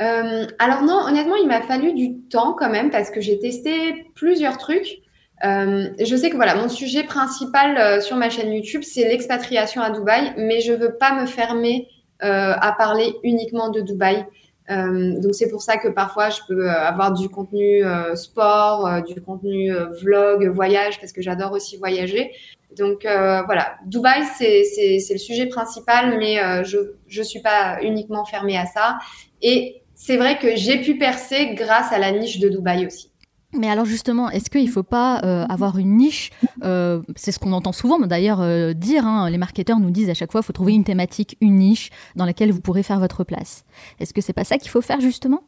Euh, 0.00 0.46
alors 0.58 0.82
non, 0.82 1.00
honnêtement, 1.06 1.36
il 1.36 1.48
m'a 1.48 1.62
fallu 1.62 1.94
du 1.94 2.20
temps 2.28 2.52
quand 2.52 2.70
même 2.70 2.90
parce 2.90 3.10
que 3.10 3.20
j'ai 3.20 3.38
testé 3.38 4.06
plusieurs 4.14 4.58
trucs. 4.58 4.98
Euh, 5.44 5.88
je 5.98 6.16
sais 6.16 6.30
que 6.30 6.36
voilà, 6.36 6.54
mon 6.54 6.68
sujet 6.68 7.02
principal 7.02 7.76
euh, 7.76 8.00
sur 8.00 8.16
ma 8.16 8.30
chaîne 8.30 8.52
YouTube, 8.52 8.82
c'est 8.84 9.08
l'expatriation 9.08 9.82
à 9.82 9.90
Dubaï, 9.90 10.32
mais 10.36 10.60
je 10.60 10.72
veux 10.72 10.96
pas 10.96 11.20
me 11.20 11.26
fermer 11.26 11.88
à 12.20 12.74
parler 12.78 13.14
uniquement 13.24 13.68
de 13.68 13.82
Dubaï. 13.82 14.24
Donc 14.70 15.34
c'est 15.34 15.50
pour 15.50 15.60
ça 15.60 15.76
que 15.76 15.88
parfois 15.88 16.30
je 16.30 16.40
peux 16.48 16.70
avoir 16.70 17.12
du 17.12 17.28
contenu 17.28 17.82
sport, 18.14 19.02
du 19.02 19.20
contenu 19.20 19.70
vlog, 20.00 20.46
voyage, 20.48 20.98
parce 20.98 21.12
que 21.12 21.20
j'adore 21.20 21.52
aussi 21.52 21.76
voyager. 21.76 22.32
Donc 22.76 23.02
voilà, 23.02 23.76
Dubaï 23.86 24.24
c'est 24.36 24.62
le 25.10 25.18
sujet 25.18 25.46
principal, 25.46 26.18
mais 26.18 26.64
je 26.64 26.78
je 27.06 27.22
suis 27.22 27.40
pas 27.40 27.78
uniquement 27.82 28.24
fermée 28.24 28.56
à 28.56 28.66
ça. 28.66 28.98
Et 29.42 29.82
c'est 29.94 30.16
vrai 30.16 30.38
que 30.38 30.56
j'ai 30.56 30.80
pu 30.82 30.98
percer 30.98 31.54
grâce 31.54 31.92
à 31.92 31.98
la 31.98 32.12
niche 32.12 32.38
de 32.38 32.48
Dubaï 32.48 32.86
aussi. 32.86 33.10
Mais 33.56 33.70
alors 33.70 33.86
justement, 33.86 34.28
est-ce 34.30 34.50
qu'il 34.50 34.64
ne 34.64 34.70
faut 34.70 34.82
pas 34.82 35.20
euh, 35.24 35.46
avoir 35.48 35.78
une 35.78 35.96
niche 35.96 36.30
euh, 36.62 37.02
C'est 37.14 37.32
ce 37.32 37.38
qu'on 37.38 37.52
entend 37.52 37.72
souvent 37.72 37.98
d'ailleurs 37.98 38.40
euh, 38.40 38.72
dire, 38.72 39.06
hein, 39.06 39.30
les 39.30 39.38
marketeurs 39.38 39.80
nous 39.80 39.90
disent 39.90 40.10
à 40.10 40.14
chaque 40.14 40.32
fois, 40.32 40.40
il 40.42 40.44
faut 40.44 40.52
trouver 40.52 40.74
une 40.74 40.84
thématique, 40.84 41.36
une 41.40 41.56
niche 41.56 41.90
dans 42.16 42.26
laquelle 42.26 42.52
vous 42.52 42.60
pourrez 42.60 42.82
faire 42.82 43.00
votre 43.00 43.24
place. 43.24 43.64
Est-ce 44.00 44.12
que 44.12 44.20
c'est 44.20 44.32
pas 44.32 44.44
ça 44.44 44.58
qu'il 44.58 44.70
faut 44.70 44.82
faire 44.82 45.00
justement? 45.00 45.42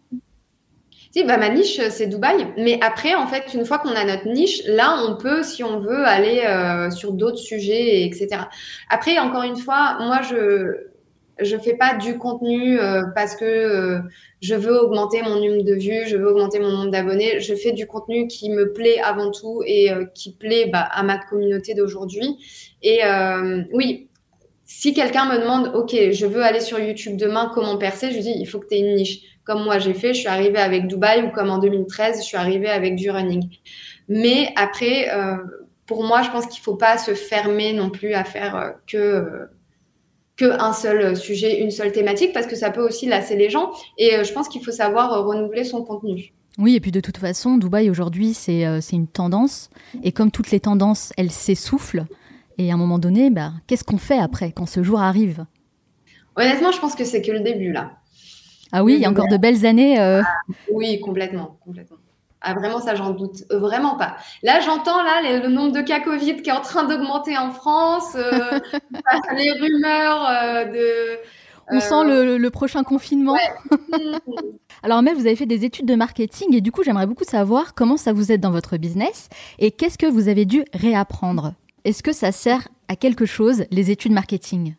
Si, 1.10 1.24
bah, 1.24 1.38
ma 1.38 1.48
niche, 1.48 1.80
c'est 1.90 2.06
Dubaï. 2.06 2.46
Mais 2.56 2.78
après, 2.82 3.14
en 3.14 3.26
fait, 3.26 3.54
une 3.54 3.64
fois 3.64 3.78
qu'on 3.78 3.94
a 3.94 4.04
notre 4.04 4.28
niche, 4.28 4.62
là, 4.66 5.02
on 5.06 5.16
peut, 5.16 5.42
si 5.42 5.64
on 5.64 5.78
veut, 5.80 6.04
aller 6.04 6.42
sur 6.90 7.12
d'autres 7.12 7.38
sujets, 7.38 8.04
etc. 8.04 8.42
Après, 8.90 9.18
encore 9.18 9.42
une 9.42 9.56
fois, 9.56 9.96
moi, 10.00 10.20
je, 10.22 10.88
je 11.40 11.56
fais 11.56 11.74
pas 11.74 11.96
du 11.96 12.18
contenu 12.18 12.78
euh, 12.80 13.02
parce 13.14 13.36
que 13.36 13.44
euh, 13.44 13.98
je 14.40 14.54
veux 14.54 14.76
augmenter 14.76 15.22
mon 15.22 15.36
nombre 15.36 15.62
de 15.62 15.74
vues, 15.74 16.06
je 16.06 16.16
veux 16.16 16.28
augmenter 16.28 16.58
mon 16.58 16.70
nombre 16.70 16.90
d'abonnés. 16.90 17.40
Je 17.40 17.54
fais 17.54 17.72
du 17.72 17.86
contenu 17.86 18.26
qui 18.26 18.50
me 18.50 18.72
plaît 18.72 19.00
avant 19.00 19.30
tout 19.30 19.62
et 19.66 19.92
euh, 19.92 20.04
qui 20.14 20.32
plaît 20.32 20.68
bah, 20.72 20.88
à 20.90 21.02
ma 21.02 21.18
communauté 21.18 21.74
d'aujourd'hui. 21.74 22.36
Et 22.82 23.00
oui, 23.72 24.08
si 24.64 24.94
quelqu'un 24.94 25.26
me 25.26 25.40
demande, 25.40 25.72
OK, 25.74 25.96
je 26.12 26.26
veux 26.26 26.42
aller 26.42 26.60
sur 26.60 26.78
YouTube 26.78 27.16
demain, 27.16 27.50
comment 27.52 27.76
percer? 27.76 28.12
Je 28.12 28.20
dis, 28.20 28.34
il 28.38 28.46
faut 28.46 28.60
que 28.60 28.66
tu 28.68 28.74
aies 28.74 28.80
une 28.80 28.94
niche. 28.94 29.20
Comme 29.48 29.64
moi, 29.64 29.80
j'ai 29.80 29.94
fait, 29.94 30.14
je 30.14 30.20
suis 30.20 30.28
arrivée 30.28 30.58
avec 30.58 30.86
Dubaï 30.86 31.24
ou 31.24 31.30
comme 31.30 31.50
en 31.50 31.58
2013, 31.58 32.18
je 32.18 32.22
suis 32.22 32.36
arrivée 32.36 32.68
avec 32.68 32.94
du 32.94 33.10
running. 33.10 33.48
Mais 34.08 34.52
après, 34.54 35.08
pour 35.86 36.04
moi, 36.04 36.22
je 36.22 36.30
pense 36.30 36.46
qu'il 36.46 36.62
faut 36.62 36.76
pas 36.76 36.98
se 36.98 37.14
fermer 37.14 37.72
non 37.72 37.90
plus 37.90 38.12
à 38.12 38.22
faire 38.22 38.74
que 38.86 39.48
qu'un 40.38 40.72
seul 40.72 41.16
sujet, 41.16 41.60
une 41.60 41.70
seule 41.70 41.92
thématique, 41.92 42.32
parce 42.32 42.46
que 42.46 42.56
ça 42.56 42.70
peut 42.70 42.86
aussi 42.86 43.06
lasser 43.06 43.36
les 43.36 43.50
gens. 43.50 43.72
Et 43.98 44.14
euh, 44.14 44.24
je 44.24 44.32
pense 44.32 44.48
qu'il 44.48 44.64
faut 44.64 44.70
savoir 44.70 45.12
euh, 45.12 45.22
renouveler 45.22 45.64
son 45.64 45.82
contenu. 45.82 46.32
Oui, 46.58 46.76
et 46.76 46.80
puis 46.80 46.92
de 46.92 47.00
toute 47.00 47.18
façon, 47.18 47.58
Dubaï 47.58 47.90
aujourd'hui, 47.90 48.36
euh, 48.48 48.78
c'est 48.80 48.96
une 48.96 49.08
tendance. 49.08 49.68
Et 50.02 50.12
comme 50.12 50.30
toutes 50.30 50.50
les 50.50 50.60
tendances, 50.60 51.12
elles 51.16 51.32
s'essoufflent. 51.32 52.06
Et 52.56 52.70
à 52.70 52.74
un 52.74 52.76
moment 52.76 52.98
donné, 52.98 53.30
bah, 53.30 53.52
qu'est-ce 53.66 53.84
qu'on 53.84 53.98
fait 53.98 54.18
après, 54.18 54.52
quand 54.52 54.66
ce 54.66 54.82
jour 54.82 55.00
arrive? 55.00 55.44
Honnêtement, 56.36 56.72
je 56.72 56.80
pense 56.80 56.94
que 56.94 57.04
c'est 57.04 57.20
que 57.20 57.32
le 57.32 57.40
début, 57.40 57.72
là. 57.72 57.97
Ah 58.72 58.84
oui, 58.84 58.94
il 58.94 59.00
y 59.00 59.04
a 59.04 59.10
encore 59.10 59.28
de 59.28 59.36
belles 59.36 59.64
années. 59.66 59.98
Ah, 59.98 60.22
oui, 60.70 61.00
complètement, 61.00 61.58
complètement. 61.64 61.98
Ah, 62.40 62.54
vraiment, 62.54 62.80
ça, 62.80 62.94
j'en 62.94 63.10
doute 63.10 63.44
vraiment 63.50 63.96
pas. 63.96 64.16
Là, 64.42 64.60
j'entends 64.60 65.02
là 65.02 65.40
le 65.40 65.48
nombre 65.48 65.72
de 65.72 65.80
cas 65.80 66.00
Covid 66.00 66.36
qui 66.36 66.50
est 66.50 66.52
en 66.52 66.60
train 66.60 66.84
d'augmenter 66.84 67.36
en 67.36 67.50
France, 67.50 68.14
euh, 68.14 68.60
les 69.36 69.52
rumeurs 69.52 70.28
euh, 70.30 70.64
de. 70.66 71.18
On 71.70 71.80
sent 71.80 72.04
le, 72.04 72.38
le, 72.38 72.50
prochain 72.50 72.82
confinement. 72.82 73.36
Alors, 74.82 75.02
Mel, 75.02 75.16
vous 75.16 75.26
avez 75.26 75.36
fait 75.36 75.46
des 75.46 75.66
études 75.66 75.84
de 75.84 75.96
marketing 75.96 76.54
et 76.54 76.62
du 76.62 76.72
coup, 76.72 76.82
j'aimerais 76.82 77.06
beaucoup 77.06 77.24
savoir 77.24 77.74
comment 77.74 77.98
ça 77.98 78.14
vous 78.14 78.32
aide 78.32 78.40
dans 78.40 78.52
votre 78.52 78.78
business 78.78 79.28
et 79.58 79.70
qu'est-ce 79.70 79.98
que 79.98 80.06
vous 80.06 80.28
avez 80.28 80.46
dû 80.46 80.64
réapprendre? 80.72 81.54
Est-ce 81.84 82.02
que 82.02 82.12
ça 82.12 82.32
sert 82.32 82.68
à 82.86 82.96
quelque 82.96 83.26
chose, 83.26 83.64
les 83.70 83.90
études 83.90 84.12
marketing? 84.12 84.76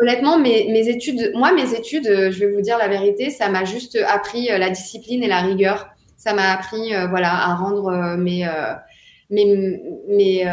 Honnêtement, 0.00 0.38
mes, 0.38 0.88
études, 0.88 1.32
moi, 1.34 1.52
mes 1.52 1.74
études, 1.74 2.30
je 2.30 2.38
vais 2.38 2.52
vous 2.52 2.60
dire 2.60 2.76
la 2.78 2.88
vérité, 2.88 3.30
ça 3.30 3.48
m'a 3.48 3.64
juste 3.64 3.98
appris 4.06 4.48
la 4.48 4.70
discipline 4.70 5.22
et 5.22 5.28
la 5.28 5.40
rigueur 5.40 5.88
ça 6.16 6.34
m'a 6.34 6.52
appris 6.52 6.94
euh, 6.94 7.06
voilà 7.06 7.32
à 7.32 7.54
rendre 7.54 7.88
euh, 7.88 8.16
mes 8.16 8.46
euh, 8.46 8.74
mes, 9.28 10.44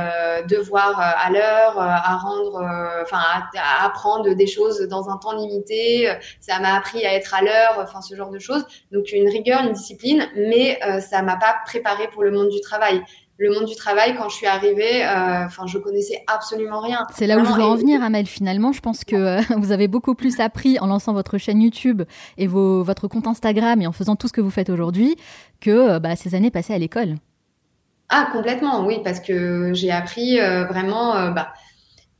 devoirs 0.49 0.99
à 0.99 1.29
l'heure, 1.29 1.77
à 1.77 2.17
rendre, 2.17 2.55
enfin 3.03 3.19
à, 3.55 3.85
apprendre 3.85 4.33
des 4.33 4.47
choses 4.47 4.79
dans 4.87 5.11
un 5.11 5.17
temps 5.17 5.37
limité. 5.37 6.11
Ça 6.39 6.59
m'a 6.59 6.73
appris 6.73 7.05
à 7.05 7.13
être 7.13 7.35
à 7.35 7.43
l'heure, 7.43 7.75
enfin 7.77 8.01
ce 8.01 8.15
genre 8.15 8.31
de 8.31 8.39
choses. 8.39 8.65
Donc 8.91 9.11
une 9.11 9.29
rigueur, 9.29 9.61
une 9.61 9.73
discipline, 9.73 10.27
mais 10.35 10.79
ça 11.01 11.21
m'a 11.21 11.35
pas 11.35 11.57
préparé 11.67 12.07
pour 12.07 12.23
le 12.23 12.31
monde 12.31 12.49
du 12.49 12.61
travail 12.61 13.03
le 13.37 13.51
monde 13.51 13.65
du 13.65 13.75
travail, 13.75 14.15
quand 14.15 14.29
je 14.29 14.35
suis 14.35 14.45
arrivée, 14.45 15.03
euh, 15.03 15.45
enfin, 15.45 15.65
je 15.65 15.77
connaissais 15.77 16.23
absolument 16.27 16.81
rien. 16.81 17.05
C'est 17.13 17.27
là 17.27 17.37
où 17.37 17.45
je 17.45 17.51
veux 17.51 17.63
en 17.63 17.75
venir, 17.75 18.03
Amel. 18.03 18.27
Finalement, 18.27 18.71
je 18.71 18.79
pense 18.79 19.03
que 19.03 19.15
euh, 19.15 19.41
vous 19.57 19.71
avez 19.71 19.87
beaucoup 19.87 20.13
plus 20.13 20.39
appris 20.39 20.79
en 20.79 20.87
lançant 20.87 21.13
votre 21.13 21.37
chaîne 21.37 21.61
YouTube 21.61 22.03
et 22.37 22.47
vos, 22.47 22.83
votre 22.83 23.07
compte 23.07 23.27
Instagram 23.27 23.81
et 23.81 23.87
en 23.87 23.91
faisant 23.91 24.15
tout 24.15 24.27
ce 24.27 24.33
que 24.33 24.41
vous 24.41 24.51
faites 24.51 24.69
aujourd'hui 24.69 25.15
que 25.61 25.71
euh, 25.71 25.99
bah, 25.99 26.15
ces 26.15 26.35
années 26.35 26.51
passées 26.51 26.73
à 26.73 26.77
l'école. 26.77 27.15
Ah, 28.09 28.29
complètement, 28.31 28.85
oui, 28.85 28.99
parce 29.03 29.19
que 29.19 29.73
j'ai 29.73 29.89
appris 29.89 30.37
vraiment. 30.37 31.31
Bah, 31.31 31.53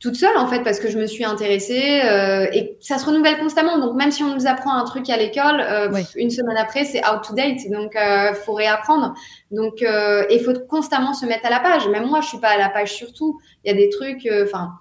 toute 0.04 0.16
seule 0.16 0.36
en 0.36 0.46
fait 0.46 0.62
parce 0.62 0.80
que 0.80 0.90
je 0.90 0.98
me 0.98 1.06
suis 1.06 1.24
intéressée 1.24 2.02
euh, 2.04 2.46
et 2.52 2.76
ça 2.78 2.98
se 2.98 3.06
renouvelle 3.06 3.38
constamment. 3.38 3.78
Donc 3.78 3.94
même 3.94 4.10
si 4.10 4.22
on 4.22 4.34
nous 4.34 4.46
apprend 4.46 4.74
un 4.74 4.84
truc 4.84 5.08
à 5.08 5.16
l'école, 5.16 5.62
euh, 5.62 5.88
une 6.16 6.28
semaine 6.28 6.58
après 6.58 6.84
c'est 6.84 6.98
out 7.08 7.22
to 7.26 7.34
date, 7.34 7.60
donc 7.70 7.96
euh, 7.96 8.34
faut 8.34 8.52
réapprendre. 8.52 9.14
Donc 9.50 9.80
euh, 9.80 10.26
il 10.28 10.40
faut 10.40 10.52
constamment 10.68 11.14
se 11.14 11.24
mettre 11.24 11.46
à 11.46 11.50
la 11.50 11.58
page. 11.58 11.88
Même 11.88 12.06
moi 12.06 12.20
je 12.20 12.28
suis 12.28 12.38
pas 12.38 12.50
à 12.50 12.58
la 12.58 12.68
page 12.68 12.92
surtout. 12.92 13.40
Il 13.64 13.72
y 13.72 13.74
a 13.74 13.76
des 13.76 13.88
trucs, 13.88 14.28
enfin 14.42 14.72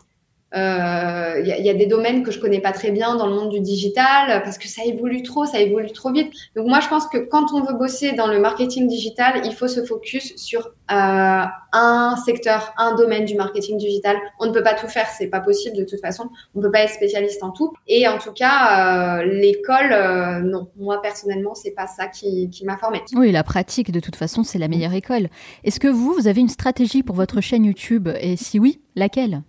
il 0.56 0.60
euh, 0.60 1.42
y, 1.42 1.64
y, 1.64 1.70
a 1.70 1.74
des 1.74 1.88
domaines 1.88 2.22
que 2.22 2.30
je 2.30 2.40
connais 2.40 2.60
pas 2.60 2.74
très 2.74 2.92
bien 2.92 3.16
dans 3.16 3.26
le 3.26 3.34
monde 3.34 3.50
du 3.50 3.60
digital 3.60 4.44
parce 4.44 4.60
que 4.60 4.68
ça 4.68 4.84
évolue 4.86 5.24
trop, 5.24 5.46
ça 5.48 5.60
évolue 5.60 5.92
trop 5.92 6.12
vite. 6.12 6.32
Donc 6.56 6.68
moi, 6.68 6.80
je 6.80 6.88
pense 6.90 7.08
que 7.08 7.18
quand 7.18 7.54
on 7.54 7.64
veut 7.64 7.74
bosser 7.74 8.12
dans 8.12 8.28
le 8.28 8.40
marketing 8.40 8.88
digital, 8.88 9.42
il 9.46 9.54
faut 9.56 9.68
se 9.68 9.84
focus 9.84 10.36
sur 10.36 10.68
euh, 10.92 11.44
un 11.72 12.16
secteur, 12.24 12.72
un 12.78 12.94
domaine 12.94 13.26
du 13.26 13.34
marketing 13.34 13.80
digital. 13.80 14.16
On 14.40 14.46
ne 14.46 14.52
peut 14.52 14.62
pas 14.62 14.76
tout 14.76 14.88
faire, 14.88 15.08
c'est 15.08 15.26
pas 15.26 15.40
possible 15.40 15.76
de 15.76 15.86
toute 15.86 16.00
façon. 16.00 16.30
On 16.54 16.62
peut 16.62 16.72
pas 16.72 16.82
être 16.82 16.94
spécialiste 16.94 17.42
en 17.42 17.50
tout. 17.50 17.74
Et 17.88 18.08
en 18.08 18.20
tout 18.20 18.34
cas, 18.34 19.22
euh, 19.22 19.26
l'école, 19.26 20.44
non. 20.44 20.68
Moi 20.78 21.02
personnellement, 21.02 21.56
c'est 21.56 21.72
pas 21.72 21.88
ça 21.88 22.06
qui, 22.06 22.52
qui 22.52 22.64
m'a 22.64 22.78
formée. 22.78 23.02
Oui, 23.16 23.32
la 23.32 23.44
pratique, 23.44 23.92
de 23.92 24.00
toute 24.00 24.18
façon, 24.18 24.44
c'est 24.44 24.60
la 24.60 24.68
meilleure 24.68 24.94
école. 24.94 25.30
Est-ce 25.64 25.80
que 25.80 25.88
vous, 25.88 26.14
vous 26.14 26.28
avez 26.28 26.42
une 26.42 26.50
stratégie 26.50 27.02
pour 27.02 27.16
votre 27.16 27.42
chaîne 27.42 27.66
YouTube? 27.66 28.08
Et 28.22 28.38
si 28.38 28.60
oui, 28.60 28.82
laquelle? 28.96 29.42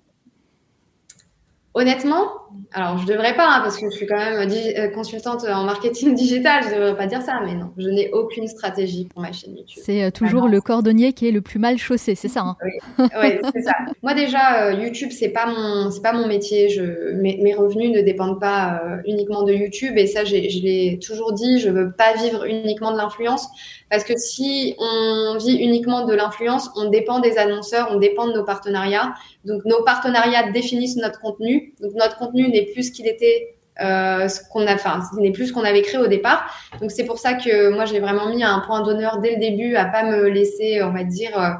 Honnêtement, 1.74 2.43
alors 2.72 2.98
je 2.98 3.06
devrais 3.06 3.34
pas, 3.36 3.46
hein, 3.46 3.60
parce 3.62 3.78
que 3.78 3.88
je 3.90 3.94
suis 3.94 4.06
quand 4.06 4.16
même 4.16 4.50
euh, 4.50 4.88
consultante 4.88 5.44
en 5.44 5.64
marketing 5.64 6.14
digital, 6.16 6.64
je 6.64 6.74
devrais 6.74 6.96
pas 6.96 7.06
dire 7.06 7.22
ça, 7.22 7.40
mais 7.44 7.54
non, 7.54 7.70
je 7.78 7.88
n'ai 7.88 8.10
aucune 8.12 8.48
stratégie 8.48 9.06
pour 9.06 9.22
ma 9.22 9.32
chaîne 9.32 9.56
YouTube. 9.56 9.82
C'est 9.84 10.02
euh, 10.02 10.10
toujours 10.10 10.48
le 10.48 10.60
cordonnier 10.60 11.12
qui 11.12 11.28
est 11.28 11.30
le 11.30 11.40
plus 11.40 11.58
mal 11.58 11.78
chaussé, 11.78 12.14
c'est 12.14 12.28
ça 12.28 12.40
hein 12.40 12.56
Oui, 12.98 13.38
c'est 13.54 13.62
ça. 13.62 13.74
Moi 14.02 14.14
déjà, 14.14 14.64
euh, 14.64 14.72
YouTube, 14.72 15.10
c'est 15.12 15.28
pas 15.28 15.46
mon, 15.46 15.90
c'est 15.90 16.02
pas 16.02 16.12
mon 16.12 16.26
métier. 16.26 16.68
Je, 16.68 17.12
mes, 17.12 17.38
mes, 17.42 17.54
revenus 17.54 17.90
ne 17.90 18.00
dépendent 18.00 18.40
pas 18.40 18.82
uniquement 19.06 19.44
de 19.44 19.52
YouTube, 19.52 19.96
et 19.96 20.06
ça, 20.06 20.24
je 20.24 20.34
l'ai 20.34 20.98
toujours 21.04 21.32
dit, 21.32 21.60
je 21.60 21.70
veux 21.70 21.92
pas 21.92 22.14
vivre 22.14 22.44
uniquement 22.44 22.92
de 22.92 22.96
l'influence, 22.96 23.48
parce 23.90 24.04
que 24.04 24.16
si 24.16 24.74
on 24.78 25.36
vit 25.38 25.56
uniquement 25.56 26.04
de 26.04 26.14
l'influence, 26.14 26.70
on 26.76 26.90
dépend 26.90 27.20
des 27.20 27.38
annonceurs, 27.38 27.88
on 27.92 27.98
dépend 27.98 28.26
de 28.26 28.32
nos 28.32 28.44
partenariats. 28.44 29.14
Donc 29.44 29.64
nos 29.64 29.82
partenariats 29.84 30.50
définissent 30.50 30.96
notre 30.96 31.20
contenu. 31.20 31.74
Donc 31.80 31.92
notre 31.94 32.16
contenu 32.16 32.43
n'est 32.48 32.66
plus 32.72 32.84
ce 32.88 32.92
qu'il 32.92 33.06
était, 33.06 33.56
euh, 33.80 34.28
ce 34.28 34.40
qu'on 34.50 34.66
a, 34.66 34.74
enfin, 34.74 35.00
n'est 35.18 35.32
plus 35.32 35.48
ce 35.48 35.52
qu'on 35.52 35.64
avait 35.64 35.82
créé 35.82 36.00
au 36.00 36.06
départ. 36.06 36.46
Donc 36.80 36.90
c'est 36.90 37.04
pour 37.04 37.18
ça 37.18 37.34
que 37.34 37.70
moi 37.70 37.84
j'ai 37.84 38.00
vraiment 38.00 38.28
mis 38.28 38.44
un 38.44 38.60
point 38.60 38.82
d'honneur 38.82 39.18
dès 39.18 39.32
le 39.34 39.40
début 39.40 39.76
à 39.76 39.84
pas 39.86 40.04
me 40.04 40.28
laisser, 40.28 40.82
on 40.82 40.90
va 40.92 41.04
dire. 41.04 41.38
Euh, 41.38 41.50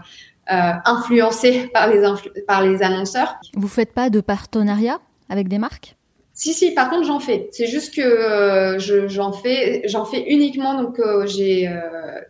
euh, 0.52 0.72
influencer 0.84 1.70
par 1.72 1.88
les, 1.88 2.02
par 2.46 2.62
les 2.62 2.82
annonceurs. 2.82 3.36
Vous 3.54 3.66
faites 3.66 3.94
pas 3.94 4.10
de 4.10 4.20
partenariat 4.20 4.98
avec 5.30 5.48
des 5.48 5.56
marques? 5.56 5.96
Si, 6.34 6.52
si, 6.52 6.72
par 6.74 6.90
contre, 6.90 7.06
j'en 7.06 7.18
fais. 7.18 7.48
C'est 7.50 7.66
juste 7.66 7.94
que 7.94 8.02
euh, 8.02 8.78
je- 8.78 9.08
j'en 9.08 9.32
fais, 9.32 9.80
j'en 9.86 10.04
fais 10.04 10.22
uniquement. 10.28 10.74
Donc, 10.82 10.98
euh, 10.98 11.24
j'ai 11.26 11.66
euh, 11.68 12.20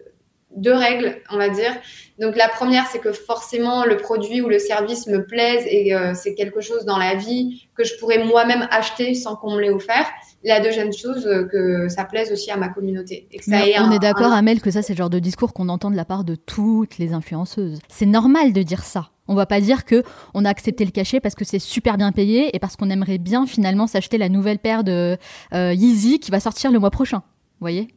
deux 0.56 0.74
règles, 0.74 1.16
on 1.30 1.38
va 1.38 1.48
dire. 1.48 1.72
Donc, 2.20 2.36
la 2.36 2.48
première, 2.48 2.86
c'est 2.86 3.00
que 3.00 3.12
forcément, 3.12 3.84
le 3.84 3.96
produit 3.96 4.40
ou 4.40 4.48
le 4.48 4.58
service 4.60 5.06
me 5.08 5.24
plaise 5.26 5.64
et 5.66 5.94
euh, 5.94 6.14
c'est 6.14 6.34
quelque 6.34 6.60
chose 6.60 6.84
dans 6.84 6.96
la 6.98 7.14
vie 7.16 7.68
que 7.76 7.82
je 7.84 7.92
pourrais 7.98 8.24
moi-même 8.24 8.68
acheter 8.70 9.14
sans 9.14 9.34
qu'on 9.34 9.54
me 9.56 9.60
l'ait 9.60 9.70
offert. 9.70 10.06
La 10.44 10.60
deuxième 10.60 10.92
chose, 10.92 11.26
euh, 11.26 11.44
que 11.50 11.88
ça 11.88 12.04
plaise 12.04 12.30
aussi 12.30 12.50
à 12.52 12.56
ma 12.56 12.68
communauté. 12.68 13.26
Et 13.32 13.38
que 13.38 13.44
ça 13.44 13.56
on 13.78 13.84
un- 13.86 13.90
est 13.90 13.98
d'accord, 13.98 14.26
un- 14.32 14.36
Amel, 14.36 14.60
que 14.60 14.70
ça, 14.70 14.82
c'est 14.82 14.92
le 14.92 14.98
genre 14.98 15.10
de 15.10 15.18
discours 15.18 15.52
qu'on 15.52 15.68
entend 15.68 15.90
de 15.90 15.96
la 15.96 16.04
part 16.04 16.22
de 16.22 16.36
toutes 16.36 16.98
les 16.98 17.12
influenceuses. 17.14 17.80
C'est 17.88 18.06
normal 18.06 18.52
de 18.52 18.62
dire 18.62 18.84
ça. 18.84 19.10
On 19.26 19.34
va 19.34 19.46
pas 19.46 19.60
dire 19.60 19.84
que 19.86 20.02
on 20.34 20.44
a 20.44 20.50
accepté 20.50 20.84
le 20.84 20.90
cachet 20.90 21.18
parce 21.18 21.34
que 21.34 21.44
c'est 21.46 21.58
super 21.58 21.96
bien 21.96 22.12
payé 22.12 22.54
et 22.54 22.58
parce 22.58 22.76
qu'on 22.76 22.90
aimerait 22.90 23.16
bien 23.18 23.46
finalement 23.46 23.86
s'acheter 23.86 24.18
la 24.18 24.28
nouvelle 24.28 24.58
paire 24.58 24.84
de 24.84 25.16
euh, 25.54 25.72
Yeezy 25.72 26.20
qui 26.20 26.30
va 26.30 26.40
sortir 26.40 26.70
le 26.70 26.78
mois 26.78 26.90
prochain. 26.90 27.18
Vous 27.18 27.60
voyez? 27.62 27.88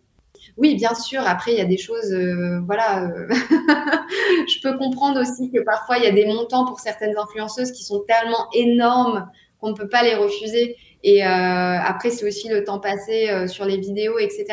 Oui, 0.58 0.76
bien 0.76 0.96
sûr. 0.96 1.22
Après, 1.26 1.52
il 1.52 1.58
y 1.58 1.62
a 1.62 1.66
des 1.66 1.78
choses, 1.78 2.12
euh, 2.12 2.60
voilà. 2.66 3.04
euh, 3.04 3.28
je 3.30 4.62
peux 4.62 4.78
comprendre 4.78 5.22
aussi 5.22 5.52
que 5.52 5.62
parfois, 5.64 5.98
il 5.98 6.04
y 6.04 6.08
a 6.08 6.12
des 6.12 6.26
montants 6.26 6.66
pour 6.66 6.80
certaines 6.80 7.16
influenceuses 7.18 7.72
qui 7.72 7.84
sont 7.84 8.04
tellement 8.08 8.48
énormes 8.54 9.30
qu'on 9.62 9.70
ne 9.70 9.76
peut 9.76 9.88
pas 9.88 10.04
les 10.04 10.16
refuser. 10.16 10.76
Et 11.04 11.26
euh, 11.26 11.30
après, 11.30 12.10
c'est 12.10 12.28
aussi 12.28 12.50
le 12.50 12.64
temps 12.64 12.80
passé 12.80 13.48
sur 13.48 13.66
les 13.66 13.78
vidéos, 13.78 14.18
etc. 14.18 14.46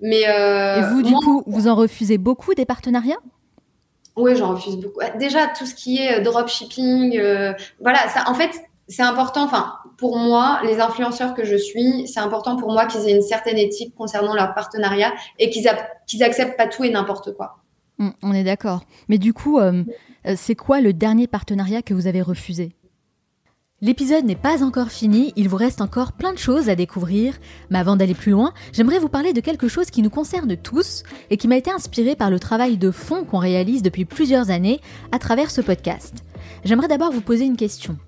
Mais 0.00 0.22
Et 0.22 0.82
vous, 0.90 1.02
du 1.02 1.10
moi, 1.10 1.20
coup, 1.22 1.42
vous 1.46 1.68
en 1.68 1.74
refusez 1.74 2.16
beaucoup 2.18 2.54
des 2.54 2.64
partenariats? 2.64 3.20
Oui, 4.16 4.34
j'en 4.36 4.54
refuse 4.54 4.76
beaucoup. 4.76 5.00
Déjà, 5.18 5.46
tout 5.48 5.66
ce 5.66 5.74
qui 5.74 5.98
est 5.98 6.20
dropshipping, 6.20 7.20
voilà, 7.80 8.08
ça, 8.08 8.24
en 8.28 8.34
fait, 8.34 8.50
c'est 8.88 9.02
important. 9.02 9.44
Enfin, 9.44 9.74
pour 9.96 10.18
moi, 10.18 10.60
les 10.64 10.80
influenceurs 10.80 11.34
que 11.34 11.44
je 11.44 11.56
suis, 11.56 12.06
c'est 12.06 12.20
important 12.20 12.56
pour 12.56 12.72
moi 12.72 12.86
qu'ils 12.86 13.08
aient 13.08 13.16
une 13.16 13.22
certaine 13.22 13.58
éthique 13.58 13.94
concernant 13.94 14.34
leur 14.34 14.54
partenariat 14.54 15.12
et 15.38 15.50
qu'ils 15.50 15.68
qu'ils 16.06 16.22
acceptent 16.22 16.56
pas 16.56 16.66
tout 16.66 16.84
et 16.84 16.90
n'importe 16.90 17.34
quoi. 17.34 17.56
Hum, 17.98 18.12
On 18.22 18.32
est 18.32 18.44
d'accord. 18.44 18.82
Mais 19.08 19.18
du 19.18 19.32
coup, 19.32 19.58
euh, 19.58 19.84
euh, 20.26 20.34
c'est 20.36 20.54
quoi 20.54 20.80
le 20.80 20.92
dernier 20.92 21.26
partenariat 21.26 21.82
que 21.82 21.94
vous 21.94 22.06
avez 22.06 22.22
refusé? 22.22 22.74
L'épisode 23.80 24.24
n'est 24.24 24.34
pas 24.34 24.62
encore 24.62 24.90
fini, 24.90 25.32
il 25.36 25.48
vous 25.48 25.56
reste 25.58 25.82
encore 25.82 26.12
plein 26.12 26.32
de 26.32 26.38
choses 26.38 26.70
à 26.70 26.74
découvrir, 26.74 27.34
mais 27.68 27.78
avant 27.78 27.96
d'aller 27.96 28.14
plus 28.14 28.32
loin, 28.32 28.54
j'aimerais 28.72 28.98
vous 28.98 29.10
parler 29.10 29.34
de 29.34 29.40
quelque 29.40 29.68
chose 29.68 29.90
qui 29.90 30.00
nous 30.00 30.10
concerne 30.10 30.56
tous 30.56 31.02
et 31.28 31.36
qui 31.36 31.48
m'a 31.48 31.56
été 31.56 31.70
inspiré 31.70 32.16
par 32.16 32.30
le 32.30 32.40
travail 32.40 32.78
de 32.78 32.90
fond 32.90 33.24
qu'on 33.24 33.38
réalise 33.38 33.82
depuis 33.82 34.06
plusieurs 34.06 34.50
années 34.50 34.80
à 35.12 35.18
travers 35.18 35.50
ce 35.50 35.60
podcast. 35.60 36.24
J'aimerais 36.64 36.88
d'abord 36.88 37.12
vous 37.12 37.20
poser 37.20 37.44
une 37.44 37.58
question. 37.58 37.98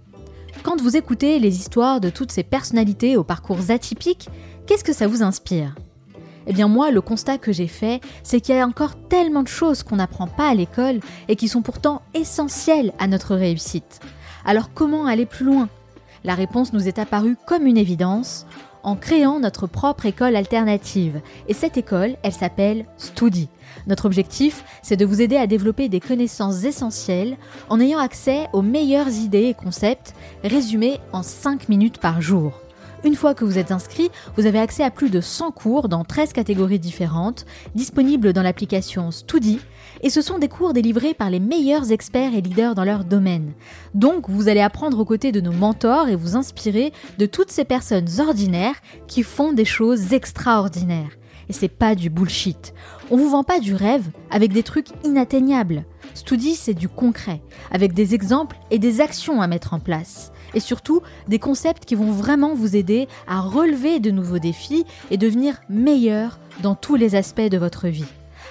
Quand 0.67 0.83
vous 0.83 0.97
écoutez 0.97 1.39
les 1.39 1.61
histoires 1.61 2.01
de 2.01 2.11
toutes 2.11 2.33
ces 2.33 2.43
personnalités 2.43 3.17
aux 3.17 3.23
parcours 3.23 3.71
atypiques, 3.71 4.29
qu'est-ce 4.67 4.83
que 4.83 4.93
ça 4.93 5.07
vous 5.07 5.23
inspire? 5.23 5.77
Eh 6.49 6.53
bien 6.53 6.67
moi, 6.67 6.91
le 6.91 7.01
constat 7.01 7.39
que 7.39 7.53
j'ai 7.53 7.69
fait, 7.69 8.01
c'est 8.25 8.41
qu'il 8.41 8.57
y 8.57 8.59
a 8.59 8.67
encore 8.67 8.97
tellement 9.09 9.45
de 9.45 9.49
choses 9.49 9.85
qu'on 9.85 9.95
n'apprend 9.95 10.27
pas 10.27 10.49
à 10.49 10.55
l'école 10.55 10.99
et 11.29 11.37
qui 11.37 11.47
sont 11.47 11.63
pourtant 11.63 12.03
essentielles 12.15 12.93
à 12.99 13.07
notre 13.07 13.37
réussite. 13.37 14.01
Alors 14.45 14.75
comment 14.75 15.07
aller 15.07 15.25
plus 15.25 15.47
loin? 15.47 15.69
La 16.25 16.35
réponse 16.35 16.73
nous 16.73 16.89
est 16.89 16.99
apparue 16.99 17.37
comme 17.47 17.69
une 17.69 17.79
évidence 17.79 18.45
en 18.87 18.95
créant 18.95 19.41
notre 19.41 19.67
propre 19.67 20.07
école 20.07 20.37
alternative. 20.37 21.21
Et 21.49 21.55
cette 21.55 21.77
école, 21.77 22.17
elle 22.23 22.33
s'appelle 22.33 22.87
Studi. 22.97 23.49
Notre 23.89 24.07
objectif, 24.07 24.65
c'est 24.81 24.97
de 24.97 25.05
vous 25.05 25.21
aider 25.21 25.37
à 25.37 25.49
développer 25.49 25.89
des 25.89 26.01
connaissances 26.01 26.65
essentielles 26.65 27.37
en 27.69 27.81
ayant 27.81 27.99
accès 27.99 28.47
aux 28.53 28.63
meilleures 28.63 29.11
idées 29.11 29.49
et 29.49 29.55
concepts 29.55 30.15
résumés 30.45 31.01
en 31.13 31.25
5 31.25 31.69
minutes 31.69 31.99
par 31.99 32.23
jour. 32.23 32.61
Une 33.05 33.17
fois 33.17 33.35
que 33.35 33.45
vous 33.45 33.59
êtes 33.59 33.73
inscrit, 33.73 34.11
vous 34.37 34.47
avez 34.47 34.59
accès 34.59 34.83
à 34.83 34.91
plus 34.91 35.11
de 35.11 35.21
100 35.21 35.51
cours 35.51 35.89
dans 35.89 36.05
13 36.05 36.33
catégories 36.33 36.79
différentes, 36.79 37.45
disponibles 37.75 38.33
dans 38.33 38.43
l'application 38.43 39.11
Studi, 39.11 39.61
et 40.03 40.11
ce 40.11 40.23
sont 40.23 40.39
des 40.39 40.49
cours 40.49 40.73
délivrés 40.73 41.15
par 41.15 41.31
les 41.31 41.41
meilleurs 41.41 41.93
experts 41.93 42.35
et 42.35 42.41
leaders 42.41 42.75
dans 42.75 42.85
leur 42.85 43.05
domaine. 43.05 43.53
Donc, 43.95 44.29
vous 44.29 44.49
allez 44.49 44.61
apprendre 44.61 44.99
aux 44.99 45.05
côtés 45.05 45.33
de 45.33 45.41
nos 45.41 45.53
mentors 45.53 46.09
et 46.09 46.17
vous 46.17 46.37
inspirer 46.37 46.93
de 47.19 47.27
toutes 47.27 47.51
ces 47.51 47.65
personnes 47.65 48.09
ordinaires 48.21 48.77
qui 49.07 49.23
font 49.23 49.53
des 49.53 49.65
choses 49.65 50.13
extraordinaires. 50.13 51.17
Et 51.49 51.53
c'est 51.53 51.69
pas 51.69 51.95
du 51.95 52.11
bullshit. 52.11 52.75
On 53.11 53.17
vous 53.17 53.31
vend 53.31 53.45
pas 53.45 53.61
du 53.61 53.75
rêve 53.75 54.09
avec 54.31 54.53
des 54.53 54.63
trucs 54.63 54.89
inatteignables. 55.05 55.85
Studi, 56.15 56.55
c'est 56.55 56.75
du 56.75 56.89
concret, 56.89 57.41
avec 57.71 57.93
des 57.93 58.15
exemples 58.15 58.57
et 58.71 58.79
des 58.79 59.01
actions 59.01 59.41
à 59.41 59.47
mettre 59.47 59.75
en 59.75 59.79
place. 59.79 60.33
Et 60.55 60.61
surtout, 60.61 61.03
des 61.29 61.39
concepts 61.39 61.85
qui 61.85 61.95
vont 61.95 62.11
vraiment 62.11 62.55
vous 62.55 62.75
aider 62.75 63.07
à 63.29 63.41
relever 63.41 64.01
de 64.01 64.11
nouveaux 64.11 64.39
défis 64.39 64.85
et 65.11 65.19
devenir 65.19 65.61
meilleur 65.69 66.39
dans 66.63 66.75
tous 66.75 66.97
les 66.97 67.15
aspects 67.15 67.41
de 67.41 67.59
votre 67.59 67.89
vie. 67.89 68.07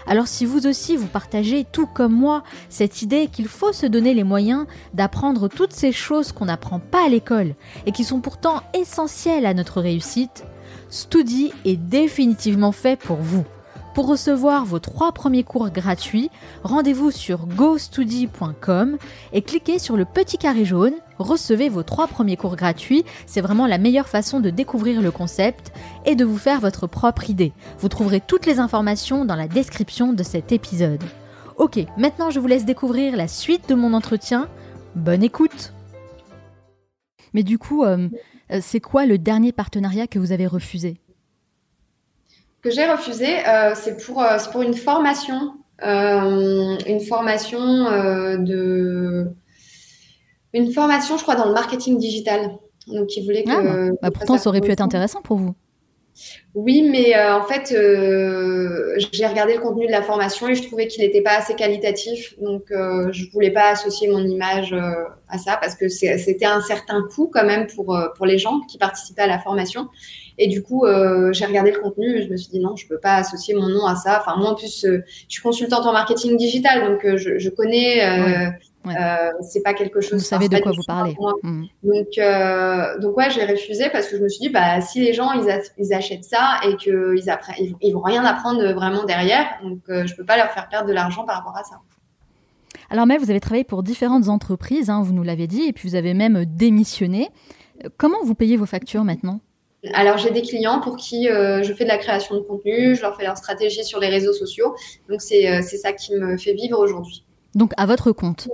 Alors 0.08 0.28
si 0.28 0.46
vous 0.46 0.68
aussi 0.68 0.96
vous 0.96 1.08
partagez, 1.08 1.66
tout 1.72 1.88
comme 1.88 2.14
moi, 2.14 2.44
cette 2.70 3.02
idée 3.02 3.28
qu'il 3.28 3.48
faut 3.48 3.74
se 3.74 3.86
donner 3.86 4.14
les 4.14 4.24
moyens 4.24 4.66
d'apprendre 4.94 5.48
toutes 5.48 5.74
ces 5.74 5.92
choses 5.92 6.32
qu'on 6.32 6.46
n'apprend 6.46 6.80
pas 6.80 7.06
à 7.06 7.10
l'école 7.10 7.56
et 7.86 7.92
qui 7.92 8.04
sont 8.04 8.22
pourtant 8.22 8.62
essentielles 8.74 9.46
à 9.46 9.54
notre 9.54 9.82
réussite, 9.82 10.46
Studi 10.90 11.52
est 11.66 11.78
définitivement 11.78 12.72
fait 12.72 13.00
pour 13.00 13.18
vous. 13.18 13.46
Pour 13.96 14.08
recevoir 14.08 14.66
vos 14.66 14.80
trois 14.80 15.14
premiers 15.14 15.46
cours 15.46 15.70
gratuits, 15.70 16.30
rendez-vous 16.64 17.12
sur 17.12 17.46
gostudi.com 17.46 18.98
et 19.32 19.42
cliquez 19.42 19.80
sur 19.80 19.96
le 19.96 20.04
petit 20.04 20.38
carré 20.38 20.66
jaune. 20.66 20.96
Recevez 21.18 21.70
vos 21.70 21.82
trois 21.82 22.08
premiers 22.08 22.36
cours 22.36 22.58
gratuits. 22.58 23.06
C'est 23.26 23.40
vraiment 23.40 23.68
la 23.68 23.78
meilleure 23.78 24.10
façon 24.10 24.42
de 24.42 24.50
découvrir 24.50 25.02
le 25.02 25.12
concept 25.12 25.72
et 26.06 26.16
de 26.16 26.26
vous 26.26 26.38
faire 26.38 26.60
votre 26.60 26.88
propre 26.88 27.30
idée. 27.30 27.54
Vous 27.80 27.88
trouverez 27.88 28.20
toutes 28.20 28.46
les 28.46 28.60
informations 28.60 29.24
dans 29.24 29.38
la 29.38 29.48
description 29.48 30.12
de 30.12 30.24
cet 30.24 30.52
épisode. 30.52 31.02
Ok, 31.56 31.80
maintenant 31.98 32.32
je 32.32 32.42
vous 32.42 32.48
laisse 32.48 32.66
découvrir 32.66 33.16
la 33.16 33.30
suite 33.30 33.70
de 33.70 33.76
mon 33.76 33.94
entretien. 33.94 34.50
Bonne 34.96 35.24
écoute 35.24 35.72
Mais 37.34 37.44
du 37.44 37.58
coup, 37.58 37.86
euh, 37.86 38.10
euh, 38.52 38.60
c'est 38.62 38.82
quoi 38.82 39.06
le 39.06 39.18
dernier 39.18 39.54
partenariat 39.54 40.06
que 40.06 40.20
vous 40.20 40.34
avez 40.34 40.48
refusé? 40.48 40.98
Que 42.66 42.72
j'ai 42.72 42.86
refusé, 42.86 43.28
euh, 43.48 43.74
c'est 43.76 44.04
pour, 44.04 44.24
euh, 44.24 44.38
pour 44.52 44.64
une 44.64 44.74
formation, 44.74 45.54
euh, 45.84 46.76
une 46.88 47.00
formation 47.00 47.60
de, 48.40 49.28
une 50.52 50.74
formation, 50.74 51.16
je 51.18 51.22
crois, 51.22 51.36
dans 51.36 51.46
le 51.46 51.54
marketing 51.54 52.00
digital. 52.00 52.58
Donc, 52.88 53.16
ils 53.16 53.24
voulaient 53.24 53.44
que. 53.44 53.92
Ah, 53.92 53.96
bah, 54.02 54.12
pourtant, 54.12 54.38
ça 54.40 54.50
aurait 54.50 54.62
pu 54.62 54.72
être 54.72 54.82
intéressant 54.82 55.22
pour 55.22 55.38
vous. 55.38 55.54
Oui, 56.56 56.88
mais 56.90 57.16
euh, 57.16 57.36
en 57.36 57.44
fait, 57.44 57.74
euh, 57.74 58.96
j'ai 59.12 59.28
regardé 59.28 59.56
le 59.56 59.60
contenu 59.60 59.86
de 59.86 59.92
la 59.92 60.02
formation 60.02 60.48
et 60.48 60.56
je 60.56 60.64
trouvais 60.64 60.88
qu'il 60.88 61.04
n'était 61.04 61.22
pas 61.22 61.38
assez 61.38 61.54
qualitatif. 61.54 62.34
Donc, 62.40 62.72
euh, 62.72 63.12
je 63.12 63.30
voulais 63.32 63.52
pas 63.52 63.72
associer 63.72 64.08
mon 64.08 64.26
image 64.26 64.74
à 65.28 65.38
ça 65.38 65.58
parce 65.58 65.76
que 65.76 65.90
c'était 65.90 66.46
un 66.46 66.62
certain 66.62 67.04
coût 67.14 67.30
quand 67.32 67.46
même 67.46 67.68
pour, 67.68 67.98
pour 68.16 68.26
les 68.26 68.38
gens 68.38 68.62
qui 68.62 68.78
participaient 68.78 69.24
à 69.24 69.28
la 69.28 69.40
formation. 69.40 69.90
Et 70.38 70.48
du 70.48 70.62
coup, 70.62 70.86
euh, 70.86 71.32
j'ai 71.32 71.46
regardé 71.46 71.72
le 71.72 71.80
contenu 71.80 72.18
et 72.18 72.24
je 72.24 72.30
me 72.30 72.38
suis 72.38 72.50
dit 72.50 72.60
non, 72.60 72.76
je 72.76 72.88
peux 72.88 73.00
pas 73.00 73.16
associer 73.16 73.56
mon 73.56 73.70
nom 73.70 73.86
à 73.86 73.96
ça. 73.96 74.20
Enfin, 74.22 74.38
moi, 74.38 74.50
en 74.52 74.56
plus, 74.56 74.84
euh, 74.86 75.04
je 75.08 75.34
suis 75.34 75.42
consultante 75.42 75.86
en 75.86 75.94
marketing 75.94 76.36
digital, 76.38 76.92
donc 76.92 77.06
euh, 77.06 77.18
je, 77.18 77.40
je 77.40 77.50
connais. 77.50 78.06
Ouais, 78.86 78.92
ouais. 78.92 79.32
c'est 79.42 79.64
pas 79.64 79.74
quelque 79.74 80.02
chose. 80.02 80.20
Vous 80.20 80.20
savez 80.20 80.50
de 80.50 80.58
quoi 80.60 80.72
vous 80.74 80.84
parlez. 80.86 81.16
Hmm. 81.42 81.64
Donc, 81.84 83.02
donc 83.02 83.18
ouais, 83.18 83.30
j'ai 83.32 83.46
refusé 83.46 83.90
parce 83.90 84.08
que 84.08 84.18
je 84.18 84.24
me 84.24 84.30
suis 84.30 84.42
dit, 84.42 84.50
bah, 84.50 84.82
si 84.82 85.00
les 85.00 85.14
gens 85.14 85.32
ils, 85.32 85.94
achètent 85.94 86.24
ça 86.24 86.60
et 86.68 86.76
qu'ils 86.76 87.24
ils, 87.58 87.76
ils, 87.82 87.94
vont- 87.94 88.02
rien 88.02 88.24
apprendre 88.26 88.62
vraiment 88.74 89.06
derrière, 89.06 89.48
donc 89.64 89.80
je 89.88 90.14
peux 90.16 90.26
pas 90.26 90.38
leur 90.38 90.52
faire 90.52 90.68
perdre 90.70 90.88
de 90.88 90.94
l'argent 90.94 91.24
par 91.24 91.38
rapport 91.38 91.58
à 91.58 91.64
ça. 91.64 91.80
Alors 92.92 93.08
Mel, 93.08 93.20
vous 93.20 93.32
avez 93.32 93.40
travaillé 93.40 93.64
pour 93.64 93.82
différentes 93.82 94.28
entreprises, 94.28 94.92
hein, 94.92 95.02
vous 95.02 95.14
nous 95.14 95.24
l'avez 95.24 95.48
dit, 95.48 95.64
et 95.64 95.74
puis 95.74 95.90
vous 95.90 95.96
avez 95.96 96.14
même 96.14 96.46
démissionné. 96.46 97.30
Comment 97.98 98.24
vous 98.24 98.36
payez 98.36 98.58
vos 98.58 98.68
factures 98.68 99.04
maintenant? 99.04 99.40
Alors 99.94 100.18
j'ai 100.18 100.32
des 100.32 100.42
clients 100.42 100.80
pour 100.80 100.98
qui 100.98 101.30
euh, 101.30 101.64
je 101.64 101.74
fais 101.74 101.84
de 101.84 101.90
la 101.90 101.98
création 101.98 102.36
de 102.36 102.42
contenu, 102.42 102.96
je 102.96 103.02
leur 103.02 103.16
fais 103.16 103.24
leur 103.24 103.38
stratégie 103.38 103.84
sur 103.84 104.00
les 104.00 104.08
réseaux 104.08 104.34
sociaux, 104.34 104.76
donc 105.10 105.22
c'est 105.22 105.50
euh, 105.50 105.62
ça 105.62 105.94
qui 105.94 106.16
me 106.16 106.38
fait 106.38 106.54
vivre 106.54 106.80
aujourd'hui. 106.80 107.24
Donc 107.54 107.72
à 107.78 107.86
votre 107.86 108.12
compte. 108.12 108.48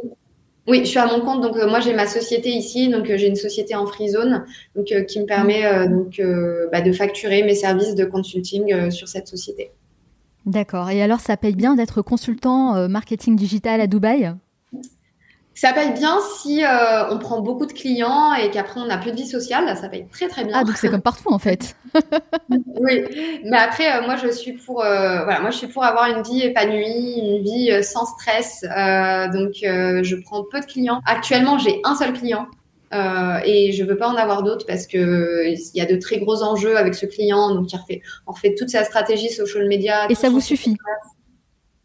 Oui, 0.68 0.82
je 0.82 0.90
suis 0.90 1.00
à 1.00 1.08
mon 1.08 1.22
compte, 1.22 1.42
donc 1.42 1.58
euh, 1.58 1.68
moi 1.68 1.80
j'ai 1.80 1.94
ma 1.94 2.06
société 2.06 2.50
ici, 2.50 2.90
donc 2.90 3.06
j'ai 3.06 3.28
une 3.28 3.36
société 3.36 3.76
en 3.76 3.86
free 3.86 4.10
zone, 4.10 4.46
donc 4.76 4.86
qui 5.08 5.20
me 5.20 5.26
permet 5.26 5.88
donc 5.88 6.22
bah, 6.72 6.82
de 6.82 6.92
facturer 6.92 7.44
mes 7.44 7.56
services 7.56 7.96
de 7.96 8.06
consulting 8.06 8.92
sur 8.92 9.08
cette 9.08 9.28
société. 9.28 9.72
D'accord. 10.46 10.90
Et 10.90 11.02
alors 11.02 11.20
ça 11.20 11.38
paye 11.38 11.56
bien 11.56 11.76
d'être 11.76 12.02
consultant 12.02 12.88
marketing 12.88 13.36
digital 13.36 13.82
à 13.82 13.88
Dubaï? 13.88 14.34
Ça 15.54 15.74
paye 15.74 15.92
bien 15.94 16.18
si 16.40 16.64
euh, 16.64 17.10
on 17.10 17.20
prend 17.20 17.42
beaucoup 17.42 17.66
de 17.66 17.74
clients 17.74 18.34
et 18.34 18.50
qu'après 18.52 18.80
on 18.80 18.86
n'a 18.86 18.98
plus 18.98 19.12
de 19.12 19.18
vie 19.18 19.28
sociale, 19.28 19.76
ça 19.78 19.90
paye 19.90 20.08
très 20.10 20.28
très 20.30 20.46
bien. 20.46 20.60
Ah 20.60 20.64
donc 20.64 20.78
c'est 20.78 20.90
comme 20.90 21.02
partout 21.02 21.32
en 21.32 21.40
fait. 21.40 21.76
oui, 22.50 23.04
mais 23.44 23.58
après 23.58 23.92
euh, 23.92 24.06
moi 24.06 24.16
je 24.16 24.30
suis 24.30 24.54
pour 24.54 24.82
euh, 24.82 25.24
voilà 25.26 25.42
moi 25.42 25.52
je 25.52 25.58
suis 25.58 25.68
pour 25.68 25.84
avoir 25.84 26.10
une 26.10 26.24
vie 26.24 26.44
épanouie, 26.44 27.16
une 27.18 27.44
vie 27.44 27.84
sans 27.84 28.06
stress. 28.06 28.62
Donc 28.62 29.56
je 29.62 30.22
prends 30.24 30.46
peu 30.50 30.62
de 30.62 30.66
clients. 30.66 31.02
Actuellement 31.06 31.58
j'ai 31.58 31.82
un 31.84 31.96
seul 31.96 32.14
client 32.14 32.48
et 32.94 33.74
je 33.74 33.84
veux 33.84 33.98
pas 33.98 34.08
en 34.08 34.16
avoir 34.16 34.44
d'autres 34.44 34.66
parce 34.66 34.88
que 34.88 35.48
il 35.50 35.78
y 35.78 35.82
a 35.82 35.86
de 35.86 35.98
très 35.98 36.18
gros 36.20 36.44
enjeux 36.44 36.78
avec 36.78 36.96
ce 36.96 37.06
client. 37.06 37.54
Donc, 37.54 37.72
il 37.72 37.78
refait, 37.78 38.02
on 38.26 38.32
refait 38.32 38.56
toute 38.56 38.70
sa 38.70 38.84
stratégie 38.84 39.30
social 39.30 39.68
media. 39.68 40.10
Et 40.10 40.16
ça 40.16 40.30
vous 40.30 40.42
suffit? 40.42 40.76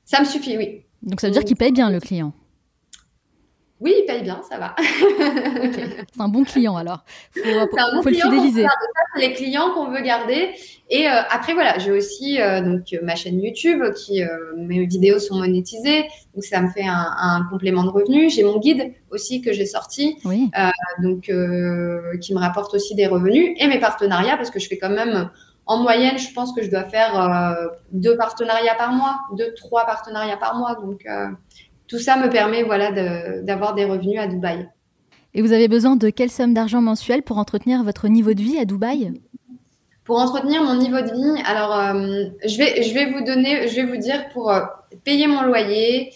Ça 0.04 0.20
me 0.20 0.24
suffit, 0.24 0.56
oui. 0.56 0.82
Donc, 1.02 1.20
ça 1.20 1.26
veut 1.28 1.32
dire 1.32 1.44
qu'il 1.44 1.56
paye 1.56 1.72
bien 1.72 1.90
le 1.90 2.00
client? 2.00 2.32
Oui, 3.80 3.94
il 3.98 4.06
paye 4.06 4.22
bien, 4.22 4.40
ça 4.48 4.58
va. 4.58 4.74
C'est 4.78 6.20
un 6.20 6.28
bon 6.28 6.44
client 6.44 6.76
alors. 6.76 7.04
Faut, 7.34 7.42
faut, 7.42 8.02
faut 8.02 8.08
le 8.08 8.14
fidéliser. 8.14 8.66
C'est 9.14 9.20
les 9.20 9.32
clients 9.34 9.70
qu'on 9.74 9.90
veut 9.90 10.00
garder. 10.00 10.54
Et 10.88 11.08
euh, 11.08 11.12
après 11.30 11.52
voilà, 11.52 11.78
j'ai 11.78 11.90
aussi 11.90 12.40
euh, 12.40 12.60
donc 12.60 12.94
ma 13.02 13.16
chaîne 13.16 13.40
YouTube 13.40 13.82
qui 13.94 14.22
euh, 14.22 14.28
mes 14.56 14.86
vidéos 14.86 15.18
sont 15.18 15.36
monétisées, 15.36 16.04
donc 16.34 16.44
ça 16.44 16.60
me 16.60 16.68
fait 16.68 16.86
un, 16.86 17.10
un 17.18 17.46
complément 17.50 17.82
de 17.82 17.90
revenus. 17.90 18.34
J'ai 18.34 18.44
mon 18.44 18.58
guide 18.58 18.94
aussi 19.10 19.42
que 19.42 19.52
j'ai 19.52 19.66
sorti, 19.66 20.16
oui. 20.24 20.50
donc 21.02 21.22
qui 22.20 22.34
me 22.34 22.38
rapporte 22.38 22.72
aussi 22.74 22.94
des 22.94 23.06
revenus 23.06 23.56
et 23.58 23.66
mes 23.66 23.80
partenariats 23.80 24.36
parce 24.36 24.50
que 24.50 24.60
je 24.60 24.68
fais 24.68 24.78
quand 24.78 24.90
même 24.90 25.30
en 25.68 25.78
moyenne, 25.78 26.16
je 26.16 26.32
pense 26.32 26.52
que 26.54 26.62
je 26.62 26.70
dois 26.70 26.84
faire 26.84 27.56
deux 27.90 28.16
partenariats 28.16 28.76
par 28.76 28.92
mois, 28.92 29.18
deux 29.36 29.52
trois 29.54 29.84
partenariats 29.84 30.36
par 30.36 30.56
mois, 30.56 30.76
donc 30.76 31.04
tout 31.88 31.98
ça 31.98 32.16
me 32.16 32.28
permet 32.28 32.62
voilà, 32.62 32.90
d'avoir 33.42 33.74
des 33.74 33.84
revenus 33.84 34.18
à 34.20 34.26
Dubaï. 34.26 34.68
Et 35.34 35.42
vous 35.42 35.52
avez 35.52 35.68
besoin 35.68 35.96
de 35.96 36.08
quelle 36.08 36.30
somme 36.30 36.54
d'argent 36.54 36.80
mensuel 36.80 37.22
pour 37.22 37.38
entretenir 37.38 37.84
votre 37.84 38.08
niveau 38.08 38.32
de 38.32 38.40
vie 38.40 38.58
à 38.58 38.64
Dubaï? 38.64 39.12
Pour 40.04 40.18
entretenir 40.18 40.62
mon 40.62 40.76
niveau 40.76 41.00
de 41.00 41.12
vie, 41.12 41.42
alors 41.44 41.76
euh, 41.76 42.24
je, 42.46 42.56
vais, 42.56 42.82
je 42.82 42.94
vais 42.94 43.12
vous 43.12 43.22
donner, 43.22 43.68
je 43.68 43.76
vais 43.76 43.84
vous 43.84 43.98
dire 43.98 44.28
pour 44.30 44.50
euh, 44.50 44.60
payer 45.04 45.26
mon 45.26 45.42
loyer, 45.42 46.12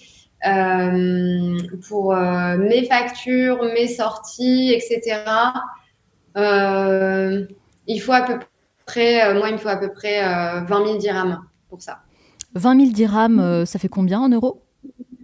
euh, 0.46 1.58
pour 1.86 2.14
mes 2.14 2.86
factures, 2.86 3.62
mes 3.62 3.88
sorties, 3.88 4.72
etc. 4.72 5.22
il 7.86 8.00
faut 8.00 8.12
à 8.12 8.22
peu 8.22 8.38
près, 8.86 9.34
moi 9.34 9.48
il 9.48 9.54
me 9.54 9.58
faut 9.58 9.68
à 9.68 9.76
peu 9.76 9.92
près 9.92 10.22
20 10.22 10.66
000 10.86 10.96
dirhams 10.96 11.40
pour 11.68 11.82
ça. 11.82 11.98
20 12.54 12.80
000 12.80 12.90
dirhams, 12.92 13.66
ça 13.66 13.78
fait 13.78 13.88
combien 13.88 14.20
en 14.20 14.30
euros? 14.30 14.62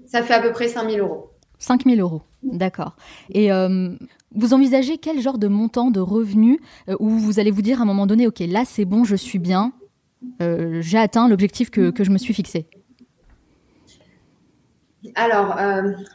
Ça 0.06 0.22
fait 0.22 0.34
à 0.34 0.40
peu 0.40 0.52
près 0.52 0.68
5 0.68 0.90
000 0.90 1.06
euros. 1.06 1.30
5 1.58 1.84
000 1.84 1.96
euros, 1.98 2.22
d'accord. 2.42 2.96
Et 3.30 3.52
euh, 3.52 3.90
vous 4.34 4.54
envisagez 4.54 4.98
quel 4.98 5.20
genre 5.20 5.38
de 5.38 5.48
montant 5.48 5.90
de 5.90 6.00
revenus 6.00 6.58
euh, 6.88 6.96
où 7.00 7.10
vous 7.10 7.40
allez 7.40 7.50
vous 7.50 7.62
dire 7.62 7.80
à 7.80 7.82
un 7.82 7.86
moment 7.86 8.06
donné, 8.06 8.26
OK, 8.26 8.40
là 8.40 8.62
c'est 8.64 8.84
bon, 8.84 9.04
je 9.04 9.16
suis 9.16 9.38
bien, 9.38 9.72
euh, 10.42 10.80
j'ai 10.80 10.98
atteint 10.98 11.28
l'objectif 11.28 11.70
que, 11.70 11.90
que, 11.90 12.04
je 12.04 12.10
me 12.10 12.18
suis 12.18 12.34
fixé? 12.34 12.68
Alors, 15.14 15.56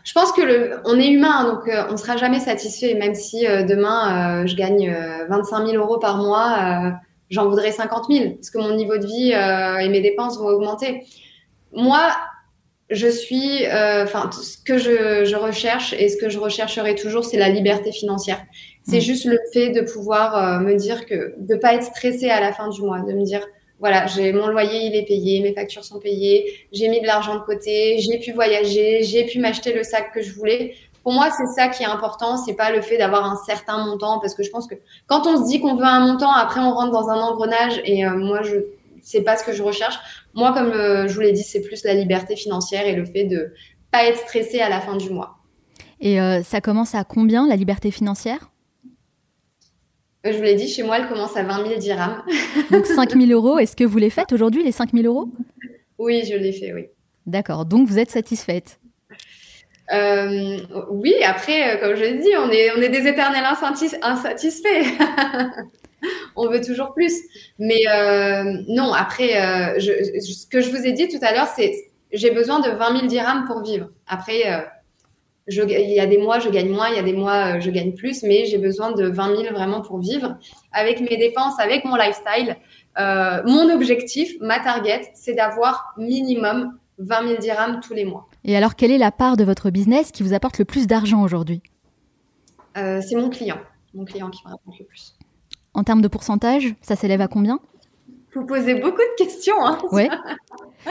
je 0.03 0.11
pense 0.11 0.33
que 0.33 0.41
le, 0.41 0.81
on 0.83 0.99
est 0.99 1.07
humain, 1.07 1.45
donc 1.45 1.71
on 1.87 1.93
ne 1.93 1.97
sera 1.97 2.17
jamais 2.17 2.41
satisfait, 2.41 2.93
même 2.95 3.15
si 3.15 3.45
demain 3.45 4.45
je 4.45 4.53
gagne 4.57 4.93
25 5.29 5.65
000 5.65 5.81
euros 5.81 5.97
par 5.97 6.17
mois, 6.17 6.91
j'en 7.29 7.47
voudrais 7.47 7.71
50 7.71 8.07
000, 8.09 8.31
parce 8.31 8.49
que 8.49 8.57
mon 8.57 8.75
niveau 8.75 8.97
de 8.97 9.05
vie 9.05 9.31
et 9.31 9.87
mes 9.87 10.01
dépenses 10.01 10.37
vont 10.37 10.47
augmenter. 10.47 11.05
Moi, 11.73 12.01
je 12.91 13.07
suis, 13.07 13.65
euh, 13.65 14.03
enfin, 14.03 14.29
ce 14.31 14.57
que 14.57 14.77
je, 14.77 15.23
je, 15.25 15.35
recherche 15.35 15.93
et 15.93 16.09
ce 16.09 16.17
que 16.17 16.29
je 16.29 16.37
rechercherai 16.37 16.95
toujours, 16.95 17.23
c'est 17.23 17.37
la 17.37 17.49
liberté 17.49 17.91
financière. 17.91 18.43
C'est 18.83 18.97
mm. 18.97 19.01
juste 19.01 19.25
le 19.25 19.39
fait 19.53 19.69
de 19.69 19.81
pouvoir 19.81 20.37
euh, 20.37 20.59
me 20.59 20.75
dire 20.75 21.05
que, 21.05 21.33
de 21.37 21.55
pas 21.55 21.73
être 21.73 21.85
stressé 21.85 22.29
à 22.29 22.41
la 22.41 22.51
fin 22.51 22.67
du 22.67 22.81
mois, 22.81 22.99
de 22.99 23.13
me 23.13 23.23
dire, 23.23 23.47
voilà, 23.79 24.07
j'ai 24.07 24.33
mon 24.33 24.47
loyer, 24.47 24.85
il 24.85 24.95
est 24.95 25.05
payé, 25.05 25.39
mes 25.41 25.53
factures 25.53 25.85
sont 25.85 25.99
payées, 25.99 26.67
j'ai 26.73 26.89
mis 26.89 27.01
de 27.01 27.07
l'argent 27.07 27.35
de 27.35 27.41
côté, 27.41 27.97
j'ai 27.99 28.19
pu 28.19 28.33
voyager, 28.33 29.03
j'ai 29.03 29.25
pu 29.25 29.39
m'acheter 29.39 29.73
le 29.73 29.83
sac 29.83 30.13
que 30.13 30.21
je 30.21 30.33
voulais. 30.33 30.75
Pour 31.01 31.13
moi, 31.13 31.29
c'est 31.35 31.47
ça 31.59 31.69
qui 31.69 31.81
est 31.81 31.87
important. 31.87 32.37
C'est 32.37 32.53
pas 32.53 32.71
le 32.71 32.81
fait 32.81 32.97
d'avoir 32.97 33.25
un 33.25 33.37
certain 33.37 33.83
montant, 33.83 34.19
parce 34.19 34.35
que 34.35 34.43
je 34.43 34.51
pense 34.51 34.67
que 34.67 34.75
quand 35.07 35.25
on 35.25 35.43
se 35.43 35.49
dit 35.49 35.59
qu'on 35.59 35.75
veut 35.75 35.85
un 35.85 36.05
montant, 36.05 36.31
après 36.31 36.59
on 36.59 36.73
rentre 36.73 36.91
dans 36.91 37.09
un 37.09 37.19
engrenage. 37.19 37.81
Et 37.85 38.05
euh, 38.05 38.11
moi, 38.11 38.43
je 38.43 38.57
c'est 39.01 39.21
pas 39.21 39.37
ce 39.37 39.43
que 39.43 39.53
je 39.53 39.63
recherche. 39.63 39.95
Moi, 40.33 40.53
comme 40.53 40.71
euh, 40.71 41.07
je 41.07 41.13
vous 41.13 41.21
l'ai 41.21 41.33
dit, 41.33 41.43
c'est 41.43 41.61
plus 41.61 41.83
la 41.83 41.93
liberté 41.93 42.35
financière 42.35 42.85
et 42.85 42.95
le 42.95 43.05
fait 43.05 43.25
de 43.25 43.53
pas 43.91 44.05
être 44.05 44.19
stressé 44.19 44.61
à 44.61 44.69
la 44.69 44.79
fin 44.79 44.95
du 44.95 45.09
mois. 45.09 45.37
Et 45.99 46.19
euh, 46.21 46.41
ça 46.43 46.61
commence 46.61 46.95
à 46.95 47.03
combien 47.03 47.47
la 47.47 47.55
liberté 47.55 47.91
financière? 47.91 48.51
Euh, 50.25 50.31
Je 50.31 50.37
vous 50.37 50.43
l'ai 50.43 50.55
dit, 50.55 50.67
chez 50.67 50.83
moi, 50.83 50.97
elle 50.97 51.07
commence 51.07 51.35
à 51.35 51.43
20 51.43 51.67
000 51.67 51.79
dirhams. 51.79 52.23
Donc 52.71 52.85
5 52.85 53.11
000 53.11 53.31
euros, 53.31 53.59
est-ce 53.59 53.75
que 53.75 53.83
vous 53.83 53.97
les 53.97 54.09
faites 54.09 54.31
aujourd'hui, 54.31 54.63
les 54.63 54.71
5 54.71 54.91
000 54.93 55.05
euros? 55.05 55.29
Oui, 55.97 56.23
je 56.25 56.35
les 56.35 56.53
fais, 56.53 56.73
oui. 56.73 56.87
D'accord, 57.27 57.65
donc 57.65 57.87
vous 57.87 57.99
êtes 57.99 58.09
satisfaite? 58.09 58.79
Oui, 60.89 61.13
après, 61.23 61.79
comme 61.79 61.95
je 61.95 62.01
l'ai 62.01 62.17
dit, 62.17 62.29
on 62.39 62.49
est, 62.49 62.71
on 62.75 62.81
est 62.81 62.89
des 62.89 63.07
éternels 63.07 63.43
insatisfaits. 64.01 64.85
on 66.35 66.49
veut 66.49 66.61
toujours 66.61 66.93
plus. 66.93 67.13
Mais 67.59 67.87
euh, 67.87 68.61
non, 68.67 68.93
après, 68.93 69.41
euh, 69.41 69.79
ce 69.79 70.47
que 70.47 70.61
je 70.61 70.69
vous 70.69 70.85
ai 70.85 70.93
dit 70.93 71.07
tout 71.07 71.19
à 71.21 71.33
l'heure, 71.33 71.47
c'est 71.47 71.73
j'ai 72.11 72.31
besoin 72.31 72.59
de 72.59 72.69
20 72.69 72.95
000 72.97 73.07
dirhams 73.07 73.45
pour 73.45 73.61
vivre. 73.63 73.89
Après, 74.05 74.51
euh, 74.51 74.61
il 75.47 75.89
y 75.89 75.99
a 75.99 76.05
des 76.05 76.17
mois, 76.17 76.39
je 76.39 76.49
gagne 76.49 76.69
moins, 76.69 76.89
il 76.89 76.95
y 76.95 76.99
a 76.99 77.03
des 77.03 77.13
mois, 77.13 77.59
je 77.59 77.69
gagne 77.69 77.93
plus, 77.93 78.23
mais 78.23 78.45
j'ai 78.45 78.57
besoin 78.57 78.91
de 78.91 79.07
20 79.07 79.37
000 79.43 79.53
vraiment 79.53 79.81
pour 79.81 79.99
vivre. 79.99 80.37
Avec 80.71 80.99
mes 80.99 81.17
dépenses, 81.17 81.59
avec 81.59 81.83
mon 81.85 81.95
lifestyle, 81.95 82.57
mon 82.97 83.73
objectif, 83.73 84.33
ma 84.39 84.59
target, 84.59 85.11
c'est 85.13 85.33
d'avoir 85.33 85.93
minimum 85.97 86.77
20 86.99 87.27
000 87.27 87.39
dirhams 87.39 87.79
tous 87.81 87.93
les 87.93 88.05
mois. 88.05 88.27
Et 88.43 88.55
alors, 88.55 88.75
quelle 88.75 88.91
est 88.91 88.97
la 88.97 89.11
part 89.11 89.35
de 89.35 89.43
votre 89.43 89.71
business 89.71 90.11
qui 90.11 90.21
vous 90.23 90.33
apporte 90.33 90.59
le 90.59 90.65
plus 90.65 90.87
d'argent 90.87 91.23
aujourd'hui? 91.23 91.61
C'est 92.75 93.15
mon 93.15 93.29
client, 93.29 93.57
mon 93.93 94.05
client 94.05 94.29
qui 94.29 94.41
me 94.45 94.51
rapporte 94.51 94.79
le 94.79 94.85
plus. 94.85 95.15
En 95.73 95.83
termes 95.83 96.01
de 96.01 96.07
pourcentage, 96.07 96.75
ça 96.81 96.95
s'élève 96.95 97.21
à 97.21 97.27
combien? 97.27 97.59
Vous 98.33 98.45
posez 98.45 98.75
beaucoup 98.75 98.97
de 98.97 99.15
questions. 99.17 99.65
Hein 99.65 99.77
oui. 99.91 100.09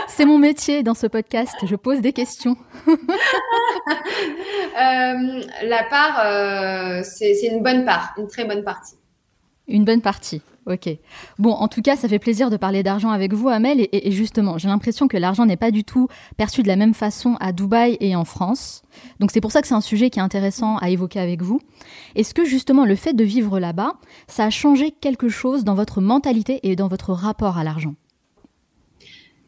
C'est 0.08 0.24
mon 0.24 0.38
métier 0.38 0.82
dans 0.82 0.94
ce 0.94 1.06
podcast, 1.06 1.56
je 1.64 1.76
pose 1.76 2.00
des 2.00 2.12
questions. 2.12 2.56
Euh, 4.80 5.42
la 5.64 5.84
part, 5.90 6.20
euh, 6.24 7.02
c'est 7.02 7.46
une 7.46 7.62
bonne 7.62 7.84
part, 7.84 8.14
une 8.16 8.28
très 8.28 8.44
bonne 8.44 8.62
partie. 8.62 8.94
Une 9.66 9.84
bonne 9.84 10.00
partie. 10.00 10.42
Ok. 10.66 10.88
Bon, 11.38 11.52
en 11.52 11.68
tout 11.68 11.80
cas, 11.80 11.96
ça 11.96 12.06
fait 12.08 12.18
plaisir 12.18 12.50
de 12.50 12.56
parler 12.56 12.82
d'argent 12.82 13.10
avec 13.10 13.32
vous, 13.32 13.48
Amel. 13.48 13.88
Et, 13.92 14.10
justement, 14.10 14.58
j'ai 14.58 14.68
l'impression 14.68 15.08
que 15.08 15.16
l'argent 15.16 15.46
n'est 15.46 15.56
pas 15.56 15.70
du 15.70 15.84
tout 15.84 16.08
perçu 16.36 16.62
de 16.62 16.68
la 16.68 16.76
même 16.76 16.94
façon 16.94 17.36
à 17.40 17.52
Dubaï 17.52 17.96
et 18.00 18.14
en 18.14 18.24
France. 18.24 18.82
Donc 19.20 19.30
c'est 19.30 19.40
pour 19.40 19.52
ça 19.52 19.62
que 19.62 19.68
c'est 19.68 19.74
un 19.74 19.80
sujet 19.80 20.10
qui 20.10 20.18
est 20.18 20.22
intéressant 20.22 20.76
à 20.76 20.90
évoquer 20.90 21.20
avec 21.20 21.42
vous. 21.42 21.60
Est-ce 22.14 22.34
que 22.34 22.44
justement 22.44 22.84
le 22.84 22.96
fait 22.96 23.14
de 23.14 23.24
vivre 23.24 23.58
là-bas, 23.58 23.94
ça 24.28 24.44
a 24.44 24.50
changé 24.50 24.90
quelque 24.90 25.28
chose 25.28 25.64
dans 25.64 25.74
votre 25.74 26.00
mentalité 26.00 26.60
et 26.62 26.76
dans 26.76 26.88
votre 26.88 27.12
rapport 27.12 27.56
à 27.56 27.64
l'argent? 27.64 27.94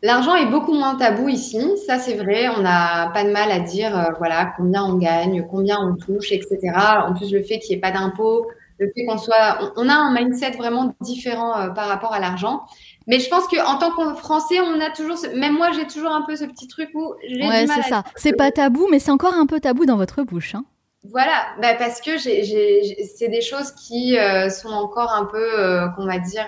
L'argent 0.04 0.34
est 0.34 0.50
beaucoup 0.50 0.72
moins 0.72 0.96
tabou 0.96 1.28
ici, 1.28 1.60
ça 1.86 1.98
c'est 1.98 2.16
vrai. 2.16 2.48
On 2.56 2.62
n'a 2.62 3.10
pas 3.14 3.22
de 3.22 3.30
mal 3.30 3.52
à 3.52 3.60
dire 3.60 3.96
euh, 3.96 4.10
voilà 4.18 4.52
combien 4.56 4.82
on 4.84 4.96
gagne, 4.96 5.46
combien 5.48 5.78
on 5.80 5.94
touche, 5.94 6.32
etc. 6.32 6.58
En 7.06 7.14
plus 7.14 7.30
le 7.32 7.42
fait 7.42 7.60
qu'il 7.60 7.70
n'y 7.70 7.78
ait 7.78 7.80
pas 7.80 7.92
d'impôts, 7.92 8.46
le 8.82 8.92
fait 8.94 9.04
qu'on 9.04 9.18
soit, 9.18 9.72
on, 9.76 9.88
a 9.88 9.94
un 9.94 10.12
mindset 10.12 10.52
vraiment 10.52 10.94
différent 11.00 11.58
euh, 11.58 11.68
par 11.68 11.86
rapport 11.88 12.12
à 12.12 12.20
l'argent. 12.20 12.62
Mais 13.06 13.20
je 13.20 13.28
pense 13.28 13.46
qu'en 13.48 13.78
tant 13.78 13.90
que 13.90 14.14
Français, 14.14 14.60
on 14.60 14.80
a 14.80 14.90
toujours, 14.90 15.16
même 15.34 15.54
moi, 15.54 15.70
j'ai 15.72 15.86
toujours 15.86 16.12
un 16.12 16.22
peu 16.22 16.36
ce 16.36 16.44
petit 16.44 16.68
truc 16.68 16.90
où 16.94 17.14
j'ai 17.26 17.46
ouais, 17.46 17.66
c'est 17.66 17.82
ça. 17.82 18.04
C'est 18.16 18.32
pas 18.32 18.50
tabou, 18.50 18.88
mais 18.90 18.98
c'est 18.98 19.10
encore 19.10 19.34
un 19.34 19.46
peu 19.46 19.60
tabou 19.60 19.86
dans 19.86 19.96
votre 19.96 20.22
bouche. 20.22 20.54
Hein. 20.54 20.64
Voilà, 21.04 21.46
bah 21.60 21.74
parce 21.74 22.00
que 22.00 22.16
c'est 22.16 23.28
des 23.28 23.40
choses 23.40 23.72
qui 23.72 24.16
euh, 24.16 24.48
sont 24.50 24.68
encore 24.68 25.12
un 25.12 25.24
peu, 25.24 25.58
euh, 25.58 25.88
qu'on 25.88 26.06
va 26.06 26.18
dire, 26.18 26.46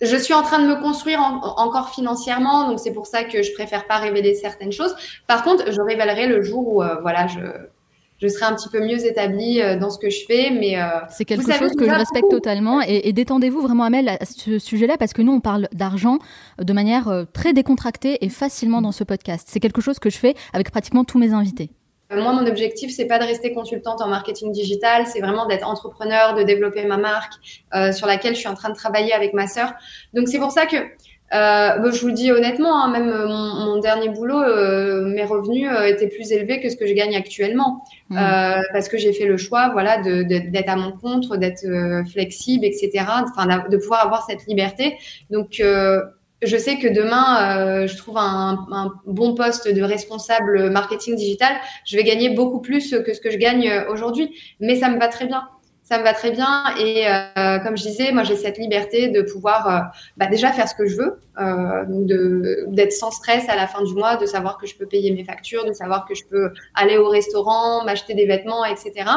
je 0.00 0.16
suis 0.16 0.34
en 0.34 0.42
train 0.42 0.58
de 0.60 0.66
me 0.66 0.80
construire 0.80 1.20
encore 1.20 1.90
financièrement, 1.90 2.68
donc 2.68 2.80
c'est 2.80 2.92
pour 2.92 3.06
ça 3.06 3.22
que 3.22 3.42
je 3.42 3.52
préfère 3.52 3.86
pas 3.86 3.98
révéler 3.98 4.34
certaines 4.34 4.72
choses. 4.72 4.94
Par 5.28 5.44
contre, 5.44 5.70
je 5.70 5.80
révélerai 5.80 6.26
le 6.26 6.42
jour 6.42 6.66
où, 6.66 6.82
voilà, 7.02 7.28
je, 7.28 7.38
je 8.20 8.28
serai 8.28 8.46
un 8.46 8.54
petit 8.54 8.68
peu 8.68 8.80
mieux 8.80 9.04
établie 9.06 9.60
euh, 9.60 9.76
dans 9.76 9.90
ce 9.90 9.98
que 9.98 10.10
je 10.10 10.24
fais. 10.26 10.50
Mais 10.50 10.78
euh, 10.78 10.86
c'est 11.08 11.24
quelque 11.24 11.52
chose 11.52 11.74
que 11.74 11.84
je 11.84 11.90
respecte 11.90 12.30
totalement. 12.30 12.80
Et, 12.82 13.12
détendez-vous 13.12 13.60
vraiment, 13.60 13.84
Amel, 13.84 14.08
à 14.08 14.24
ce 14.24 14.58
sujet-là, 14.58 14.96
parce 14.98 15.12
que 15.12 15.22
nous, 15.22 15.32
on 15.32 15.40
parle 15.40 15.68
d'argent 15.72 16.18
de 16.60 16.72
manière 16.72 17.08
euh, 17.08 17.24
très 17.32 17.52
décontractée 17.52 18.24
et 18.24 18.28
facilement 18.28 18.82
dans 18.82 18.92
ce 18.92 19.04
podcast. 19.04 19.48
C'est 19.50 19.60
quelque 19.60 19.80
chose 19.80 19.98
que 19.98 20.10
je 20.10 20.18
fais 20.18 20.34
avec 20.52 20.70
pratiquement 20.70 21.04
tous 21.04 21.18
mes 21.18 21.32
invités. 21.32 21.70
Moi, 22.10 22.32
mon 22.32 22.46
objectif, 22.46 22.90
c'est 22.90 23.06
pas 23.06 23.18
de 23.18 23.24
rester 23.24 23.52
consultante 23.52 24.00
en 24.00 24.08
marketing 24.08 24.50
digital, 24.50 25.06
c'est 25.06 25.20
vraiment 25.20 25.44
d'être 25.44 25.68
entrepreneur, 25.68 26.34
de 26.34 26.42
développer 26.42 26.86
ma 26.86 26.96
marque 26.96 27.34
sur 27.92 28.06
laquelle 28.06 28.34
je 28.34 28.38
suis 28.38 28.48
en 28.48 28.54
train 28.54 28.70
de 28.70 28.74
travailler 28.74 29.12
avec 29.12 29.34
ma 29.34 29.46
sœur. 29.46 29.74
Donc, 30.14 30.26
c'est 30.26 30.38
pour 30.38 30.50
ça 30.50 30.64
que 30.64 30.76
euh, 31.34 31.92
je 31.92 32.00
vous 32.00 32.08
le 32.08 32.14
dis 32.14 32.32
honnêtement, 32.32 32.82
hein, 32.82 32.90
même 32.90 33.10
euh, 33.10 33.26
mon, 33.28 33.78
dernier 33.78 34.08
boulot, 34.08 34.40
euh, 34.40 35.04
mes 35.04 35.24
revenus 35.24 35.68
étaient 35.86 36.08
plus 36.08 36.32
élevés 36.32 36.60
que 36.60 36.70
ce 36.70 36.76
que 36.76 36.86
je 36.86 36.94
gagne 36.94 37.14
actuellement, 37.16 37.84
mmh. 38.08 38.16
parce 38.72 38.88
que 38.88 38.96
j'ai 38.96 39.12
fait 39.12 39.26
le 39.26 39.36
choix, 39.36 39.68
voilà, 39.70 39.98
d'être 39.98 40.68
à 40.68 40.76
mon 40.76 40.92
compte, 40.92 41.32
d'être 41.38 41.66
flexible, 42.10 42.64
etc. 42.64 43.04
Enfin, 43.24 43.46
de 43.68 43.76
pouvoir 43.76 44.04
avoir 44.04 44.26
cette 44.26 44.46
liberté. 44.46 44.96
Donc 45.30 45.62
je 46.40 46.56
sais 46.56 46.78
que 46.78 46.88
demain, 46.88 47.86
je 47.86 47.96
trouve 47.96 48.16
un, 48.16 48.66
un, 48.72 48.92
bon 49.06 49.34
poste 49.34 49.72
de 49.72 49.82
responsable 49.82 50.70
marketing 50.70 51.16
digital, 51.16 51.52
je 51.84 51.96
vais 51.96 52.04
gagner 52.04 52.30
beaucoup 52.30 52.60
plus 52.60 52.94
que 53.04 53.12
ce 53.12 53.20
que 53.20 53.30
je 53.30 53.36
gagne 53.36 53.84
aujourd'hui. 53.90 54.34
Mais 54.60 54.76
ça 54.76 54.88
me 54.88 54.98
va 54.98 55.08
très 55.08 55.26
bien 55.26 55.42
ça 55.88 55.98
me 55.98 56.04
va 56.04 56.12
très 56.12 56.30
bien. 56.32 56.64
Et 56.78 57.08
euh, 57.08 57.58
comme 57.60 57.76
je 57.76 57.82
disais, 57.82 58.12
moi, 58.12 58.22
j'ai 58.22 58.36
cette 58.36 58.58
liberté 58.58 59.08
de 59.08 59.22
pouvoir 59.22 59.66
euh, 59.66 59.80
bah, 60.18 60.26
déjà 60.26 60.52
faire 60.52 60.68
ce 60.68 60.74
que 60.74 60.86
je 60.86 60.96
veux, 60.96 61.18
euh, 61.40 61.84
d'être 62.68 62.92
sans 62.92 63.10
stress 63.10 63.48
à 63.48 63.56
la 63.56 63.66
fin 63.66 63.82
du 63.82 63.94
mois, 63.94 64.16
de 64.16 64.26
savoir 64.26 64.58
que 64.58 64.66
je 64.66 64.76
peux 64.76 64.84
payer 64.84 65.12
mes 65.12 65.24
factures, 65.24 65.64
de 65.64 65.72
savoir 65.72 66.06
que 66.06 66.14
je 66.14 66.24
peux 66.24 66.52
aller 66.74 66.98
au 66.98 67.08
restaurant, 67.08 67.84
m'acheter 67.84 68.12
des 68.12 68.26
vêtements, 68.26 68.66
etc. 68.66 69.10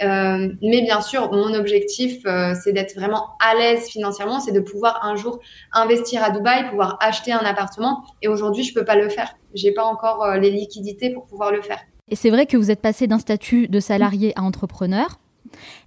Mais 0.00 0.82
bien 0.82 1.00
sûr, 1.00 1.32
mon 1.32 1.54
objectif, 1.54 2.22
c'est 2.62 2.72
d'être 2.72 2.94
vraiment 2.96 3.30
à 3.40 3.54
l'aise 3.54 3.88
financièrement, 3.88 4.40
c'est 4.40 4.52
de 4.52 4.60
pouvoir 4.60 5.04
un 5.04 5.14
jour 5.14 5.38
investir 5.72 6.22
à 6.24 6.30
Dubaï, 6.30 6.68
pouvoir 6.68 6.96
acheter 7.00 7.32
un 7.32 7.44
appartement. 7.44 8.04
Et 8.20 8.28
aujourd'hui, 8.28 8.64
je 8.64 8.74
peux 8.74 8.84
pas 8.84 8.96
le 8.96 9.08
faire. 9.08 9.36
J'ai 9.54 9.72
pas 9.72 9.84
encore 9.84 10.34
les 10.34 10.50
liquidités 10.50 11.10
pour 11.10 11.26
pouvoir 11.26 11.52
le 11.52 11.62
faire. 11.62 11.78
Et 12.08 12.16
c'est 12.16 12.30
vrai 12.30 12.46
que 12.46 12.56
vous 12.56 12.70
êtes 12.70 12.82
passé 12.82 13.06
d'un 13.06 13.20
statut 13.20 13.68
de 13.68 13.80
salarié 13.80 14.32
à 14.36 14.42
entrepreneur. 14.42 15.18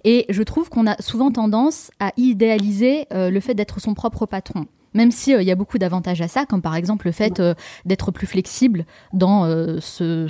Et 0.04 0.26
je 0.30 0.44
trouve 0.44 0.70
qu'on 0.70 0.88
a 0.88 1.02
souvent 1.02 1.32
tendance 1.32 1.92
à 2.00 2.12
idéaliser 2.18 3.06
euh, 3.14 3.30
le 3.30 3.40
fait 3.40 3.54
d'être 3.54 3.80
son 3.80 3.94
propre 3.94 4.26
patron. 4.26 4.66
Même 4.94 5.12
s'il 5.12 5.36
euh, 5.36 5.44
y 5.44 5.52
a 5.52 5.56
beaucoup 5.56 5.78
d'avantages 5.78 6.22
à 6.22 6.28
ça, 6.28 6.46
comme 6.46 6.62
par 6.62 6.76
exemple 6.76 7.08
le 7.08 7.12
fait 7.12 7.40
euh, 7.40 7.54
d'être 7.86 8.12
plus 8.12 8.28
flexible 8.28 8.86
dans 9.14 9.46
son, 9.80 10.28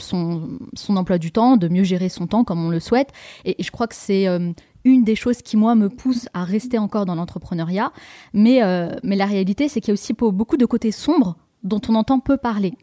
emploi 0.89 1.17
du 1.17 1.31
temps, 1.31 1.57
de 1.57 1.67
mieux 1.67 1.83
gérer 1.83 2.09
son 2.09 2.27
temps 2.27 2.43
comme 2.43 2.63
on 2.63 2.69
le 2.69 2.79
souhaite. 2.79 3.11
Et, 3.45 3.61
je 3.61 3.71
crois 3.71 3.87
que 3.87 3.95
c'est 3.95 4.27
une 4.83 5.03
des 5.03 5.15
choses 5.15 5.41
qui, 5.41 5.57
moi, 5.57 5.75
me 5.75 5.89
pousse 5.89 6.27
à 6.33 6.43
rester 6.43 6.77
encore 6.77 7.05
dans 7.05 7.15
l'entrepreneuriat. 7.15 7.91
Mais, 8.33 8.61
mais 9.03 9.15
la 9.15 9.25
réalité, 9.25 9.67
c'est 9.67 9.79
qu'il 9.81 9.89
y 9.89 9.91
a 9.91 9.93
aussi 9.93 10.13
beaucoup 10.13 10.57
de 10.57 10.65
côtés 10.65 10.91
sombres 10.91 11.37
dont 11.63 11.81
on 11.89 11.95
entend 11.95 12.19
peu 12.19 12.37
parler. 12.37 12.73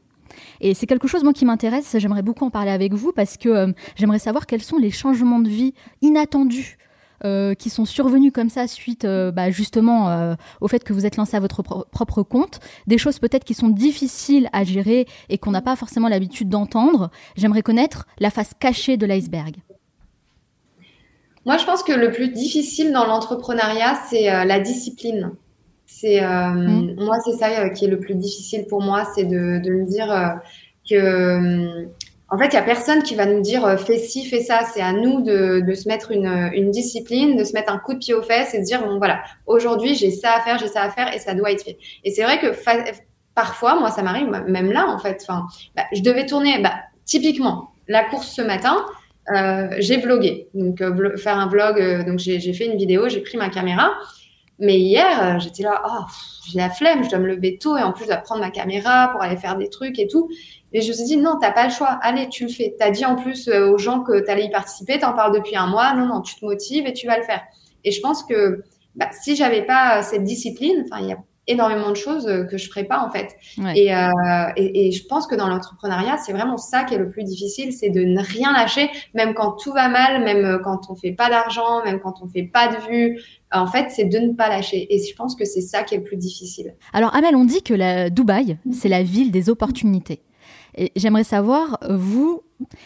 Et 0.60 0.74
c'est 0.74 0.86
quelque 0.86 1.08
chose, 1.08 1.24
moi, 1.24 1.32
qui 1.32 1.44
m'intéresse. 1.44 1.96
J'aimerais 1.98 2.22
beaucoup 2.22 2.44
en 2.44 2.50
parler 2.50 2.70
avec 2.70 2.92
vous 2.94 3.12
parce 3.12 3.36
que 3.36 3.48
euh, 3.48 3.72
j'aimerais 3.96 4.18
savoir 4.18 4.46
quels 4.46 4.62
sont 4.62 4.78
les 4.78 4.90
changements 4.90 5.40
de 5.40 5.48
vie 5.48 5.74
inattendus 6.02 6.78
euh, 7.24 7.54
qui 7.54 7.70
sont 7.70 7.84
survenus 7.84 8.32
comme 8.32 8.50
ça 8.50 8.66
suite 8.66 9.04
euh, 9.04 9.30
bah, 9.30 9.50
justement 9.50 10.34
au 10.60 10.68
fait 10.68 10.84
que 10.84 10.92
vous 10.92 11.06
êtes 11.06 11.16
lancé 11.16 11.36
à 11.36 11.40
votre 11.40 11.62
propre 11.62 12.22
compte, 12.22 12.60
des 12.86 12.98
choses 12.98 13.18
peut-être 13.18 13.44
qui 13.44 13.54
sont 13.54 13.68
difficiles 13.68 14.48
à 14.52 14.64
gérer 14.64 15.06
et 15.28 15.38
qu'on 15.38 15.50
n'a 15.50 15.62
pas 15.62 15.76
forcément 15.76 16.08
l'habitude 16.08 16.48
d'entendre. 16.48 17.10
J'aimerais 17.36 17.62
connaître 17.62 18.06
la 18.18 18.30
face 18.30 18.52
cachée 18.58 18.96
de 18.96 19.06
l'iceberg. 19.06 19.56
Moi, 21.46 21.58
je 21.58 21.66
pense 21.66 21.82
que 21.82 21.92
le 21.92 22.10
plus 22.10 22.28
difficile 22.28 22.90
dans 22.92 23.04
l'entrepreneuriat, 23.04 24.00
c'est 24.08 24.24
la 24.46 24.60
discipline. 24.60 25.32
C'est 26.04 26.22
euh, 26.22 26.50
mm. 26.50 26.96
moi, 26.98 27.16
c'est 27.24 27.32
ça 27.32 27.48
euh, 27.48 27.68
qui 27.70 27.86
est 27.86 27.88
le 27.88 27.98
plus 27.98 28.14
difficile 28.14 28.66
pour 28.66 28.82
moi, 28.82 29.06
c'est 29.14 29.24
de, 29.24 29.58
de, 29.58 29.70
me 29.70 29.86
dire 29.86 30.12
euh, 30.12 30.28
que 30.88 31.86
en 32.28 32.36
fait, 32.36 32.48
il 32.48 32.54
y 32.54 32.58
a 32.58 32.62
personne 32.62 33.02
qui 33.02 33.14
va 33.14 33.24
nous 33.24 33.40
dire 33.40 33.78
fais 33.80 33.96
ci, 33.96 34.26
fais 34.26 34.40
ça. 34.40 34.60
C'est 34.70 34.82
à 34.82 34.92
nous 34.92 35.22
de, 35.22 35.60
de 35.60 35.74
se 35.74 35.88
mettre 35.88 36.10
une, 36.10 36.50
une, 36.52 36.70
discipline, 36.70 37.36
de 37.36 37.44
se 37.44 37.54
mettre 37.54 37.72
un 37.72 37.78
coup 37.78 37.94
de 37.94 38.00
pied 38.00 38.12
aux 38.12 38.20
fesses 38.20 38.54
et 38.54 38.58
de 38.58 38.64
dire 38.64 38.84
bon 38.84 38.98
voilà, 38.98 39.22
aujourd'hui 39.46 39.94
j'ai 39.94 40.10
ça 40.10 40.34
à 40.34 40.40
faire, 40.40 40.58
j'ai 40.58 40.66
ça 40.66 40.82
à 40.82 40.90
faire 40.90 41.14
et 41.14 41.18
ça 41.18 41.32
doit 41.32 41.50
être 41.52 41.64
fait. 41.64 41.78
Et 42.04 42.10
c'est 42.10 42.22
vrai 42.22 42.38
que 42.38 42.48
parfois, 43.34 43.80
moi, 43.80 43.90
ça 43.90 44.02
m'arrive, 44.02 44.28
même 44.46 44.72
là 44.72 44.86
en 44.88 44.98
fait. 44.98 45.24
Enfin, 45.26 45.46
bah, 45.74 45.84
je 45.94 46.02
devais 46.02 46.26
tourner, 46.26 46.60
bah, 46.60 46.74
typiquement 47.06 47.70
la 47.88 48.04
course 48.04 48.28
ce 48.28 48.42
matin. 48.42 48.84
Euh, 49.34 49.68
j'ai 49.78 49.96
vlogué, 49.96 50.48
donc 50.52 50.82
faire 51.16 51.38
un 51.38 51.46
vlog. 51.46 52.04
donc 52.04 52.18
j'ai 52.18 52.52
fait 52.52 52.66
une 52.66 52.76
vidéo, 52.76 53.08
j'ai 53.08 53.20
pris 53.20 53.38
ma 53.38 53.48
caméra 53.48 53.94
mais 54.58 54.78
hier, 54.78 55.22
euh, 55.22 55.38
j'étais 55.38 55.62
là, 55.64 55.82
oh, 55.86 56.04
j'ai 56.48 56.58
la 56.58 56.70
flemme, 56.70 57.04
je 57.04 57.10
dois 57.10 57.18
me 57.18 57.26
lever 57.26 57.58
tôt 57.58 57.76
et 57.76 57.82
en 57.82 57.92
plus 57.92 58.04
je 58.04 58.10
dois 58.10 58.18
prendre 58.18 58.40
ma 58.40 58.50
caméra 58.50 59.08
pour 59.08 59.22
aller 59.22 59.36
faire 59.36 59.56
des 59.56 59.68
trucs 59.68 59.98
et 59.98 60.06
tout. 60.06 60.28
Et 60.72 60.80
je 60.80 60.88
me 60.88 60.92
suis 60.92 61.04
dit, 61.04 61.16
non, 61.16 61.38
t'as 61.40 61.52
pas 61.52 61.64
le 61.64 61.72
choix. 61.72 61.98
Allez, 62.02 62.28
tu 62.28 62.44
le 62.44 62.50
fais. 62.50 62.74
T'as 62.78 62.90
dit 62.90 63.04
en 63.04 63.16
plus 63.16 63.48
euh, 63.48 63.70
aux 63.70 63.78
gens 63.78 64.00
que 64.00 64.20
t'allais 64.20 64.46
y 64.46 64.50
participer, 64.50 64.98
t'en 64.98 65.12
parles 65.12 65.34
depuis 65.34 65.56
un 65.56 65.68
mois. 65.68 65.94
Non, 65.94 66.06
non, 66.06 66.20
tu 66.20 66.34
te 66.34 66.44
motives 66.44 66.86
et 66.86 66.92
tu 66.92 67.06
vas 67.06 67.16
le 67.16 67.22
faire. 67.22 67.42
Et 67.84 67.92
je 67.92 68.00
pense 68.00 68.24
que 68.24 68.62
bah, 68.96 69.08
si 69.12 69.36
j'avais 69.36 69.62
pas 69.62 70.02
cette 70.02 70.24
discipline, 70.24 70.84
enfin, 70.84 71.02
il 71.02 71.08
y 71.08 71.12
a 71.12 71.18
énormément 71.46 71.90
de 71.90 71.96
choses 71.96 72.26
euh, 72.26 72.44
que 72.44 72.56
je 72.56 72.68
ferais 72.68 72.84
pas 72.84 73.00
en 73.00 73.10
fait. 73.10 73.36
Et, 73.74 73.94
euh, 73.94 74.08
et, 74.56 74.88
et, 74.88 74.92
je 74.92 75.06
pense 75.06 75.26
que 75.26 75.34
dans 75.34 75.46
l'entrepreneuriat, 75.46 76.16
c'est 76.16 76.32
vraiment 76.32 76.56
ça 76.56 76.84
qui 76.84 76.94
est 76.94 76.98
le 76.98 77.10
plus 77.10 77.24
difficile, 77.24 77.72
c'est 77.72 77.90
de 77.90 78.02
ne 78.02 78.20
rien 78.20 78.52
lâcher, 78.52 78.90
même 79.12 79.34
quand 79.34 79.52
tout 79.52 79.72
va 79.72 79.88
mal, 79.88 80.24
même 80.24 80.60
quand 80.64 80.88
on 80.88 80.94
fait 80.94 81.12
pas 81.12 81.28
d'argent, 81.28 81.84
même 81.84 82.00
quand 82.00 82.22
on 82.22 82.28
fait 82.28 82.44
pas 82.44 82.68
de 82.68 82.76
vues. 82.88 83.20
En 83.54 83.66
fait, 83.68 83.86
c'est 83.90 84.06
de 84.06 84.18
ne 84.18 84.32
pas 84.32 84.48
lâcher. 84.48 84.86
Et 84.92 84.98
je 84.98 85.14
pense 85.14 85.36
que 85.36 85.44
c'est 85.44 85.60
ça 85.60 85.84
qui 85.84 85.94
est 85.94 85.98
le 85.98 86.04
plus 86.04 86.16
difficile. 86.16 86.74
Alors 86.92 87.14
Amel, 87.14 87.36
on 87.36 87.44
dit 87.44 87.62
que 87.62 87.72
la 87.72 88.10
Dubaï, 88.10 88.58
c'est 88.72 88.88
la 88.88 89.02
ville 89.02 89.30
des 89.30 89.48
opportunités. 89.48 90.20
Et 90.76 90.90
j'aimerais 90.96 91.24
savoir, 91.24 91.78
vous, 91.88 92.42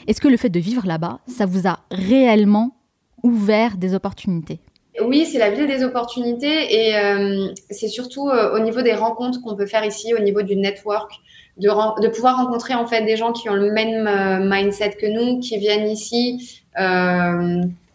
est-ce 0.07 0.21
que 0.21 0.29
le 0.29 0.37
fait 0.37 0.51
de 0.51 0.61
vivre 0.61 0.87
là-bas, 0.87 1.21
ça 1.27 1.47
vous 1.47 1.66
a 1.66 1.81
réellement 1.91 2.77
ouvert 3.23 3.79
des 3.79 3.95
opportunités? 3.95 4.61
Oui, 5.01 5.27
c'est 5.27 5.39
la 5.39 5.51
ville 5.51 5.66
des 5.66 5.85
opportunités 5.85 6.89
et 6.89 6.97
euh, 6.97 7.49
c'est 7.71 7.89
surtout 7.89 8.29
euh, 8.29 8.55
au 8.55 8.59
niveau 8.59 8.83
des 8.83 8.95
rencontres 8.95 9.41
qu'on 9.43 9.55
peut 9.55 9.66
faire 9.66 9.85
ici, 9.85 10.12
au 10.12 10.19
niveau 10.19 10.43
du 10.43 10.57
network, 10.57 11.12
de, 11.57 11.69
de, 12.03 12.09
pouvoir 12.09 12.37
rencontrer 12.37 12.75
en 12.75 12.87
fait 12.87 13.05
des 13.05 13.16
gens 13.16 13.33
qui 13.33 13.49
ont 13.49 13.55
le 13.55 13.71
même 13.71 14.07
euh, 14.07 14.39
mindset 14.43 14.97
que 15.01 15.07
nous, 15.07 15.41
qui 15.41 15.57
viennent 15.59 15.89
ici 15.89 16.62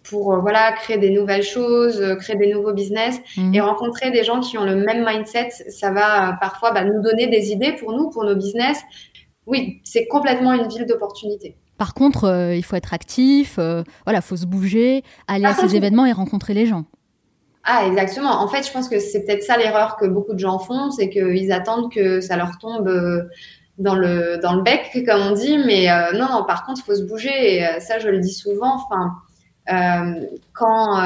pour 0.04 0.40
voilà 0.42 0.72
créer 0.74 0.98
des 0.98 1.10
nouvelles 1.10 1.44
choses, 1.44 2.02
créer 2.20 2.36
des 2.36 2.54
nouveaux 2.54 2.74
business 2.74 3.20
mhm. 3.38 3.54
et 3.54 3.62
rencontrer 3.62 4.12
des 4.12 4.24
gens 4.24 4.40
qui 4.40 4.58
ont 4.58 4.66
le 4.66 4.76
même 4.76 5.06
mindset, 5.06 5.50
ça 5.70 5.92
va 5.92 6.38
parfois 6.42 6.72
bah, 6.72 6.84
nous 6.84 7.02
donner 7.02 7.28
des 7.28 7.52
idées 7.52 7.74
pour 7.74 7.94
nous, 7.94 8.10
pour 8.10 8.24
nos 8.24 8.36
business. 8.36 8.80
Oui, 9.46 9.82
c'est 9.84 10.08
complètement 10.08 10.54
une 10.54 10.68
ville 10.68 10.86
d'opportunités. 10.86 11.56
Par 11.78 11.94
contre, 11.94 12.54
il 12.56 12.64
faut 12.64 12.76
être 12.76 12.94
actif, 12.94 13.60
voilà, 14.06 14.22
faut 14.22 14.38
se 14.38 14.46
bouger, 14.46 15.04
aller 15.28 15.46
à 15.46 15.54
ces 15.54 15.76
événements 15.76 16.06
et 16.06 16.12
rencontrer 16.12 16.54
les 16.54 16.66
gens. 16.66 16.86
Ah, 17.66 17.86
exactement. 17.88 18.42
En 18.42 18.48
fait, 18.48 18.68
je 18.68 18.72
pense 18.72 18.90
que 18.90 19.00
c'est 19.00 19.24
peut-être 19.26 19.44
ça 19.44 19.58
l'erreur 19.58 19.96
que 19.96 20.06
beaucoup 20.06 20.34
de 20.34 20.40
gens 20.40 20.60
font, 20.60 20.92
c'est 20.92 21.10
qu'ils 21.10 21.52
attendent 21.52 21.92
que 21.92 22.20
ça 22.20 22.36
leur 22.36 22.58
tombe 22.58 22.90
euh, 22.90 23.24
dans 23.78 23.96
le 23.96 24.38
dans 24.42 24.54
le 24.54 24.64
bec, 24.64 24.92
comme 25.06 25.22
on 25.22 25.32
dit. 25.32 25.58
Mais 25.58 25.90
euh, 25.90 26.12
non, 26.14 26.28
non. 26.30 26.44
Par 26.44 26.66
contre, 26.66 26.82
il 26.82 26.86
faut 26.86 26.96
se 26.96 27.04
bouger. 27.04 27.56
Et 27.56 27.66
euh, 27.66 27.80
ça, 27.80 28.00
je 28.00 28.10
le 28.10 28.20
dis 28.20 28.34
souvent. 28.34 28.76
Enfin, 28.76 29.14
quand 29.66 31.02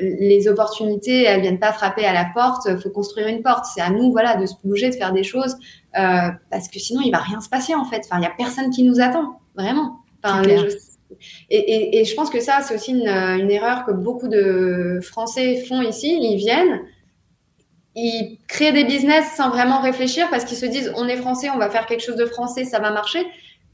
les 0.00 0.48
opportunités 0.48 1.24
elles 1.24 1.42
viennent 1.42 1.58
pas 1.58 1.72
frapper 1.72 2.04
à 2.04 2.12
la 2.12 2.26
porte, 2.32 2.66
il 2.68 2.78
faut 2.78 2.90
construire 2.90 3.28
une 3.28 3.42
porte. 3.42 3.66
C'est 3.74 3.80
à 3.80 3.90
nous, 3.90 4.10
voilà, 4.10 4.36
de 4.36 4.46
se 4.46 4.54
bouger, 4.64 4.90
de 4.90 4.94
faire 4.94 5.12
des 5.12 5.24
choses, 5.24 5.56
parce 5.92 6.68
que 6.72 6.78
sinon, 6.78 7.02
il 7.04 7.10
va 7.10 7.18
rien 7.18 7.40
se 7.40 7.48
passer 7.48 7.74
en 7.74 7.84
fait. 7.84 8.02
Enfin, 8.04 8.20
il 8.20 8.22
y 8.22 8.26
a 8.26 8.32
personne 8.36 8.70
qui 8.70 8.82
nous 8.82 9.00
attend, 9.00 9.40
vraiment. 9.54 9.98
Enfin, 10.22 10.42
les, 10.42 10.58
et, 11.50 12.04
je 12.04 12.14
pense 12.14 12.30
que 12.30 12.40
ça, 12.40 12.60
c'est 12.62 12.74
aussi 12.74 12.92
une, 12.92 13.50
erreur 13.50 13.84
que 13.84 13.92
beaucoup 13.92 14.28
de 14.28 15.00
Français 15.02 15.64
font 15.66 15.82
ici. 15.82 16.18
Ils 16.20 16.36
viennent, 16.36 16.80
ils 17.94 18.38
créent 18.46 18.72
des 18.72 18.84
business 18.84 19.32
sans 19.36 19.50
vraiment 19.50 19.80
réfléchir 19.80 20.28
parce 20.30 20.44
qu'ils 20.44 20.56
se 20.56 20.66
disent 20.66 20.92
on 20.96 21.08
est 21.08 21.16
français, 21.16 21.50
on 21.50 21.58
va 21.58 21.70
faire 21.70 21.86
quelque 21.86 22.02
chose 22.02 22.16
de 22.16 22.26
français, 22.26 22.64
ça 22.64 22.78
va 22.78 22.90
marcher. 22.90 23.26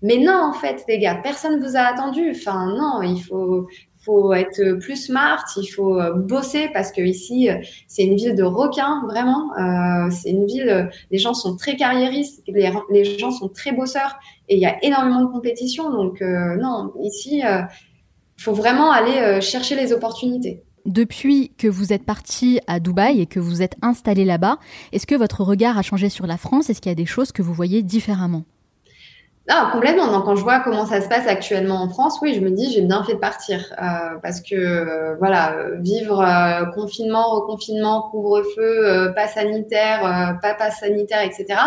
Mais 0.03 0.18
non, 0.18 0.51
en 0.51 0.53
fait, 0.53 0.84
les 0.88 0.99
gars, 0.99 1.16
personne 1.22 1.61
vous 1.61 1.76
a 1.76 1.80
attendu. 1.80 2.30
Enfin, 2.30 2.66
non, 2.76 3.03
il 3.03 3.22
faut, 3.22 3.66
faut 4.07 4.32
être 4.32 4.78
plus 4.78 4.97
smart, 4.97 5.44
il 5.57 5.66
faut 5.66 6.01
euh, 6.01 6.12
bosser 6.14 6.68
parce 6.72 6.92
que 6.92 7.01
ici 7.01 7.51
euh, 7.51 7.57
c'est 7.88 8.05
une 8.05 8.14
ville 8.14 8.36
de 8.36 8.44
requins 8.44 9.03
vraiment. 9.09 9.53
Euh, 9.59 10.09
c'est 10.11 10.30
une 10.30 10.47
ville, 10.47 10.88
les 11.11 11.18
gens 11.18 11.34
sont 11.34 11.57
très 11.57 11.76
carriéristes, 11.76 12.42
les, 12.47 12.70
les, 12.90 13.18
gens 13.18 13.32
sont 13.32 13.49
très 13.49 13.72
bosseurs 13.72 14.16
et 14.49 14.55
il 14.55 14.61
y 14.61 14.66
a 14.66 14.82
énormément 14.84 15.22
de 15.22 15.32
compétition. 15.32 15.90
Donc 15.90 16.20
non, 16.20 16.92
ici 17.03 17.40
il 17.40 18.42
faut 18.42 18.53
vraiment 18.55 18.92
aller 18.92 19.40
chercher 19.40 19.74
les 19.74 19.92
opportunités. 19.92 20.62
Depuis 20.84 21.51
que 21.59 21.66
vous 21.66 21.92
êtes 21.92 22.05
parti 22.05 22.61
à 22.68 22.78
Dubaï 22.78 23.20
et 23.20 23.26
que 23.26 23.40
vous 23.40 23.61
êtes 23.61 23.74
installé 23.82 24.24
là-bas, 24.24 24.59
est-ce 24.92 25.07
que 25.07 25.16
votre 25.16 25.42
regard 25.42 25.76
a 25.78 25.82
changé 25.82 26.09
sur 26.09 26.28
la 26.28 26.36
France? 26.36 26.70
Est-ce 26.70 26.80
qu'il 26.80 26.90
y 26.90 26.92
a 26.92 26.97
des 26.97 27.07
choses 27.07 27.32
que 27.32 27.42
vous 27.42 27.53
voyez 27.53 27.82
différemment? 27.82 28.44
Non, 29.49 29.68
complètement. 29.70 30.20
Quand 30.22 30.34
je 30.34 30.42
vois 30.42 30.59
comment 30.59 30.86
ça 30.86 31.01
se 31.01 31.09
passe 31.09 31.28
actuellement 31.28 31.76
en 31.76 31.88
France, 31.88 32.18
oui, 32.20 32.34
je 32.34 32.40
me 32.40 32.51
dis 32.51 32.72
j'ai 32.72 32.80
bien 32.80 33.05
fait 33.05 33.14
de 33.14 33.18
partir 33.18 33.72
euh, 33.80 34.18
parce 34.20 34.40
que 34.40 34.57
euh, 34.57 35.14
voilà, 35.18 35.57
vivre 35.78 36.20
euh, 36.20 36.64
confinement, 36.74 37.30
reconfinement, 37.30 38.09
couvre-feu, 38.11 39.12
pas 39.14 39.28
sanitaire, 39.28 40.38
pas 40.42 40.55
passe 40.55 40.80
sanitaire, 40.80 41.22
etc. 41.22 41.61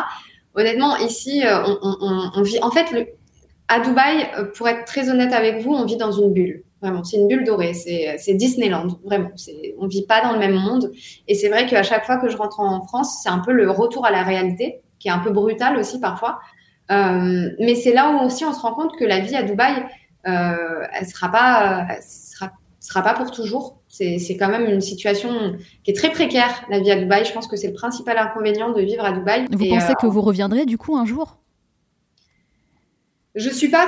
Honnêtement, 0.56 0.98
ici, 0.98 1.44
on, 1.46 2.42
vit. 2.42 2.60
En 2.62 2.72
fait, 2.72 3.16
à 3.70 3.80
Dubaï, 3.80 4.28
pour 4.58 4.68
être 4.68 4.84
très 4.84 5.10
honnête 5.10 5.32
avec 5.32 5.62
vous, 5.62 5.74
on 5.74 5.86
vit 5.86 5.96
dans 5.96 6.12
une 6.12 6.34
bulle. 6.34 6.64
Vraiment, 6.82 7.06
c'est 7.06 7.16
une 7.16 7.28
bulle 7.28 7.46
dorée. 7.46 7.74
C'est 7.74 8.34
Disneyland, 8.34 8.88
vraiment. 9.06 9.32
On 9.78 9.88
vit 9.88 10.06
pas 10.06 10.22
dans 10.22 10.34
le 10.34 10.40
même 10.40 10.56
monde. 10.56 10.92
Et 11.30 11.36
c'est 11.36 11.48
vrai 11.48 11.66
qu'à 11.66 11.84
chaque 11.84 12.06
fois 12.06 12.18
que 12.18 12.28
je 12.28 12.36
rentre 12.36 12.60
en 12.60 12.86
France, 12.88 13.22
c'est 13.24 13.30
un 13.30 13.40
peu 13.40 13.54
le 13.54 13.72
retour 13.72 14.06
à 14.06 14.12
la 14.12 14.24
réalité, 14.24 14.82
qui 14.98 15.08
est 15.08 15.12
un 15.12 15.20
peu 15.20 15.32
brutal 15.32 15.78
aussi 15.78 16.02
parfois. 16.02 16.40
Euh, 16.92 17.50
mais 17.60 17.76
c'est 17.76 17.94
là 17.94 18.12
où 18.12 18.26
aussi 18.26 18.46
on 18.46 18.54
se 18.54 18.60
rend 18.62 18.74
compte 18.74 18.98
que 18.98 19.06
la 19.06 19.20
vie 19.20 19.36
à 19.36 19.44
Dubaï, 19.44 19.86
euh, 20.28 20.84
elle 20.92 21.06
sera 21.06 21.32
pas, 21.32 21.88
sera, 22.02 22.52
sera 22.80 23.04
pas 23.04 23.14
pour 23.14 23.32
toujours. 23.32 23.78
C'est 23.88 24.38
quand 24.40 24.50
même 24.50 24.66
une 24.66 24.82
situation 24.82 25.30
qui 25.84 25.92
est 25.92 25.94
très 25.94 26.10
précaire, 26.10 26.64
la 26.70 26.80
vie 26.80 26.92
à 26.92 26.96
Dubaï. 26.96 27.26
Je 27.26 27.34
pense 27.34 27.48
que 27.48 27.58
c'est 27.58 27.68
le 27.68 27.74
principal 27.74 28.18
inconvénient 28.18 28.72
de 28.72 28.82
vivre 28.82 29.06
à 29.06 29.12
Dubaï. 29.12 29.46
Vous 29.52 29.70
pensez 29.70 29.94
que 30.00 30.08
vous 30.08 30.22
reviendrez 30.22 30.66
du 30.66 30.78
coup 30.78 30.96
un 30.96 31.06
jour? 31.06 31.38
Je 33.36 33.50
suis 33.50 33.70
pas. 33.70 33.86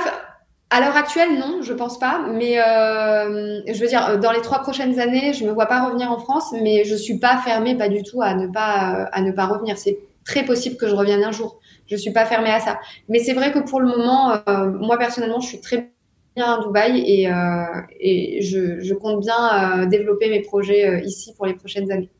À 0.70 0.80
l'heure 0.80 0.96
actuelle, 0.96 1.38
non, 1.38 1.60
je 1.60 1.72
pense 1.74 1.98
pas. 1.98 2.24
Mais 2.32 2.54
je 2.54 3.80
veux 3.80 3.88
dire, 3.88 4.18
dans 4.20 4.32
les 4.32 4.42
trois 4.42 4.60
prochaines 4.60 4.98
années, 5.00 5.32
je 5.32 5.44
me 5.44 5.50
vois 5.52 5.66
pas 5.66 5.84
revenir 5.84 6.10
en 6.10 6.18
France, 6.18 6.52
mais 6.62 6.84
je 6.84 6.94
suis 6.94 7.18
pas 7.18 7.38
fermée, 7.38 7.76
pas 7.76 7.88
du 7.88 8.02
tout, 8.02 8.22
à 8.22 8.34
ne 8.34 8.46
pas 8.46 9.08
à 9.12 9.20
ne 9.22 9.32
pas 9.32 9.46
revenir. 9.46 9.76
C'est 9.78 9.98
très 10.24 10.44
possible 10.44 10.76
que 10.76 10.88
je 10.88 10.94
revienne 10.94 11.24
un 11.24 11.32
jour. 11.32 11.58
Je 11.86 11.96
suis 11.96 12.12
pas 12.12 12.26
fermée 12.26 12.50
à 12.50 12.60
ça. 12.60 12.78
Mais 13.08 13.18
c'est 13.18 13.34
vrai 13.34 13.52
que 13.52 13.58
pour 13.58 13.80
le 13.80 13.88
moment, 13.88 14.38
moi 14.80 14.98
personnellement, 14.98 15.40
je 15.40 15.48
suis 15.48 15.60
très 15.60 15.92
bien 16.36 16.54
à 16.54 16.62
Dubaï 16.62 17.02
et, 17.06 17.28
euh, 17.28 17.64
et 18.00 18.42
je, 18.42 18.80
je, 18.80 18.94
compte 18.94 19.20
bien 19.20 19.82
euh, 19.82 19.86
développer 19.86 20.30
mes 20.30 20.40
projets 20.40 20.88
euh, 20.88 21.00
ici 21.00 21.34
pour 21.36 21.46
les 21.46 21.54
prochaines 21.54 21.90
années. 21.90 22.10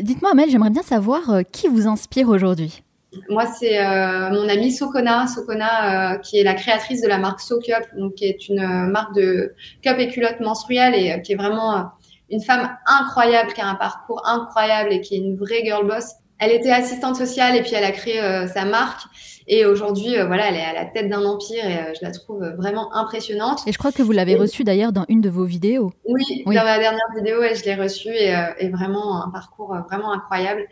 Dites-moi, 0.00 0.32
Amel, 0.32 0.50
j'aimerais 0.50 0.70
bien 0.70 0.82
savoir 0.82 1.42
qui 1.52 1.68
vous 1.68 1.86
inspire 1.86 2.28
aujourd'hui? 2.28 2.82
Moi, 3.30 3.46
c'est 3.46 3.78
mon 3.78 4.48
amie 4.48 4.72
Sokona, 4.72 5.28
Sokona 5.28 6.18
qui 6.18 6.40
est 6.40 6.42
la 6.42 6.54
créatrice 6.54 7.00
de 7.00 7.06
la 7.06 7.18
marque 7.18 7.40
So 7.40 7.60
Cup, 7.60 7.84
donc 7.96 8.14
qui 8.14 8.24
est 8.24 8.48
une 8.48 8.88
marque 8.90 9.14
de 9.14 9.54
cup 9.82 9.96
et 10.00 10.08
culottes 10.08 10.40
menstruelles 10.40 10.96
et 10.96 11.22
qui 11.22 11.32
est 11.32 11.36
vraiment 11.36 11.92
une 12.28 12.42
femme 12.42 12.76
incroyable, 12.86 13.52
qui 13.52 13.60
a 13.60 13.68
un 13.68 13.76
parcours 13.76 14.20
incroyable 14.26 14.92
et 14.92 15.00
qui 15.00 15.14
est 15.14 15.18
une 15.18 15.36
vraie 15.36 15.62
girl 15.64 15.86
boss. 15.86 16.14
Elle 16.38 16.52
était 16.52 16.70
assistante 16.70 17.16
sociale 17.16 17.56
et 17.56 17.62
puis 17.62 17.74
elle 17.74 17.84
a 17.84 17.92
créé 17.92 18.20
sa 18.48 18.64
marque. 18.64 19.02
Et 19.50 19.64
aujourd'hui, 19.64 20.18
euh, 20.18 20.26
voilà, 20.26 20.50
elle 20.50 20.56
est 20.56 20.64
à 20.64 20.74
la 20.74 20.84
tête 20.84 21.08
d'un 21.08 21.24
empire 21.24 21.64
et 21.64 21.78
euh, 21.78 21.94
je 21.98 22.04
la 22.04 22.12
trouve 22.12 22.44
vraiment 22.58 22.94
impressionnante. 22.94 23.60
Et 23.66 23.72
je 23.72 23.78
crois 23.78 23.92
que 23.92 24.02
vous 24.02 24.12
l'avez 24.12 24.36
reçue 24.36 24.62
d'ailleurs 24.62 24.92
dans 24.92 25.06
une 25.08 25.22
de 25.22 25.30
vos 25.30 25.44
vidéos. 25.44 25.90
Oui, 26.06 26.44
dans 26.44 26.52
ma 26.64 26.78
dernière 26.78 27.08
vidéo, 27.16 27.38
je 27.54 27.64
l'ai 27.64 27.74
reçue 27.74 28.10
et, 28.10 28.36
euh, 28.36 28.70
vraiment 28.70 29.24
un 29.24 29.30
parcours 29.30 29.74
vraiment 29.88 30.12
incroyable. 30.12 30.66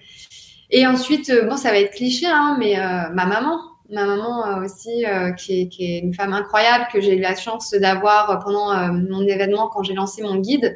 Et 0.71 0.87
ensuite, 0.87 1.33
bon, 1.49 1.57
ça 1.57 1.71
va 1.71 1.79
être 1.79 1.95
cliché, 1.95 2.27
hein, 2.27 2.57
mais 2.59 2.77
ma 3.15 3.25
maman, 3.25 3.61
ma 3.89 4.05
maman 4.05 4.59
aussi, 4.65 5.05
qui, 5.39 5.61
est, 5.61 5.69
qui, 5.69 5.85
est, 5.85 5.99
une 6.01 6.13
femme 6.13 6.33
incroyable 6.33 6.87
que 6.93 7.01
j'ai 7.01 7.17
eu 7.17 7.21
la 7.21 7.37
chance 7.37 7.71
d'avoir 7.71 8.41
pendant 8.45 8.75
mon 8.93 9.23
événement 9.23 9.69
quand 9.69 9.85
j'ai 9.85 9.95
lancé 9.95 10.23
mon 10.23 10.37
guide. 10.37 10.75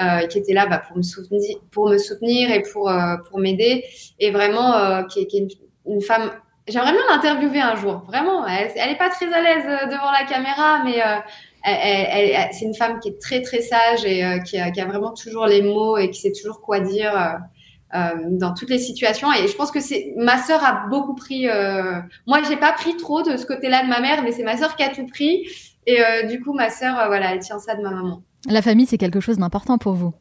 Euh, 0.00 0.26
qui 0.26 0.38
était 0.38 0.54
là 0.54 0.64
bah, 0.64 0.78
pour 0.78 0.96
me 0.96 1.02
soutenir, 1.02 2.50
et 2.50 2.62
pour 2.62 2.90
pour 3.28 3.38
m'aider, 3.40 3.84
et 4.18 4.30
vraiment 4.30 5.04
qui, 5.04 5.20
est, 5.20 5.26
qui 5.26 5.36
est 5.36 5.48
une, 5.84 6.00
femme 6.00 6.30
J'aimerais 6.68 6.92
bien 6.92 7.02
l'interviewer 7.10 7.60
un 7.60 7.74
jour, 7.74 8.04
vraiment. 8.06 8.46
Elle, 8.46 8.70
elle 8.76 8.90
est 8.90 8.98
pas 8.98 9.10
très 9.10 9.32
à 9.32 9.40
l'aise 9.42 9.64
euh, 9.66 9.86
devant 9.86 10.12
la 10.12 10.24
caméra, 10.24 10.84
mais 10.84 11.02
euh, 11.02 12.48
c'est 12.52 12.64
une 12.64 12.74
femme 12.74 13.00
qui 13.00 13.08
est 13.08 13.20
très 13.20 13.42
très 13.42 13.62
sage 13.62 14.04
et 14.04 14.24
euh, 14.24 14.38
qui, 14.38 14.58
a, 14.58 14.70
vraiment 14.86 15.12
toujours 15.12 15.46
les 15.46 15.62
mots 15.62 15.96
et 15.96 16.10
qui 16.10 16.20
sait 16.20 16.32
toujours 16.32 16.60
quoi 16.60 16.78
dire 16.78 17.40
euh, 17.94 18.14
dans 18.30 18.54
toutes 18.54 18.70
les 18.70 18.78
situations. 18.78 19.32
Et 19.32 19.48
je 19.48 19.56
pense 19.56 19.72
que 19.72 19.80
ma 20.22 20.38
sœur 20.38 20.64
a 20.64 20.86
beaucoup 20.88 21.16
pris. 21.16 21.48
moi, 22.26 22.40
j'ai 22.48 22.56
pas 22.56 22.72
pris 22.72 22.96
trop 22.96 23.22
de 23.22 23.36
ce 23.36 23.44
côté-là 23.44 23.82
de 23.82 23.88
ma 23.88 24.00
mère, 24.00 24.22
mais 24.22 24.30
c'est 24.30 24.44
ma 24.44 24.56
sœur 24.56 24.76
qui 24.76 24.84
a 24.84 24.90
tout 24.90 25.06
pris. 25.06 25.48
Et 25.86 26.00
du 26.28 26.40
coup, 26.40 26.52
ma 26.52 26.70
sœur, 26.70 26.94
voilà, 27.08 27.32
elle 27.32 27.40
tient 27.40 27.58
ça 27.58 27.74
de 27.74 27.82
ma 27.82 27.90
maman. 27.90 28.22
La 28.48 28.62
famille, 28.62 28.86
c'est 28.86 28.98
quelque 28.98 29.20
chose 29.20 29.38
d'important 29.38 29.78
pour 29.78 29.94
vous. 29.94 30.12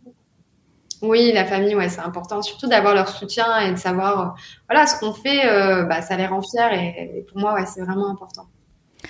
Oui, 1.02 1.32
la 1.34 1.46
famille, 1.46 1.76
ouais, 1.76 1.90
c'est 1.90 2.02
important, 2.02 2.44
surtout 2.44 2.68
d'avoir 2.68 2.94
leur 2.94 3.10
soutien 3.10 3.60
et 3.60 3.72
de 3.72 3.78
savoir, 3.78 4.22
euh, 4.22 4.42
voilà, 4.70 4.86
ce 4.86 5.00
qu'on 5.00 5.14
fait, 5.14 5.50
euh, 5.50 5.84
bah, 5.84 6.02
ça 6.02 6.16
les 6.16 6.28
rend 6.28 6.42
fiers 6.42 6.70
et, 6.74 7.26
pour 7.28 7.40
moi, 7.40 7.56
ouais, 7.56 7.66
c'est 7.66 7.82
vraiment 7.82 8.10
important. 8.10 8.46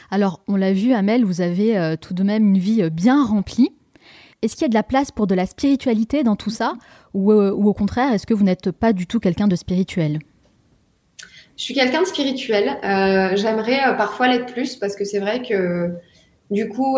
Alors, 0.09 0.41
on 0.47 0.55
l'a 0.55 0.71
vu, 0.71 0.93
Amel, 0.93 1.25
vous 1.25 1.41
avez 1.41 1.77
euh, 1.77 1.97
tout 1.97 2.13
de 2.13 2.23
même 2.23 2.47
une 2.47 2.57
vie 2.57 2.89
bien 2.89 3.25
remplie. 3.25 3.71
Est-ce 4.41 4.55
qu'il 4.55 4.61
y 4.61 4.65
a 4.65 4.69
de 4.69 4.73
la 4.73 4.83
place 4.83 5.11
pour 5.11 5.27
de 5.27 5.35
la 5.35 5.45
spiritualité 5.45 6.23
dans 6.23 6.37
tout 6.37 6.49
ça 6.49 6.75
ou, 7.13 7.33
ou 7.33 7.67
au 7.67 7.73
contraire, 7.73 8.13
est-ce 8.13 8.25
que 8.25 8.33
vous 8.33 8.45
n'êtes 8.45 8.71
pas 8.71 8.93
du 8.93 9.05
tout 9.05 9.19
quelqu'un 9.19 9.47
de 9.47 9.55
spirituel? 9.55 10.19
Je 11.57 11.63
suis 11.63 11.73
quelqu'un 11.75 12.01
de 12.01 12.07
spirituel. 12.07 12.79
J'aimerais 13.35 13.95
parfois 13.97 14.29
l'être 14.29 14.51
plus 14.51 14.77
parce 14.77 14.95
que 14.95 15.05
c'est 15.05 15.19
vrai 15.19 15.43
que 15.43 15.93
du 16.49 16.69
coup, 16.69 16.97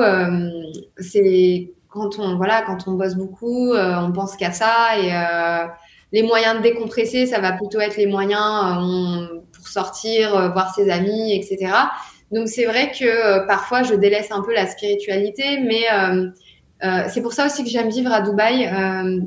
c'est 1.00 1.74
quand 1.94 2.18
on 2.18 2.36
voilà, 2.36 2.64
quand 2.64 2.88
on 2.88 2.94
bosse 2.94 3.16
beaucoup, 3.16 3.72
euh, 3.72 3.96
on 3.98 4.12
pense 4.12 4.36
qu'à 4.36 4.52
ça 4.52 4.98
et 4.98 5.14
euh, 5.14 5.68
les 6.12 6.24
moyens 6.24 6.58
de 6.58 6.64
décompresser, 6.64 7.28
ça 7.28 7.40
va 7.40 7.52
plutôt 7.52 7.80
être 7.80 7.98
les 7.98 8.08
moyens 8.08 8.42
euh, 8.42 9.40
pour 9.56 9.68
sortir, 9.68 10.52
voir 10.54 10.74
ses 10.74 10.90
amis, 10.90 11.34
etc. 11.36 11.72
Donc 12.32 12.48
c'est 12.48 12.66
vrai 12.66 12.92
que 12.92 13.46
parfois 13.46 13.84
je 13.84 13.94
délaisse 13.94 14.32
un 14.32 14.42
peu 14.42 14.54
la 14.54 14.66
spiritualité, 14.66 15.60
mais 15.60 15.86
c'est 17.10 17.22
pour 17.22 17.34
ça 17.34 17.46
aussi 17.46 17.64
que 17.64 17.70
j'aime 17.70 17.90
vivre 17.90 18.12
à 18.12 18.22
Dubaï, 18.22 18.70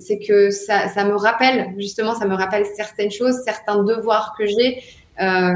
c'est 0.00 0.18
que 0.18 0.50
ça, 0.50 0.88
ça, 0.88 1.04
me 1.04 1.14
rappelle 1.14 1.72
justement, 1.78 2.14
ça 2.14 2.26
me 2.26 2.34
rappelle 2.34 2.66
certaines 2.76 3.10
choses, 3.10 3.36
certains 3.44 3.82
devoirs 3.82 4.34
que 4.38 4.46
j'ai. 4.46 4.82
Euh, 5.20 5.52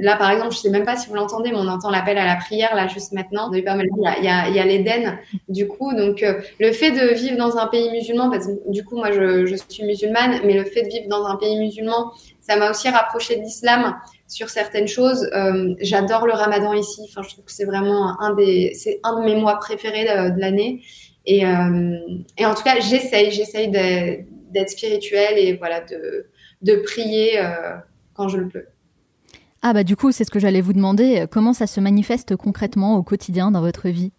là, 0.00 0.16
par 0.16 0.30
exemple, 0.30 0.52
je 0.52 0.58
sais 0.58 0.70
même 0.70 0.84
pas 0.84 0.96
si 0.96 1.08
vous 1.08 1.14
l'entendez, 1.14 1.50
mais 1.50 1.58
on 1.58 1.68
entend 1.68 1.90
l'appel 1.90 2.18
à 2.18 2.26
la 2.26 2.36
prière 2.36 2.74
là 2.74 2.86
juste 2.86 3.12
maintenant. 3.12 3.50
Il 3.52 3.62
y 3.62 3.68
a, 3.68 4.48
il 4.48 4.54
y 4.54 4.58
a, 4.58 4.64
l'Éden, 4.64 5.18
du 5.48 5.68
coup. 5.68 5.94
Donc, 5.94 6.22
euh, 6.22 6.40
le 6.58 6.72
fait 6.72 6.92
de 6.92 7.14
vivre 7.14 7.36
dans 7.36 7.56
un 7.58 7.66
pays 7.66 7.90
musulman, 7.90 8.30
parce 8.30 8.46
que 8.46 8.70
du 8.70 8.84
coup, 8.84 8.96
moi, 8.96 9.12
je, 9.12 9.46
je, 9.46 9.56
suis 9.68 9.84
musulmane, 9.84 10.40
mais 10.44 10.54
le 10.54 10.64
fait 10.64 10.82
de 10.82 10.88
vivre 10.88 11.08
dans 11.08 11.26
un 11.26 11.36
pays 11.36 11.58
musulman, 11.58 12.12
ça 12.40 12.56
m'a 12.56 12.70
aussi 12.70 12.88
rapproché 12.88 13.36
de 13.36 13.42
l'islam 13.42 13.94
sur 14.26 14.48
certaines 14.48 14.88
choses. 14.88 15.28
Euh, 15.34 15.74
J'adore 15.80 16.26
le 16.26 16.32
Ramadan 16.32 16.72
ici. 16.72 17.02
Enfin, 17.08 17.22
je 17.22 17.34
trouve 17.34 17.44
que 17.44 17.52
c'est 17.52 17.66
vraiment 17.66 18.20
un 18.20 18.34
des, 18.34 18.72
c'est 18.74 19.00
un 19.04 19.20
de 19.20 19.24
mes 19.24 19.36
mois 19.36 19.58
préférés 19.58 20.04
de, 20.04 20.34
de 20.34 20.40
l'année. 20.40 20.82
Et, 21.26 21.46
euh, 21.46 21.98
et 22.38 22.46
en 22.46 22.54
tout 22.54 22.62
cas, 22.62 22.80
j'essaye, 22.80 23.30
j'essaye 23.30 23.70
d'être 23.70 24.70
spirituelle 24.70 25.38
et 25.38 25.56
voilà 25.56 25.80
de, 25.80 26.26
de 26.62 26.76
prier 26.76 27.38
euh, 27.38 27.76
quand 28.14 28.28
je 28.28 28.38
le 28.38 28.48
peux. 28.48 28.64
Ah 29.62 29.72
bah 29.72 29.84
du 29.84 29.96
coup, 29.96 30.12
c'est 30.12 30.24
ce 30.24 30.30
que 30.30 30.40
j'allais 30.40 30.60
vous 30.60 30.72
demander. 30.72 31.26
Comment 31.30 31.52
ça 31.52 31.66
se 31.66 31.80
manifeste 31.80 32.36
concrètement 32.36 32.96
au 32.96 33.02
quotidien 33.02 33.50
dans 33.50 33.60
votre 33.60 33.88
vie? 33.88 34.12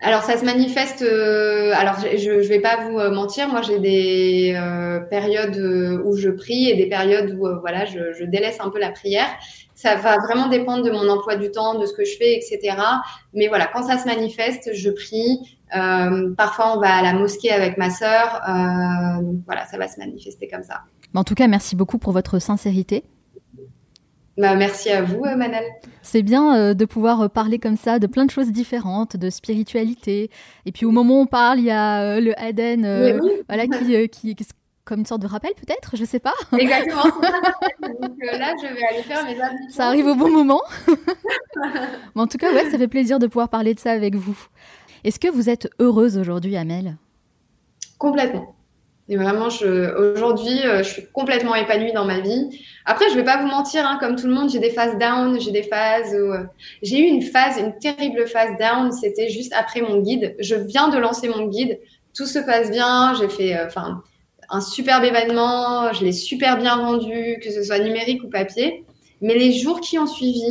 Alors 0.00 0.22
ça 0.22 0.36
se 0.36 0.44
manifeste. 0.44 1.02
Euh, 1.02 1.72
alors 1.74 1.96
je 1.98 2.30
ne 2.30 2.42
vais 2.42 2.60
pas 2.60 2.76
vous 2.84 2.98
euh, 2.98 3.10
mentir, 3.10 3.48
moi 3.48 3.62
j'ai 3.62 3.80
des 3.80 4.54
euh, 4.56 5.00
périodes 5.00 5.58
où 6.04 6.16
je 6.16 6.30
prie 6.30 6.70
et 6.70 6.76
des 6.76 6.86
périodes 6.86 7.36
où 7.36 7.48
voilà 7.60 7.84
je, 7.84 8.12
je, 8.16 8.24
délaisse 8.24 8.58
un 8.60 8.70
peu 8.70 8.78
la 8.78 8.92
prière. 8.92 9.26
Ça 9.74 9.96
va 9.96 10.18
vraiment 10.18 10.48
dépendre 10.48 10.84
de 10.84 10.90
mon 10.90 11.08
emploi 11.08 11.36
du 11.36 11.50
temps, 11.50 11.78
de 11.78 11.86
ce 11.86 11.92
que 11.92 12.04
je 12.04 12.16
fais, 12.16 12.34
etc. 12.34 12.76
Mais 13.32 13.46
voilà, 13.46 13.68
quand 13.72 13.84
ça 13.84 13.96
se 13.96 14.06
manifeste, 14.06 14.70
je 14.72 14.90
prie. 14.90 15.58
parfois 16.36 16.76
on 16.76 16.80
va 16.80 16.96
à 16.96 17.02
la 17.02 17.12
mosquée 17.12 17.52
avec 17.52 17.76
ma 17.76 17.90
sœur. 17.90 18.40
voilà, 19.46 19.66
ça 19.66 19.78
va 19.78 19.88
se 19.88 19.98
manifester 19.98 20.48
comme 20.48 20.64
ça. 20.64 20.80
En 21.14 21.24
tout 21.24 21.34
cas, 21.34 21.46
merci 21.46 21.76
beaucoup 21.76 21.98
pour 21.98 22.12
votre 22.12 22.40
sincérité. 22.40 23.04
Bah, 24.38 24.54
merci 24.54 24.88
à 24.90 25.02
vous, 25.02 25.24
euh, 25.24 25.34
Manal. 25.34 25.64
C'est 26.00 26.22
bien 26.22 26.56
euh, 26.56 26.74
de 26.74 26.84
pouvoir 26.84 27.22
euh, 27.22 27.28
parler 27.28 27.58
comme 27.58 27.76
ça 27.76 27.98
de 27.98 28.06
plein 28.06 28.24
de 28.24 28.30
choses 28.30 28.52
différentes, 28.52 29.16
de 29.16 29.30
spiritualité. 29.30 30.30
Et 30.64 30.70
puis 30.70 30.86
au 30.86 30.92
moment 30.92 31.18
où 31.18 31.22
on 31.22 31.26
parle, 31.26 31.58
il 31.58 31.64
y 31.64 31.72
a 31.72 32.20
le 32.20 32.38
Aden, 32.40 33.18
voilà, 33.48 33.66
qui, 33.66 34.08
qui, 34.08 34.36
comme 34.84 35.00
une 35.00 35.06
sorte 35.06 35.22
de 35.22 35.26
rappel 35.26 35.50
peut-être, 35.54 35.96
je 35.96 36.04
sais 36.04 36.20
pas. 36.20 36.34
Exactement. 36.56 37.02
Donc 37.02 38.16
là, 38.22 38.54
je 38.62 38.72
vais 38.72 38.84
aller 38.84 39.02
faire 39.02 39.24
mes 39.24 39.40
habitudes. 39.40 39.70
Ça 39.70 39.88
arrive 39.88 40.06
au 40.06 40.14
bon 40.14 40.30
moment. 40.30 40.62
Mais 42.14 42.22
en 42.22 42.28
tout 42.28 42.38
cas, 42.38 42.52
ouais, 42.52 42.70
ça 42.70 42.78
fait 42.78 42.88
plaisir 42.88 43.18
de 43.18 43.26
pouvoir 43.26 43.48
parler 43.48 43.74
de 43.74 43.80
ça 43.80 43.90
avec 43.90 44.14
vous. 44.14 44.38
Est-ce 45.02 45.18
que 45.18 45.28
vous 45.28 45.50
êtes 45.50 45.68
heureuse 45.80 46.16
aujourd'hui, 46.16 46.56
Amel? 46.56 46.96
Complètement. 47.98 48.54
Et 49.10 49.16
vraiment, 49.16 49.48
aujourd'hui, 49.48 50.60
je 50.62 50.82
suis 50.82 51.06
complètement 51.12 51.54
épanouie 51.54 51.92
dans 51.92 52.04
ma 52.04 52.20
vie. 52.20 52.50
Après, 52.90 53.10
je 53.10 53.16
vais 53.16 53.24
pas 53.24 53.36
vous 53.36 53.48
mentir, 53.48 53.86
hein, 53.86 53.98
comme 54.00 54.16
tout 54.16 54.26
le 54.26 54.32
monde, 54.32 54.48
j'ai 54.48 54.60
des 54.60 54.70
phases 54.70 54.96
down, 54.96 55.38
j'ai 55.38 55.50
des 55.50 55.62
phases 55.62 56.14
où 56.14 56.32
euh, 56.32 56.44
j'ai 56.80 56.98
eu 56.98 57.04
une 57.04 57.20
phase, 57.20 57.58
une 57.58 57.78
terrible 57.78 58.26
phase 58.26 58.56
down. 58.58 58.90
C'était 58.92 59.28
juste 59.28 59.52
après 59.52 59.82
mon 59.82 60.00
guide. 60.00 60.34
Je 60.38 60.54
viens 60.54 60.88
de 60.88 60.96
lancer 60.96 61.28
mon 61.28 61.48
guide, 61.48 61.78
tout 62.14 62.24
se 62.24 62.38
passe 62.38 62.70
bien. 62.70 63.12
J'ai 63.20 63.28
fait, 63.28 63.54
euh, 63.58 63.68
un 64.48 64.60
superbe 64.62 65.04
événement. 65.04 65.92
Je 65.92 66.02
l'ai 66.02 66.12
super 66.12 66.56
bien 66.56 66.78
vendu, 66.78 67.38
que 67.42 67.50
ce 67.50 67.62
soit 67.62 67.78
numérique 67.78 68.24
ou 68.24 68.30
papier. 68.30 68.86
Mais 69.20 69.34
les 69.34 69.52
jours 69.52 69.82
qui 69.82 69.98
ont 69.98 70.06
suivi, 70.06 70.48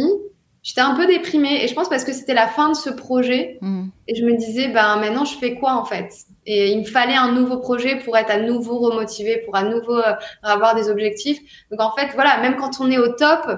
j'étais 0.67 0.81
un 0.81 0.95
peu 0.95 1.07
déprimée. 1.07 1.63
Et 1.63 1.67
je 1.67 1.73
pense 1.73 1.87
parce 1.87 2.03
que 2.03 2.11
c'était 2.11 2.33
la 2.33 2.47
fin 2.47 2.69
de 2.69 2.75
ce 2.75 2.89
projet. 2.89 3.57
Mm. 3.61 3.87
Et 4.09 4.15
je 4.15 4.25
me 4.25 4.35
disais, 4.35 4.67
ben 4.67 4.97
maintenant, 4.97 5.23
je 5.23 5.37
fais 5.37 5.55
quoi 5.55 5.73
en 5.73 5.85
fait? 5.85 6.11
Et 6.45 6.71
il 6.71 6.79
me 6.79 6.83
fallait 6.83 7.15
un 7.15 7.31
nouveau 7.31 7.57
projet 7.57 7.95
pour 7.99 8.17
être 8.17 8.29
à 8.29 8.37
nouveau 8.37 8.77
remotivé, 8.79 9.37
pour 9.45 9.55
à 9.55 9.63
nouveau 9.63 9.95
euh, 9.95 10.13
avoir 10.43 10.75
des 10.75 10.89
objectifs. 10.89 11.39
Donc 11.71 11.79
en 11.79 11.95
fait, 11.95 12.09
voilà, 12.15 12.41
même 12.41 12.57
quand 12.57 12.81
on 12.81 12.91
est 12.91 12.97
au 12.97 13.07
top, 13.07 13.49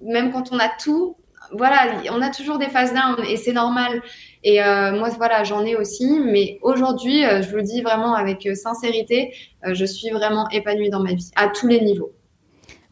même 0.00 0.32
quand 0.32 0.52
on 0.52 0.58
a 0.58 0.70
tout, 0.82 1.16
voilà, 1.52 2.00
on 2.10 2.22
a 2.22 2.30
toujours 2.30 2.56
des 2.56 2.68
phases 2.68 2.94
down 2.94 3.22
et 3.28 3.36
c'est 3.36 3.52
normal. 3.52 4.02
Et 4.42 4.62
euh, 4.62 4.92
moi, 4.92 5.10
voilà, 5.10 5.44
j'en 5.44 5.66
ai 5.66 5.76
aussi. 5.76 6.18
Mais 6.18 6.58
aujourd'hui, 6.62 7.26
euh, 7.26 7.42
je 7.42 7.50
vous 7.50 7.56
le 7.56 7.62
dis 7.62 7.82
vraiment 7.82 8.14
avec 8.14 8.48
sincérité, 8.56 9.34
je 9.70 9.84
suis 9.84 10.08
vraiment 10.08 10.48
épanouie 10.48 10.88
dans 10.88 11.00
ma 11.00 11.12
vie, 11.12 11.30
à 11.36 11.48
tous 11.48 11.68
les 11.68 11.82
niveaux. 11.82 12.12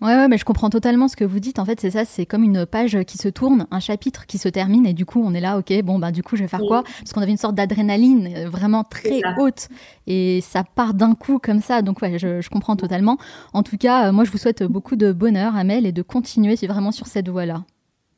Ouais, 0.02 0.16
ouais, 0.16 0.26
mais 0.26 0.36
je 0.36 0.44
comprends 0.44 0.68
totalement 0.68 1.06
ce 1.06 1.14
que 1.14 1.24
vous 1.24 1.38
dites. 1.38 1.60
En 1.60 1.64
fait, 1.64 1.80
c'est 1.80 1.92
ça, 1.92 2.04
c'est 2.04 2.26
comme 2.26 2.42
une 2.42 2.66
page 2.66 2.98
qui 3.04 3.18
se 3.18 3.28
tourne, 3.28 3.68
un 3.70 3.78
chapitre 3.78 4.26
qui 4.26 4.36
se 4.36 4.48
termine, 4.48 4.84
et 4.84 4.94
du 4.94 5.06
coup, 5.06 5.22
on 5.24 5.32
est 5.32 5.40
là, 5.40 5.58
ok, 5.58 5.72
bon, 5.84 6.00
bah, 6.00 6.10
du 6.10 6.24
coup, 6.24 6.34
je 6.34 6.42
vais 6.42 6.48
faire 6.48 6.58
quoi 6.66 6.82
Parce 6.82 7.12
qu'on 7.12 7.20
avait 7.20 7.30
une 7.30 7.36
sorte 7.36 7.54
d'adrénaline 7.54 8.28
euh, 8.36 8.48
vraiment 8.50 8.82
très 8.82 9.20
haute, 9.38 9.68
et 10.08 10.40
ça 10.40 10.64
part 10.64 10.94
d'un 10.94 11.14
coup 11.14 11.38
comme 11.38 11.60
ça. 11.60 11.82
Donc, 11.82 12.02
ouais, 12.02 12.18
je, 12.18 12.40
je 12.40 12.50
comprends 12.50 12.74
totalement. 12.74 13.16
En 13.52 13.62
tout 13.62 13.76
cas, 13.76 14.08
euh, 14.08 14.12
moi, 14.12 14.24
je 14.24 14.32
vous 14.32 14.38
souhaite 14.38 14.64
beaucoup 14.64 14.96
de 14.96 15.12
bonheur, 15.12 15.54
Amel, 15.54 15.86
et 15.86 15.92
de 15.92 16.02
continuer 16.02 16.56
vraiment 16.66 16.90
sur 16.90 17.06
cette 17.06 17.28
voie-là. 17.28 17.62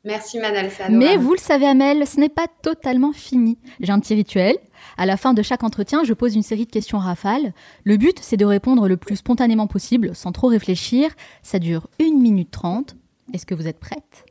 Merci 0.05 0.37
Manal, 0.37 0.69
Mais 0.91 1.17
vous 1.17 1.33
le 1.33 1.39
savez 1.39 1.65
Amel, 1.65 2.05
ce 2.05 2.19
n'est 2.19 2.29
pas 2.29 2.45
totalement 2.61 3.11
fini. 3.11 3.57
J'ai 3.79 3.91
un 3.91 3.99
petit 3.99 4.13
rituel. 4.13 4.55
À 4.97 5.07
la 5.07 5.17
fin 5.17 5.33
de 5.33 5.41
chaque 5.41 5.63
entretien, 5.63 6.03
je 6.03 6.13
pose 6.13 6.35
une 6.35 6.43
série 6.43 6.67
de 6.67 6.71
questions 6.71 6.99
rafales. 6.99 7.53
Le 7.85 7.97
but, 7.97 8.19
c'est 8.21 8.37
de 8.37 8.45
répondre 8.45 8.87
le 8.87 8.97
plus 8.97 9.15
spontanément 9.15 9.65
possible, 9.65 10.15
sans 10.15 10.31
trop 10.31 10.47
réfléchir. 10.47 11.09
Ça 11.41 11.57
dure 11.57 11.87
1 11.99 12.13
minute 12.19 12.51
30. 12.51 12.95
Est-ce 13.33 13.47
que 13.47 13.55
vous 13.55 13.67
êtes 13.67 13.79
prête? 13.79 14.25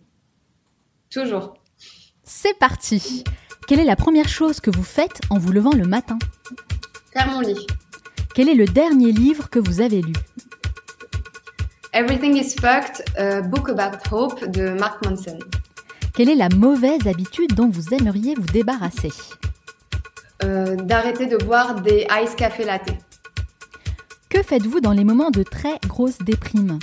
Toujours. 1.11 1.55
C'est 2.23 2.57
parti. 2.57 3.25
Quelle 3.67 3.81
est 3.81 3.85
la 3.85 3.97
première 3.97 4.29
chose 4.29 4.61
que 4.61 4.71
vous 4.71 4.85
faites 4.85 5.21
en 5.29 5.39
vous 5.39 5.51
levant 5.51 5.75
le 5.75 5.87
matin? 5.87 6.19
Faire 7.13 7.29
mon 7.33 7.41
lit. 7.41 7.67
Quel 8.37 8.49
est 8.49 8.55
le 8.55 8.67
dernier 8.67 9.11
livre 9.11 9.51
que 9.51 9.59
vous 9.59 9.81
avez 9.81 10.03
lu? 10.03 10.13
Everything 11.95 12.37
is 12.37 12.55
Fucked, 12.55 13.05
a 13.17 13.41
Book 13.41 13.69
About 13.69 13.99
Hope 14.11 14.51
de 14.51 14.71
Mark 14.71 15.05
Manson. 15.05 15.39
Quelle 16.13 16.29
est 16.29 16.35
la 16.35 16.49
mauvaise 16.49 17.07
habitude 17.07 17.55
dont 17.55 17.69
vous 17.69 17.95
aimeriez 17.95 18.35
vous 18.35 18.47
débarrasser? 18.47 19.13
Euh, 20.43 20.75
D'arrêter 20.75 21.27
de 21.27 21.37
boire 21.37 21.77
des 21.83 22.05
ice 22.21 22.35
café 22.35 22.65
latte. 22.65 22.91
Que 24.29 24.43
faites-vous 24.43 24.81
dans 24.81 24.91
les 24.91 25.05
moments 25.05 25.31
de 25.31 25.45
très 25.45 25.79
grosse 25.87 26.19
déprime? 26.19 26.81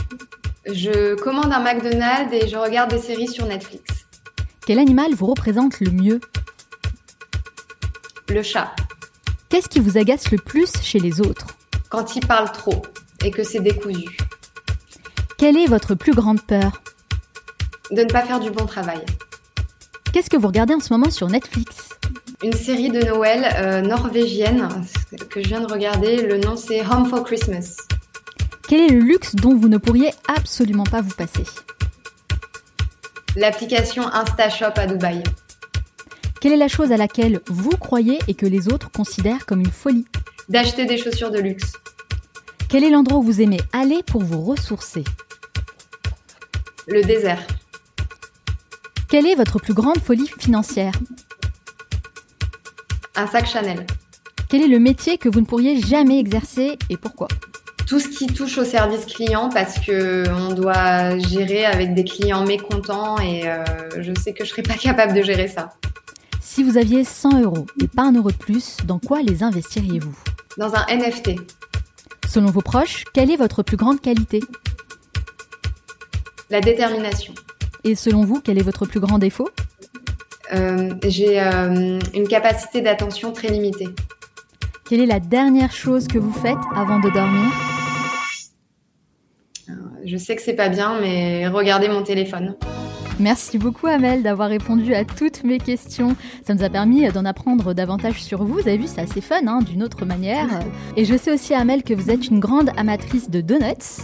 Je 0.66 1.16
commande 1.16 1.52
un 1.52 1.60
McDonald's 1.60 2.34
et 2.34 2.48
je 2.48 2.56
regarde 2.56 2.92
des 2.92 3.00
séries 3.00 3.28
sur 3.28 3.46
Netflix. 3.46 4.06
Quel 4.66 4.80
animal 4.80 5.14
vous 5.14 5.26
représente 5.26 5.82
le 5.82 5.92
mieux? 5.92 6.22
Le 8.30 8.44
chat. 8.44 8.74
Qu'est-ce 9.50 9.68
qui 9.68 9.82
vous 9.82 9.98
agace 9.98 10.32
le 10.32 10.38
plus 10.38 10.72
chez 10.82 11.00
les 11.00 11.20
autres? 11.20 11.48
Quand 11.90 12.16
ils 12.16 12.26
parlent 12.26 12.54
trop 12.54 12.82
et 13.26 13.32
que 13.32 13.44
c'est 13.44 13.60
décousu. 13.60 14.18
Quelle 15.42 15.58
est 15.58 15.66
votre 15.66 15.96
plus 15.96 16.14
grande 16.14 16.40
peur 16.40 16.84
De 17.90 18.04
ne 18.04 18.08
pas 18.08 18.22
faire 18.22 18.40
du 18.40 18.52
bon 18.52 18.68
travail. 18.68 19.02
Qu'est-ce 20.14 20.30
que 20.30 20.38
vous 20.38 20.46
regardez 20.46 20.76
en 20.76 20.80
ce 20.80 20.94
moment 20.94 21.10
sur 21.10 21.30
Netflix 21.30 21.90
Une 22.44 22.54
série 22.54 22.92
de 22.92 23.04
Noël 23.04 23.50
euh, 23.56 23.82
norvégienne 23.82 24.70
que 25.32 25.42
je 25.42 25.48
viens 25.48 25.62
de 25.62 25.66
regarder. 25.66 26.28
Le 26.28 26.38
nom 26.38 26.56
c'est 26.56 26.86
Home 26.86 27.08
for 27.08 27.24
Christmas. 27.24 27.76
Quel 28.68 28.82
est 28.82 28.90
le 28.90 29.00
luxe 29.00 29.34
dont 29.34 29.56
vous 29.56 29.68
ne 29.68 29.80
pourriez 29.80 30.12
absolument 30.28 30.84
pas 30.84 31.02
vous 31.02 31.16
passer 31.16 31.46
L'application 33.36 34.04
InstaShop 34.14 34.74
à 34.76 34.86
Dubaï. 34.86 35.24
Quelle 36.40 36.54
est 36.54 36.58
la 36.58 36.68
chose 36.68 36.92
à 36.92 36.98
laquelle 36.98 37.42
vous 37.48 37.76
croyez 37.80 38.20
et 38.28 38.36
que 38.36 38.46
les 38.46 38.72
autres 38.72 38.92
considèrent 38.92 39.48
comme 39.48 39.62
une 39.62 39.72
folie 39.72 40.06
D'acheter 40.50 40.86
des 40.86 41.00
chaussures 41.00 41.32
de 41.32 41.40
luxe. 41.40 41.74
Quel 42.70 42.84
est 42.84 42.92
l'endroit 42.92 43.18
où 43.18 43.24
vous 43.24 43.42
aimez 43.42 43.60
aller 43.74 44.04
pour 44.04 44.22
vous 44.22 44.42
ressourcer 44.42 45.04
le 46.88 47.04
désert. 47.04 47.46
Quelle 49.10 49.28
est 49.28 49.36
votre 49.36 49.60
plus 49.60 49.74
grande 49.74 50.00
folie 50.00 50.30
financière? 50.40 50.94
Un 53.16 53.28
sac 53.28 53.46
Chanel. 53.46 53.86
Quel 54.50 54.64
est 54.64 54.68
le 54.68 54.80
métier 54.80 55.18
que 55.18 55.30
vous 55.30 55.42
ne 55.42 55.46
pourriez 55.46 55.80
jamais 55.82 56.20
exercer 56.20 56.78
et 56.90 56.98
pourquoi? 56.98 57.28
Tout 57.88 58.00
ce 58.00 58.08
qui 58.08 58.28
touche 58.28 58.58
au 58.58 58.64
service 58.64 59.06
client 59.06 59.50
parce 59.50 59.80
que 59.80 60.24
on 60.30 60.54
doit 60.54 61.18
gérer 61.20 61.66
avec 61.66 61.94
des 61.94 62.06
clients 62.06 62.46
mécontents 62.46 63.18
et 63.20 63.48
euh, 63.48 63.64
je 64.00 64.14
sais 64.20 64.34
que 64.34 64.46
je 64.46 64.50
serais 64.50 64.64
pas 64.64 64.76
capable 64.76 65.14
de 65.14 65.22
gérer 65.22 65.48
ça. 65.48 65.72
Si 66.40 66.64
vous 66.64 66.78
aviez 66.78 67.04
100 67.04 67.42
euros 67.42 67.66
et 67.82 67.88
pas 67.88 68.04
un 68.04 68.14
euro 68.14 68.32
de 68.32 68.38
plus, 68.38 68.78
dans 68.86 69.00
quoi 69.00 69.22
les 69.22 69.44
investiriez-vous? 69.44 70.16
Dans 70.58 70.74
un 70.74 70.86
NFT. 70.88 71.32
Selon 72.28 72.48
vos 72.48 72.62
proches, 72.62 73.04
quelle 73.14 73.30
est 73.30 73.38
votre 73.38 73.62
plus 73.64 73.78
grande 73.78 74.00
qualité? 74.00 74.42
La 76.52 76.62
détermination. 76.62 77.34
Et 77.84 77.96
selon 77.96 78.26
vous, 78.26 78.42
quel 78.42 78.60
est 78.60 78.64
votre 78.64 78.86
plus 78.86 79.00
grand 79.00 79.18
défaut? 79.18 79.50
Euh, 80.54 80.94
J'ai 81.08 81.42
euh, 81.42 82.00
une 82.14 82.28
capacité 82.28 82.82
d'attention 82.82 83.32
très 83.32 83.48
limitée. 83.48 83.90
Quelle 84.88 85.00
est 85.00 85.06
la 85.06 85.22
dernière 85.22 85.72
chose 85.72 86.08
que 86.08 86.20
vous 86.20 86.34
faites 86.34 86.58
avant 86.76 87.00
de 87.00 87.10
dormir? 87.10 87.50
Euh, 89.70 89.74
Je 90.06 90.18
sais 90.18 90.36
que 90.36 90.42
c'est 90.42 90.56
pas 90.56 90.70
bien, 90.70 91.00
mais 91.00 91.48
regardez 91.48 91.88
mon 91.88 92.04
téléphone. 92.04 92.56
Merci 93.20 93.58
beaucoup 93.58 93.88
Amel 93.88 94.24
d'avoir 94.24 94.50
répondu 94.50 94.94
à 94.94 95.06
toutes 95.06 95.44
mes 95.44 95.60
questions. 95.60 96.16
Ça 96.46 96.54
nous 96.54 96.64
a 96.64 96.70
permis 96.70 97.08
d'en 97.12 97.24
apprendre 97.24 97.74
davantage 97.74 98.22
sur 98.22 98.44
vous. 98.44 98.56
Vous 98.56 98.68
avez 98.68 98.78
vu, 98.78 98.88
c'est 98.88 99.02
assez 99.02 99.22
fun, 99.22 99.46
hein, 99.48 99.60
d'une 99.62 99.84
autre 99.84 100.06
manière. 100.06 100.48
Et 100.98 101.06
je 101.06 101.16
sais 101.16 101.32
aussi 101.32 101.54
Amel 101.54 101.84
que 101.84 101.94
vous 101.94 102.10
êtes 102.10 102.28
une 102.28 102.40
grande 102.40 102.72
amatrice 102.78 103.30
de 103.30 103.42
donuts 103.42 104.02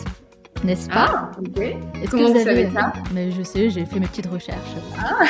n'est-ce 0.63 0.87
pas 0.89 1.07
ah, 1.09 1.31
Est-ce 2.01 2.11
que 2.11 2.17
vous, 2.17 2.43
savez 2.43 2.69
ça 2.73 2.93
Mais 3.13 3.31
je 3.31 3.41
sais, 3.43 3.69
j'ai 3.69 3.85
fait 3.85 3.99
mes 3.99 4.07
petites 4.07 4.27
recherches. 4.27 4.57
Ah. 4.97 5.23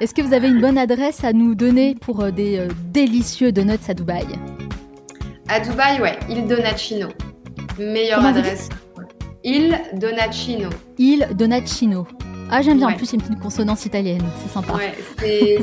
Est-ce 0.00 0.14
que 0.14 0.22
vous 0.22 0.32
avez 0.32 0.48
une 0.48 0.60
bonne 0.60 0.78
adresse 0.78 1.24
à 1.24 1.32
nous 1.32 1.54
donner 1.54 1.94
pour 1.94 2.20
euh, 2.20 2.30
des 2.30 2.58
euh, 2.58 2.68
délicieux 2.92 3.52
donuts 3.52 3.78
à 3.88 3.94
Dubaï 3.94 4.26
À 5.48 5.60
Dubaï, 5.60 6.00
ouais, 6.00 6.18
Il 6.28 6.46
Donacino. 6.46 7.08
Meilleure 7.78 8.24
adresse. 8.24 8.68
Il 9.44 9.78
Donacino. 9.94 10.68
Il 10.98 11.28
Donacino. 11.34 12.06
Ah, 12.50 12.62
j'aime 12.62 12.78
bien. 12.78 12.88
En 12.88 12.92
plus, 12.92 13.06
c'est 13.06 13.16
une 13.16 13.22
petite 13.22 13.40
consonance 13.40 13.84
italienne. 13.84 14.22
C'est 14.42 14.52
sympa. 14.52 14.72
Ouais, 14.72 14.94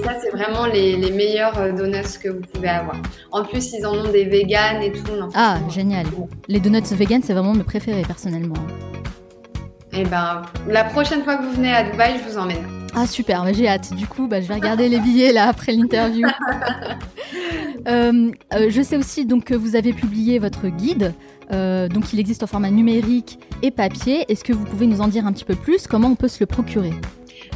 ça, 0.03 0.11
c'est 0.21 0.29
vraiment 0.29 0.65
les, 0.65 0.95
les, 0.97 1.11
meilleurs 1.11 1.57
euh, 1.57 1.71
donuts 1.71 2.19
que 2.21 2.29
vous 2.29 2.41
pouvez 2.53 2.69
avoir. 2.69 2.97
En 3.31 3.43
plus, 3.43 3.73
ils 3.73 3.85
en 3.85 3.93
ont 3.93 4.11
des 4.11 4.25
véganes 4.25 4.81
et 4.81 4.91
tout. 4.91 5.01
ah, 5.33 5.57
génial. 5.69 6.05
Les 6.47 6.59
donuts 6.59 6.81
véganes, 6.91 7.23
c'est 7.23 7.33
vraiment 7.33 7.53
mes 7.53 7.63
préférés, 7.63 8.03
personnellement. 8.03 8.55
Et 9.93 10.01
eh 10.01 10.03
ben, 10.03 10.41
la 10.67 10.83
prochaine 10.83 11.23
fois 11.23 11.37
que 11.37 11.43
vous 11.43 11.53
venez 11.53 11.73
à 11.73 11.89
Dubaï, 11.89 12.19
je 12.19 12.29
vous 12.29 12.37
emmène. 12.37 12.63
Ah, 12.93 13.07
super. 13.07 13.45
j'ai 13.53 13.67
hâte. 13.67 13.93
Du 13.93 14.07
coup, 14.07 14.27
bah, 14.27 14.41
je 14.41 14.47
vais 14.47 14.55
regarder 14.55 14.89
les 14.89 14.99
billets 14.99 15.33
là 15.33 15.47
après 15.47 15.71
l'interview. 15.71 16.27
Euh, 17.87 18.31
euh, 18.55 18.67
je 18.69 18.81
sais 18.81 18.97
aussi 18.97 19.25
donc 19.25 19.43
que 19.43 19.53
vous 19.53 19.75
avez 19.75 19.93
publié 19.93 20.39
votre 20.39 20.69
guide 20.69 21.13
euh, 21.51 21.87
donc 21.87 22.13
il 22.13 22.19
existe 22.19 22.43
en 22.43 22.47
format 22.47 22.71
numérique 22.71 23.39
et 23.61 23.71
papier. 23.71 24.25
Est-ce 24.29 24.43
que 24.43 24.53
vous 24.53 24.65
pouvez 24.65 24.87
nous 24.87 25.01
en 25.01 25.07
dire 25.07 25.25
un 25.25 25.33
petit 25.33 25.45
peu 25.45 25.55
plus? 25.55 25.87
Comment 25.87 26.09
on 26.09 26.15
peut 26.15 26.27
se 26.27 26.39
le 26.39 26.45
procurer? 26.45 26.93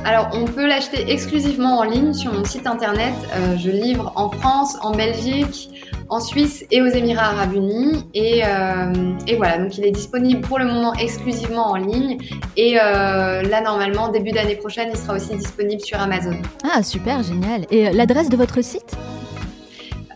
Alors, 0.06 0.30
on 0.34 0.46
peut 0.46 0.66
l'acheter 0.66 1.12
exclusivement 1.12 1.80
en 1.80 1.84
ligne 1.84 2.14
sur 2.14 2.34
mon 2.34 2.46
site 2.46 2.68
internet. 2.68 3.14
Euh, 3.34 3.58
je 3.58 3.70
livre 3.70 4.14
en 4.16 4.30
France, 4.30 4.78
en 4.82 4.92
Belgique, 4.92 5.72
en 6.08 6.22
Suisse 6.22 6.64
et 6.72 6.82
aux 6.82 6.88
Émirats 6.88 7.32
Arabes 7.32 7.54
Unis. 7.54 8.06
Et, 8.14 8.42
euh, 8.46 8.94
voilà, 9.36 9.58
donc 9.58 9.78
il 9.78 9.86
est 9.86 9.92
disponible 9.92 10.42
pour 10.42 10.58
le 10.58 10.66
moment 10.66 10.94
exclusivement 10.94 11.72
en 11.72 11.76
ligne. 11.76 12.18
Et 12.56 12.76
là, 12.76 13.62
normalement, 13.62 14.10
début 14.10 14.32
d'année 14.32 14.56
prochaine, 14.56 14.90
il 14.94 14.98
sera 14.98 15.16
aussi 15.16 15.36
disponible 15.36 15.82
sur 15.82 16.00
Amazon. 16.00 16.38
Ah, 16.64 16.82
super, 16.82 17.22
génial. 17.24 17.66
Et 17.70 17.92
l'adresse 17.92 18.30
de 18.30 18.38
votre 18.38 18.64
site? 18.64 18.96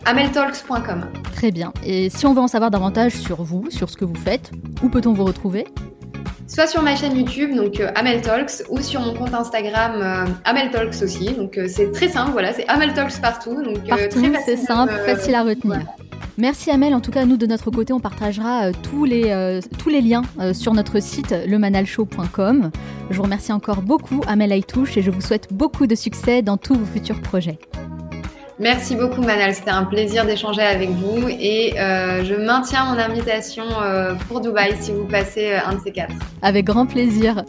ameltalks.com. 0.06 1.06
Très 1.34 1.50
bien. 1.50 1.72
Et 1.84 2.10
si 2.10 2.26
on 2.26 2.34
veut 2.34 2.40
en 2.40 2.48
savoir 2.48 2.70
davantage 2.70 3.12
sur 3.12 3.42
vous, 3.42 3.70
sur 3.70 3.90
ce 3.90 3.96
que 3.96 4.04
vous 4.04 4.14
faites, 4.14 4.50
où 4.82 4.88
peut-on 4.88 5.12
vous 5.12 5.24
retrouver? 5.24 5.66
Soit 6.46 6.66
sur 6.66 6.82
ma 6.82 6.94
chaîne 6.94 7.16
YouTube, 7.16 7.54
donc 7.54 7.80
euh, 7.80 7.90
Ameltalks, 7.94 8.64
ou 8.68 8.80
sur 8.80 9.00
mon 9.00 9.14
compte 9.14 9.32
Instagram 9.32 9.92
euh, 10.00 10.24
Ameltalks 10.44 11.02
aussi. 11.02 11.32
Donc 11.32 11.56
euh, 11.56 11.66
c'est 11.68 11.90
très 11.90 12.08
simple, 12.08 12.32
voilà, 12.32 12.52
c'est 12.52 12.68
Ameltalks 12.68 13.20
partout. 13.20 13.62
Donc, 13.62 13.86
partout, 13.88 14.22
c'est 14.44 14.56
simple, 14.56 14.92
facile 15.06 15.34
à 15.34 15.42
retenir. 15.42 15.80
Merci 16.36 16.70
Amel, 16.70 16.94
en 16.94 17.00
tout 17.00 17.12
cas 17.12 17.24
nous 17.24 17.36
de 17.36 17.46
notre 17.46 17.70
côté 17.70 17.92
on 17.92 18.00
partagera 18.00 18.72
tous, 18.72 19.04
les, 19.04 19.60
tous 19.78 19.88
les 19.88 20.00
liens 20.00 20.22
sur 20.52 20.74
notre 20.74 21.00
site 21.00 21.32
lemanalshow.com. 21.46 22.70
Je 23.10 23.16
vous 23.16 23.22
remercie 23.22 23.52
encore 23.52 23.82
beaucoup 23.82 24.20
Amel 24.26 24.50
Aitouche 24.50 24.96
et 24.96 25.02
je 25.02 25.12
vous 25.12 25.20
souhaite 25.20 25.52
beaucoup 25.52 25.86
de 25.86 25.94
succès 25.94 26.42
dans 26.42 26.56
tous 26.56 26.74
vos 26.74 26.86
futurs 26.86 27.20
projets. 27.20 27.60
Merci 28.60 28.94
beaucoup 28.94 29.20
Manal, 29.20 29.52
c'était 29.52 29.70
un 29.70 29.84
plaisir 29.84 30.24
d'échanger 30.24 30.62
avec 30.62 30.90
vous 30.90 31.28
et 31.28 31.74
euh, 31.80 32.24
je 32.24 32.34
maintiens 32.36 32.84
mon 32.84 32.98
invitation 33.00 33.64
euh, 33.82 34.14
pour 34.28 34.40
Dubaï 34.40 34.76
si 34.80 34.92
vous 34.92 35.06
passez 35.06 35.50
euh, 35.50 35.58
un 35.66 35.74
de 35.74 35.80
ces 35.80 35.90
quatre. 35.90 36.14
Avec 36.40 36.64
grand 36.64 36.86
plaisir. 36.86 37.44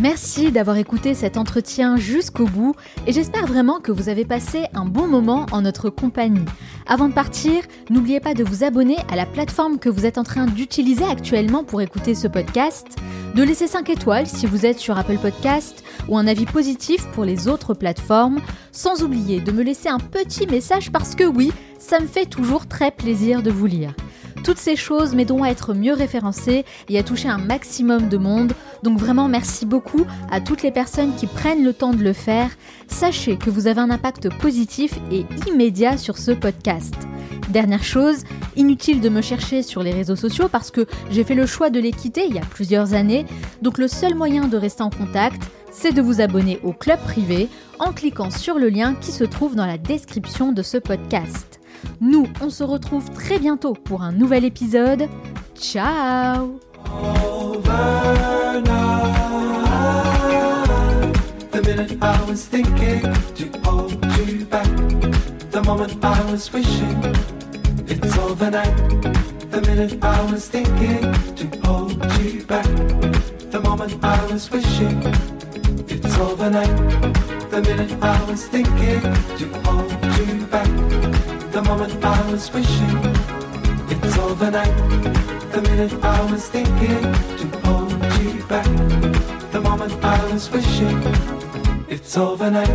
Merci 0.00 0.52
d'avoir 0.52 0.76
écouté 0.76 1.14
cet 1.14 1.36
entretien 1.36 1.96
jusqu'au 1.96 2.44
bout 2.44 2.76
et 3.08 3.12
j'espère 3.12 3.46
vraiment 3.46 3.80
que 3.80 3.90
vous 3.90 4.08
avez 4.08 4.24
passé 4.24 4.66
un 4.74 4.84
bon 4.84 5.08
moment 5.08 5.46
en 5.50 5.62
notre 5.62 5.90
compagnie. 5.90 6.44
Avant 6.86 7.08
de 7.08 7.14
partir, 7.14 7.64
n'oubliez 7.90 8.20
pas 8.20 8.34
de 8.34 8.44
vous 8.44 8.62
abonner 8.62 8.98
à 9.10 9.16
la 9.16 9.26
plateforme 9.26 9.80
que 9.80 9.88
vous 9.88 10.06
êtes 10.06 10.18
en 10.18 10.22
train 10.22 10.46
d'utiliser 10.46 11.04
actuellement 11.04 11.64
pour 11.64 11.80
écouter 11.80 12.14
ce 12.14 12.28
podcast, 12.28 12.98
de 13.36 13.42
laisser 13.42 13.66
5 13.66 13.90
étoiles 13.90 14.26
si 14.26 14.46
vous 14.46 14.64
êtes 14.64 14.78
sur 14.78 14.96
Apple 14.96 15.18
Podcast 15.18 15.84
ou 16.08 16.16
un 16.16 16.26
avis 16.26 16.46
positif 16.46 17.06
pour 17.12 17.26
les 17.26 17.48
autres 17.48 17.74
plateformes, 17.74 18.40
sans 18.72 19.02
oublier 19.02 19.40
de 19.40 19.52
me 19.52 19.62
laisser 19.62 19.90
un 19.90 19.98
petit 19.98 20.46
message 20.46 20.90
parce 20.90 21.14
que 21.14 21.24
oui, 21.24 21.52
ça 21.78 22.00
me 22.00 22.06
fait 22.06 22.24
toujours 22.24 22.66
très 22.66 22.90
plaisir 22.90 23.42
de 23.42 23.50
vous 23.50 23.66
lire. 23.66 23.92
Toutes 24.46 24.58
ces 24.58 24.76
choses 24.76 25.12
m'aideront 25.12 25.42
à 25.42 25.48
être 25.48 25.74
mieux 25.74 25.92
référencées 25.92 26.64
et 26.88 27.00
à 27.00 27.02
toucher 27.02 27.28
un 27.28 27.36
maximum 27.36 28.08
de 28.08 28.16
monde. 28.16 28.52
Donc 28.84 28.96
vraiment 28.96 29.26
merci 29.26 29.66
beaucoup 29.66 30.06
à 30.30 30.40
toutes 30.40 30.62
les 30.62 30.70
personnes 30.70 31.16
qui 31.16 31.26
prennent 31.26 31.64
le 31.64 31.72
temps 31.72 31.92
de 31.92 32.04
le 32.04 32.12
faire. 32.12 32.50
Sachez 32.86 33.38
que 33.38 33.50
vous 33.50 33.66
avez 33.66 33.80
un 33.80 33.90
impact 33.90 34.32
positif 34.38 35.00
et 35.10 35.26
immédiat 35.48 35.96
sur 35.96 36.16
ce 36.16 36.30
podcast. 36.30 36.94
Dernière 37.48 37.82
chose, 37.82 38.22
inutile 38.54 39.00
de 39.00 39.08
me 39.08 39.20
chercher 39.20 39.64
sur 39.64 39.82
les 39.82 39.90
réseaux 39.90 40.14
sociaux 40.14 40.46
parce 40.46 40.70
que 40.70 40.86
j'ai 41.10 41.24
fait 41.24 41.34
le 41.34 41.46
choix 41.46 41.68
de 41.68 41.80
les 41.80 41.90
quitter 41.90 42.26
il 42.28 42.36
y 42.36 42.38
a 42.38 42.42
plusieurs 42.42 42.94
années. 42.94 43.26
Donc 43.62 43.78
le 43.78 43.88
seul 43.88 44.14
moyen 44.14 44.46
de 44.46 44.56
rester 44.56 44.84
en 44.84 44.90
contact, 44.90 45.42
c'est 45.72 45.92
de 45.92 46.00
vous 46.00 46.20
abonner 46.20 46.60
au 46.62 46.72
club 46.72 47.00
privé 47.00 47.48
en 47.80 47.92
cliquant 47.92 48.30
sur 48.30 48.60
le 48.60 48.68
lien 48.68 48.94
qui 48.94 49.10
se 49.10 49.24
trouve 49.24 49.56
dans 49.56 49.66
la 49.66 49.76
description 49.76 50.52
de 50.52 50.62
ce 50.62 50.78
podcast. 50.78 51.58
Nous, 52.00 52.26
on 52.40 52.50
se 52.50 52.64
retrouve 52.64 53.10
très 53.10 53.38
bientôt 53.38 53.74
pour 53.74 54.02
un 54.02 54.12
nouvel 54.12 54.44
épisode. 54.44 55.08
Ciao 55.54 56.60
it's 67.88 68.18
overnight. 68.18 68.76
The 69.50 69.60
minute 69.62 70.02
I 70.02 70.30
was 70.30 70.48
thinking 70.48 71.00
to 71.34 71.66
hold 71.66 71.92
you 72.20 72.44
back. 72.44 72.66
The 73.50 73.60
moment 73.62 74.04
I 74.04 74.26
was 74.32 74.50
wishing 74.50 75.02
it's 75.88 76.18
overnight. 76.18 76.76
The 77.50 77.62
minute 77.62 78.02
I 78.02 78.30
was 78.30 78.46
thinking 78.46 79.02
to 79.38 79.46
hold 79.64 79.92
you 80.18 80.46
back. 80.46 80.85
The 81.56 81.62
moment 81.62 82.04
I 82.04 82.30
was 82.30 82.52
wishing 82.52 82.98
it's 83.88 84.18
overnight. 84.18 84.76
The 85.52 85.62
minute 85.62 86.04
I 86.04 86.30
was 86.30 86.50
thinking 86.50 87.00
to 87.38 87.60
hold 87.64 87.92
you 88.20 88.44
back. 88.44 88.66
The 89.52 89.62
moment 89.62 89.94
I 90.04 90.30
was 90.30 90.50
wishing 90.50 91.00
it's 91.88 92.14
overnight. 92.18 92.68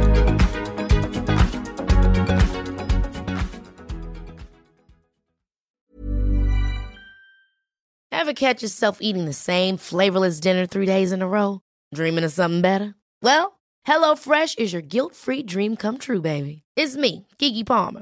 Ever 8.12 8.34
catch 8.34 8.64
yourself 8.64 8.98
eating 9.00 9.26
the 9.26 9.34
same 9.34 9.78
flavorless 9.78 10.40
dinner 10.40 10.66
three 10.66 10.88
days 10.88 11.12
in 11.12 11.22
a 11.22 11.28
row? 11.28 11.62
Dreaming 11.94 12.24
of 12.24 12.32
something 12.32 12.62
better? 12.62 12.96
Well, 13.22 13.60
HelloFresh 13.86 14.58
is 14.58 14.74
your 14.74 14.82
guilt-free 14.82 15.44
dream 15.44 15.76
come 15.76 16.00
true, 16.00 16.22
baby. 16.22 16.64
It's 16.76 16.96
me, 16.96 17.28
Kiki 17.38 17.64
Palmer. 17.64 18.02